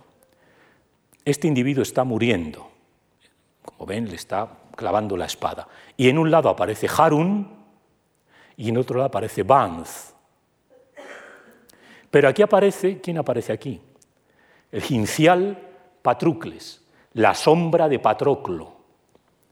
[1.25, 2.69] Este individuo está muriendo,
[3.61, 5.67] como ven, le está clavando la espada.
[5.97, 7.47] Y en un lado aparece Harun
[8.55, 10.13] y en otro lado aparece Banz.
[12.17, 13.79] Pero aquí aparece, ¿quién aparece aquí?
[14.71, 15.55] El gincial
[16.01, 16.81] Patrocles,
[17.13, 18.75] la sombra de Patroclo.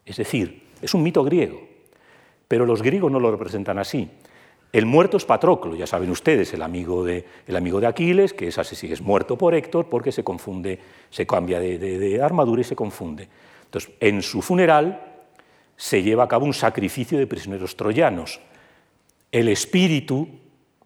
[0.03, 1.61] Es decir, es un mito griego,
[2.47, 4.09] pero los griegos no lo representan así.
[4.73, 8.47] El muerto es Patroclo, ya saben ustedes, el amigo de, el amigo de Aquiles, que
[8.47, 10.79] es así, es muerto por Héctor porque se confunde,
[11.11, 13.29] se cambia de, de armadura y se confunde.
[13.65, 15.21] Entonces, en su funeral
[15.77, 18.39] se lleva a cabo un sacrificio de prisioneros troyanos.
[19.31, 20.44] El espíritu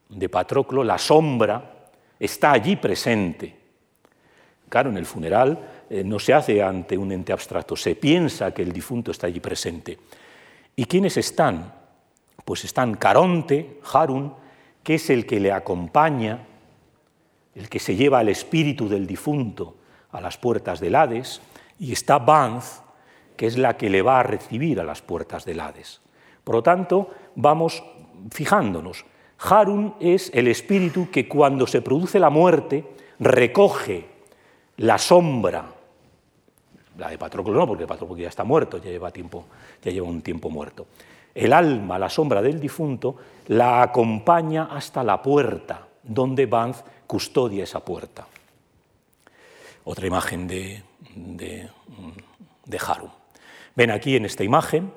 [0.09, 3.55] de Patroclo, la sombra, está allí presente.
[4.67, 8.61] Claro, en el funeral eh, no se hace ante un ente abstracto, se piensa que
[8.61, 9.97] el difunto está allí presente.
[10.75, 11.73] ¿Y quiénes están?
[12.45, 14.33] Pues están Caronte, Harun,
[14.83, 16.45] que es el que le acompaña,
[17.55, 19.77] el que se lleva al espíritu del difunto
[20.11, 21.41] a las puertas del Hades,
[21.79, 22.81] y está Banz,
[23.35, 26.01] que es la que le va a recibir a las puertas del Hades.
[26.43, 27.83] Por lo tanto, vamos
[28.31, 29.05] fijándonos.
[29.39, 32.85] Harun es el espíritu que cuando se produce la muerte
[33.19, 34.05] recoge
[34.77, 35.79] la sombra
[36.99, 39.45] la de Patroclo no, porque Patroclo ya está muerto, ya lleva, tiempo,
[39.81, 40.87] ya lleva un tiempo muerto.
[41.33, 43.15] El alma, la sombra del difunto,
[43.47, 48.27] la acompaña hasta la puerta, donde Banz custodia esa puerta.
[49.85, 50.83] Otra imagen de,
[51.15, 51.69] de,
[52.65, 53.09] de Harum.
[53.75, 54.91] Ven aquí en esta imagen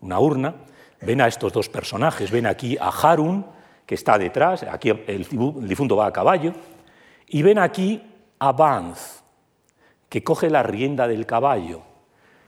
[0.00, 0.54] una urna,
[1.02, 3.44] ven a estos dos personajes, ven aquí a Harun,
[3.90, 5.26] que está detrás, aquí el
[5.66, 6.52] difunto va a caballo,
[7.26, 8.00] y ven aquí
[8.38, 9.20] a Banz,
[10.08, 11.82] que coge la rienda del caballo.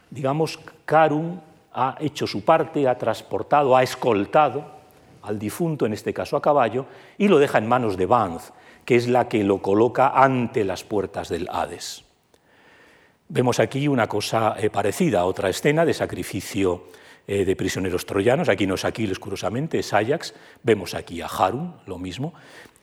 [0.08, 1.42] Digamos, Karun
[1.72, 4.64] ha hecho su parte, ha transportado, ha escoltado
[5.22, 6.86] al difunto, en este caso a caballo,
[7.18, 8.52] y lo deja en manos de Banz,
[8.84, 12.04] que es la que lo coloca ante las puertas del Hades.
[13.30, 16.84] Vemos aquí una cosa eh, parecida, otra escena de sacrificio
[17.26, 18.48] eh, de prisioneros troyanos.
[18.48, 20.34] Aquí no es Aquiles, curiosamente, es Ajax.
[20.62, 22.34] Vemos aquí a Harun, lo mismo,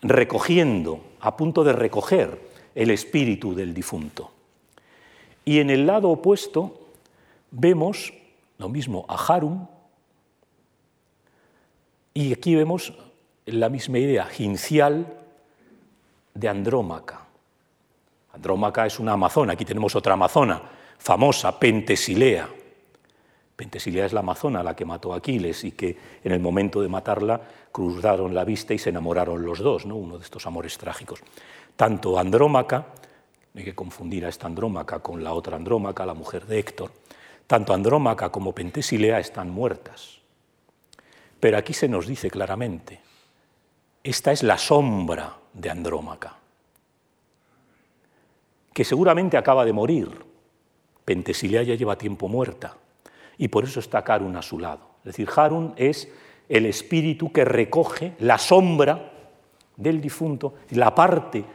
[0.01, 2.39] recogiendo, a punto de recoger
[2.75, 4.31] el espíritu del difunto.
[5.45, 6.87] Y en el lado opuesto
[7.51, 8.13] vemos
[8.57, 9.67] lo mismo a Harum,
[12.13, 12.93] y aquí vemos
[13.45, 15.05] la misma idea, gincial
[16.33, 17.25] de Andrómaca.
[18.33, 20.61] Andrómaca es una amazona, aquí tenemos otra amazona
[20.97, 22.49] famosa, Pentesilea.
[23.59, 26.87] Pentesilea es la amazona la que mató a Aquiles y que en el momento de
[26.87, 27.41] matarla
[27.73, 29.97] cruzaron la vista y se enamoraron los dos, ¿no?
[29.97, 31.19] uno de estos amores trágicos.
[31.75, 32.85] Tanto Andrómaca
[33.53, 36.91] no hay que confundir a esta Andrómaca con la otra Andrómaca, la mujer de Héctor.
[37.47, 40.19] Tanto Andrómaca como Pentesilea están muertas.
[41.41, 43.01] Pero aquí se nos dice claramente,
[44.01, 46.37] esta es la sombra de Andrómaca,
[48.71, 50.25] que seguramente acaba de morir.
[51.03, 52.77] Pentesilea ya lleva tiempo muerta
[53.39, 54.81] y por eso está Harun a su lado.
[54.99, 56.09] Es decir, Harun es
[56.49, 59.13] el espíritu que recoge la sombra
[59.77, 61.45] del difunto, la parte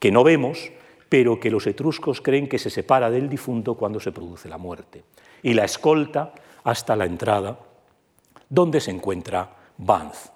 [0.00, 0.72] que no vemos,
[1.10, 5.04] pero que los etruscos creen que se separa del difunto cuando se produce la muerte,
[5.42, 6.32] y la escolta
[6.64, 7.58] hasta la entrada,
[8.48, 10.30] donde se encuentra Banz.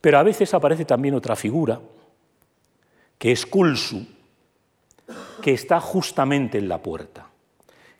[0.00, 1.80] Pero a veces aparece también otra figura,
[3.16, 4.04] que es Kulsu,
[5.40, 7.28] que está justamente en la puerta.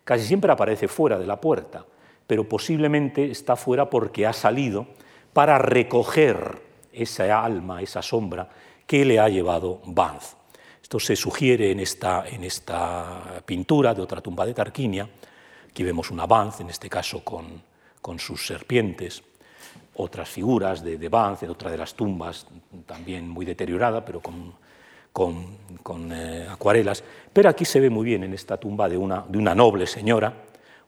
[0.02, 1.84] Casi siempre aparece fuera de la puerta,
[2.26, 4.86] pero posiblemente está fuera porque ha salido
[5.32, 6.62] para recoger
[6.92, 8.48] esa alma, esa sombra
[8.86, 10.34] que le ha llevado Banz.
[10.82, 15.08] Esto se sugiere en esta, en esta pintura de otra tumba de Tarquinia.
[15.68, 17.60] Aquí vemos un avance, en este caso con,
[18.00, 19.22] con sus serpientes,
[19.96, 22.46] otras figuras de, de en otra de las tumbas,
[22.86, 24.54] también muy deteriorada, pero con,
[25.12, 27.02] con, con eh, acuarelas.
[27.32, 30.32] Pero aquí se ve muy bien en esta tumba de una, de una noble señora,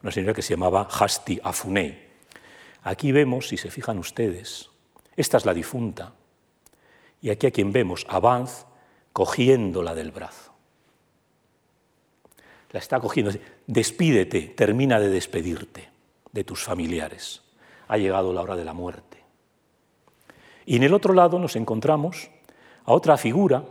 [0.02, 2.08] una señora que se llamaba Hasti Afunei.
[2.82, 4.70] Aquí vemos, si se fijan ustedes,
[5.16, 6.12] esta es la difunta,
[7.20, 8.64] y aquí a quien vemos, a Banz,
[9.12, 10.52] cogiéndola del brazo.
[12.70, 13.32] La está cogiendo.
[13.66, 15.88] Despídete, termina de despedirte
[16.32, 17.42] de tus familiares.
[17.88, 19.24] Ha llegado la hora de la muerte.
[20.66, 22.30] Y en el otro lado nos encontramos
[22.84, 23.64] a otra figura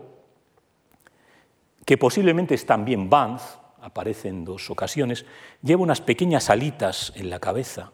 [1.86, 3.44] que posiblemente es también Banz,
[3.88, 5.26] aparece en dos ocasiones,
[5.64, 7.92] lleva unas pequeñas alitas en la cabeza.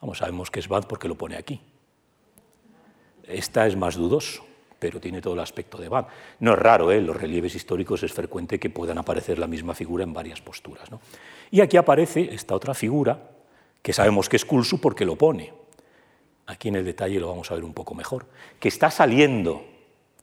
[0.00, 1.60] Vamos, sabemos que es Banz porque lo pone aquí.
[3.24, 4.44] Esta es más dudoso,
[4.78, 6.08] pero tiene todo el aspecto de Banz.
[6.40, 6.98] No es raro, ¿eh?
[6.98, 10.88] en los relieves históricos es frecuente que puedan aparecer la misma figura en varias posturas.
[11.50, 13.30] Y aquí aparece esta otra figura,
[13.82, 15.52] que sabemos que es Kulsu porque lo pone.
[16.46, 18.26] Aquí en el detalle lo vamos a ver un poco mejor,
[18.58, 19.64] que está saliendo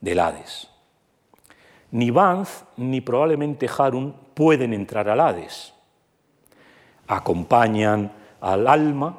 [0.01, 0.74] del Hades.
[1.95, 5.73] Ni Banz ni probablemente Harun pueden entrar al Hades.
[7.07, 8.11] Acompañan
[8.41, 9.17] al alma,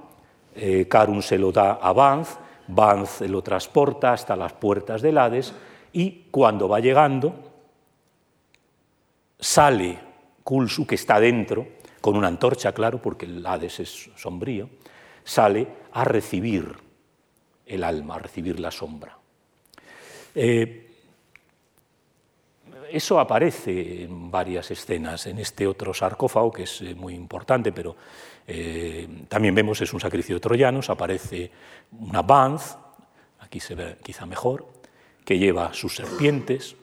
[0.55, 2.36] eh, Karun se lo da a Banz,
[2.69, 5.55] Banz lo transporta hasta las puertas del Hades
[5.94, 7.35] y cuando va llegando
[9.39, 9.98] sale
[10.44, 11.66] Kulsu, que está dentro,
[12.03, 14.69] con una antorcha, claro, porque el Hades es sombrío,
[15.24, 16.77] sale a recibir
[17.65, 19.16] el alma, a recibir la sombra.
[20.35, 20.86] Eh,
[22.91, 27.97] eso aparece en varias escenas, en este otro sarcófago, que es eh, muy importante, pero
[28.47, 31.51] eh, también vemos es un sacrificio de troyanos, aparece
[32.01, 32.77] una Banz,
[33.41, 34.67] aquí se ve quizá mejor,
[35.25, 36.77] que lleva sus serpientes,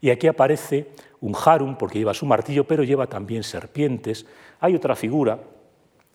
[0.00, 0.88] y aquí aparece
[1.20, 4.26] un Harum, porque lleva su martillo, pero lleva también serpientes.
[4.60, 5.40] Hay otra figura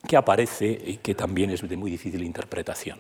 [0.08, 3.00] que aparece y que también es de muy difícil interpretación.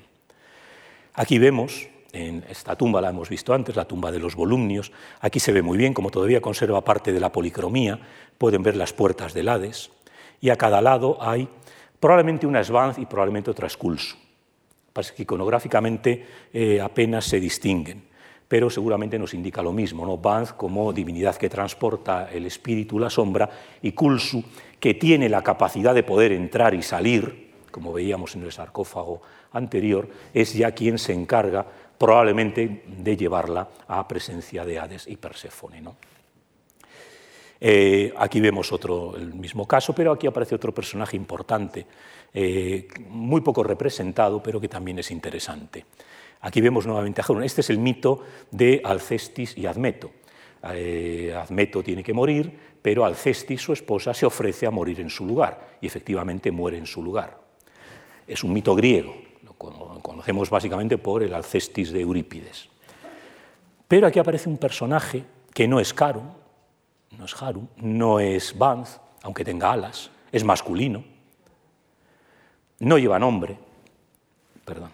[1.14, 4.91] Aquí vemos en esta tumba la hemos visto antes, la tumba de los volumnios.
[5.19, 7.99] Aquí se ve muy bien, como todavía conserva parte de la policromía,
[8.38, 9.91] pueden ver las puertas del Hades,
[10.40, 11.48] y a cada lado hay
[11.99, 14.15] probablemente una Svanz y probablemente otra Skulls.
[14.94, 18.03] Que iconográficamente eh, apenas se distinguen,
[18.48, 20.18] pero seguramente nos indica lo mismo, ¿no?
[20.18, 23.49] Banz como divinidad que transporta el espíritu, la sombra,
[23.81, 24.44] y Kulsu,
[24.80, 30.07] que tiene la capacidad de poder entrar y salir, como veíamos en el sarcófago anterior,
[30.31, 31.65] es ya quien se encarga
[32.03, 35.81] probablemente de llevarla a presencia de Hades y Perséfone.
[37.61, 41.88] Eh, aquí vemos otro, el mismo caso, pero aquí aparece otro personaje importante,
[42.34, 45.85] eh, muy poco representado, pero que también es interesante.
[46.41, 47.41] Aquí vemos nuevamente a Jerón.
[47.41, 48.21] Este es el mito
[48.51, 50.11] de Alcestis y Admeto.
[50.73, 52.51] Eh, Admeto tiene que morir,
[52.81, 56.85] pero Alcestis, su esposa, se ofrece a morir en su lugar y efectivamente muere en
[56.85, 57.39] su lugar.
[58.27, 59.15] Es un mito griego,
[60.02, 62.69] conocemos básicamente por el Alcestis de Eurípides.
[63.88, 65.23] Pero aquí aparece un personaje
[65.53, 66.30] que no es Harum,
[67.18, 71.03] no es Harum, no es Banz, aunque tenga alas, es masculino,
[72.80, 73.57] no lleva nombre,
[74.65, 74.91] perdón,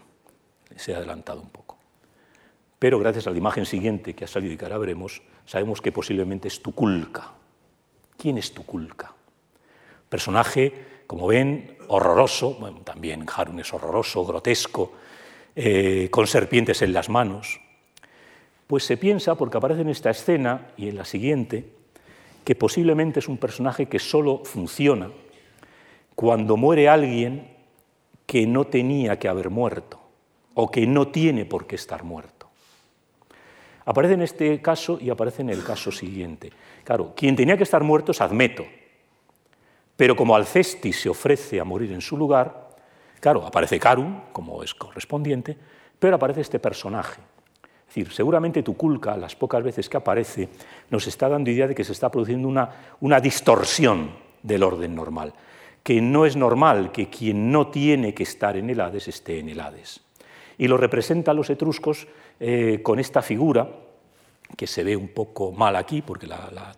[0.76, 1.78] se ha adelantado un poco.
[2.78, 5.92] Pero gracias a la imagen siguiente que ha salido y que ahora veremos, sabemos que
[5.92, 7.34] posiblemente es Tukulka.
[8.18, 9.14] ¿Quién es Tukulka?
[10.08, 10.74] Personaje,
[11.10, 14.92] como ven, horroroso, también Harun es horroroso, grotesco,
[15.56, 17.60] eh, con serpientes en las manos,
[18.68, 21.66] pues se piensa, porque aparece en esta escena y en la siguiente,
[22.46, 25.10] que posiblemente es un personaje que solo funciona
[26.14, 27.56] cuando muere alguien
[28.28, 30.00] que no tenía que haber muerto
[30.54, 32.52] o que no tiene por qué estar muerto.
[33.84, 36.52] Aparece en este caso y aparece en el caso siguiente.
[36.84, 38.64] Claro, quien tenía que estar muerto es Admeto,
[40.00, 42.70] pero como Alcestis se ofrece a morir en su lugar,
[43.20, 45.58] claro, aparece Carum, como es correspondiente,
[46.00, 47.20] pero aparece este personaje.
[47.82, 50.48] Es decir, seguramente Tuculca, las pocas veces que aparece,
[50.90, 54.12] nos está dando idea de que se está produciendo una, una distorsión
[54.42, 55.34] del orden normal,
[55.84, 59.50] que no es normal que quien no tiene que estar en el Hades esté en
[59.50, 60.00] el Hades.
[60.58, 62.08] Y lo representan los etruscos
[62.40, 63.70] eh, con esta figura,
[64.56, 66.74] que se ve un poco mal aquí, porque la,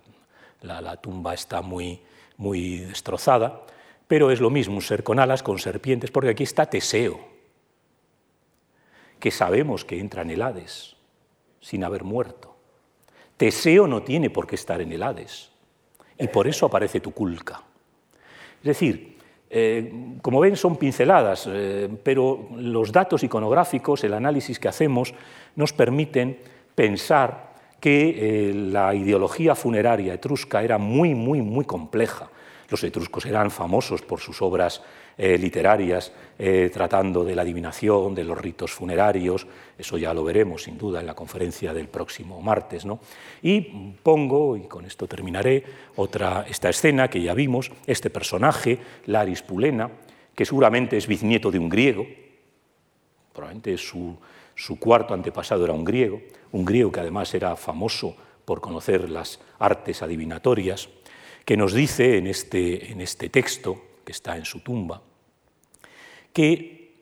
[0.63, 2.01] la tumba está muy,
[2.41, 3.61] muy destrozada,
[4.07, 7.19] pero es lo mismo un ser con alas, con serpientes, porque aquí está Teseo,
[9.19, 10.95] que sabemos que entra en el Hades
[11.61, 12.55] sin haber muerto.
[13.37, 15.51] Teseo no tiene por qué estar en el Hades,
[16.17, 17.61] y por eso aparece Tuculca.
[18.57, 24.67] Es decir, eh, como ven, son pinceladas, eh, pero los datos iconográficos, el análisis que
[24.67, 25.13] hacemos,
[25.55, 26.39] nos permiten
[26.73, 27.50] pensar
[27.81, 32.29] que eh, la ideología funeraria etrusca era muy, muy, muy compleja.
[32.69, 34.81] Los etruscos eran famosos por sus obras
[35.17, 39.45] eh, literarias eh, tratando de la adivinación, de los ritos funerarios,
[39.77, 42.85] eso ya lo veremos sin duda en la conferencia del próximo martes.
[42.85, 42.99] ¿no?
[43.41, 43.61] Y
[44.01, 45.63] pongo, y con esto terminaré,
[45.97, 49.89] otra, esta escena que ya vimos, este personaje, Laris Pulena,
[50.33, 52.05] que seguramente es bisnieto de un griego,
[53.33, 54.15] probablemente su,
[54.61, 56.21] su cuarto antepasado era un griego,
[56.51, 58.15] un griego que además era famoso
[58.45, 60.87] por conocer las artes adivinatorias,
[61.45, 65.01] que nos dice en este, en este texto, que está en su tumba,
[66.31, 66.93] que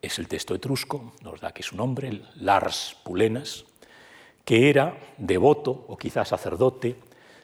[0.00, 3.66] es el texto etrusco, nos da aquí su nombre, Lars Pulenas,
[4.46, 6.96] que era devoto o quizás sacerdote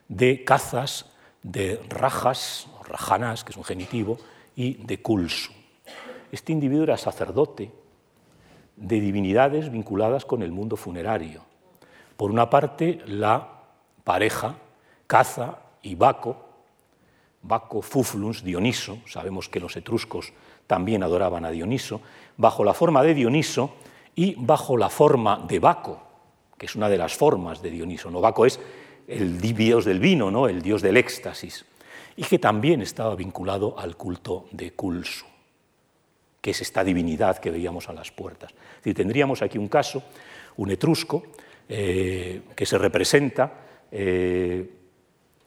[0.08, 1.12] de cazas,
[1.42, 4.16] de rajas, o rajanas, que es un genitivo,
[4.56, 5.52] y de culsu.
[6.32, 7.70] Este individuo era sacerdote
[8.80, 11.42] de divinidades vinculadas con el mundo funerario.
[12.16, 13.48] Por una parte, la
[14.04, 14.56] pareja
[15.06, 16.36] Caza y Baco,
[17.42, 20.32] Baco Fuflus, Dioniso, sabemos que los etruscos
[20.66, 22.00] también adoraban a Dioniso,
[22.36, 23.76] bajo la forma de Dioniso
[24.14, 26.02] y bajo la forma de Baco,
[26.58, 28.10] que es una de las formas de Dioniso.
[28.10, 28.20] ¿no?
[28.20, 28.60] Baco es
[29.06, 30.48] el dios del vino, ¿no?
[30.48, 31.64] el dios del éxtasis,
[32.16, 35.24] y que también estaba vinculado al culto de Culsu,
[36.40, 38.52] que es esta divinidad que veíamos a las puertas.
[38.84, 40.02] Es tendríamos aquí un caso,
[40.56, 41.24] un etrusco,
[41.68, 43.52] eh, que se representa
[43.90, 44.78] eh,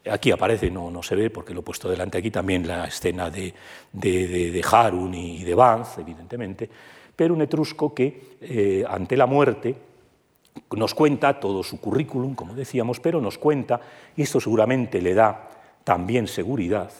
[0.09, 3.29] Aquí aparece, no, no, se ve porque lo he puesto delante aquí también la escena
[3.29, 3.53] de,
[3.91, 6.67] de, Harun y de Vance, evidentemente,
[7.15, 9.75] pero un etrusco que eh, ante la muerte
[10.71, 13.79] nos cuenta todo su currículum, como decíamos, pero nos cuenta,
[14.17, 15.49] y esto seguramente le da
[15.83, 16.91] también seguridad,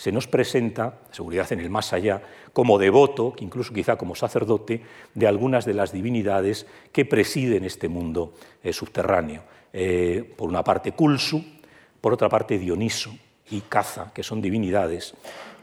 [0.00, 2.22] se nos presenta, seguridad en el más allá,
[2.54, 4.80] como devoto, incluso quizá como sacerdote,
[5.14, 8.32] de algunas de las divinidades que presiden este mundo
[8.64, 9.42] eh, subterráneo.
[9.74, 11.44] Eh, por una parte, Culsu,
[12.00, 13.10] por otra parte Dioniso
[13.50, 15.12] y Caza, que son divinidades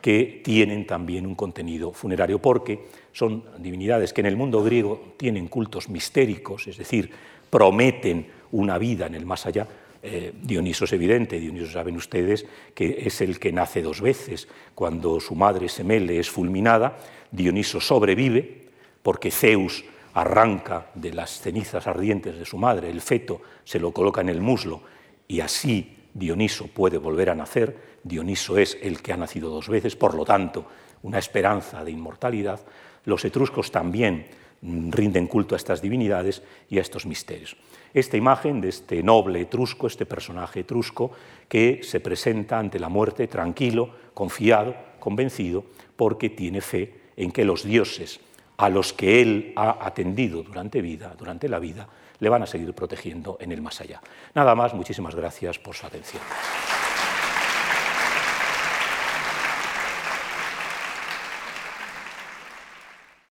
[0.04, 5.48] que tienen también un contenido funerario, porque son divinidades que en el mundo griego tienen
[5.48, 7.10] cultos mistéricos, es decir,
[7.50, 9.68] prometen una vida en el más allá.
[10.10, 14.48] Eh, Dioniso es evidente, Dioniso saben ustedes que es el que nace dos veces.
[14.74, 16.98] Cuando su madre Semele es fulminada,
[17.30, 18.70] Dioniso sobrevive
[19.04, 24.22] porque Zeus arranca de las cenizas ardientes de su madre el feto, se lo coloca
[24.22, 24.82] en el muslo
[25.28, 29.98] y así Dioniso puede volver a nacer, Dioniso es el que ha nacido dos veces,
[29.98, 30.66] por lo tanto,
[31.04, 32.62] una esperanza de inmortalidad,
[33.04, 34.28] los etruscos también
[34.62, 37.58] rinden culto a estas divinidades y a estos misterios.
[37.98, 41.10] Esta imagen de este noble etrusco, este personaje etrusco,
[41.50, 45.64] que se presenta ante la muerte tranquilo, confiado, convencido,
[45.96, 48.20] porque tiene fe en que los dioses
[48.58, 52.72] a los que él ha atendido durante vida, durante la vida, le van a seguir
[52.76, 54.00] protegiendo en el más allá.
[54.36, 56.22] Nada más, muchísimas gracias por su atención.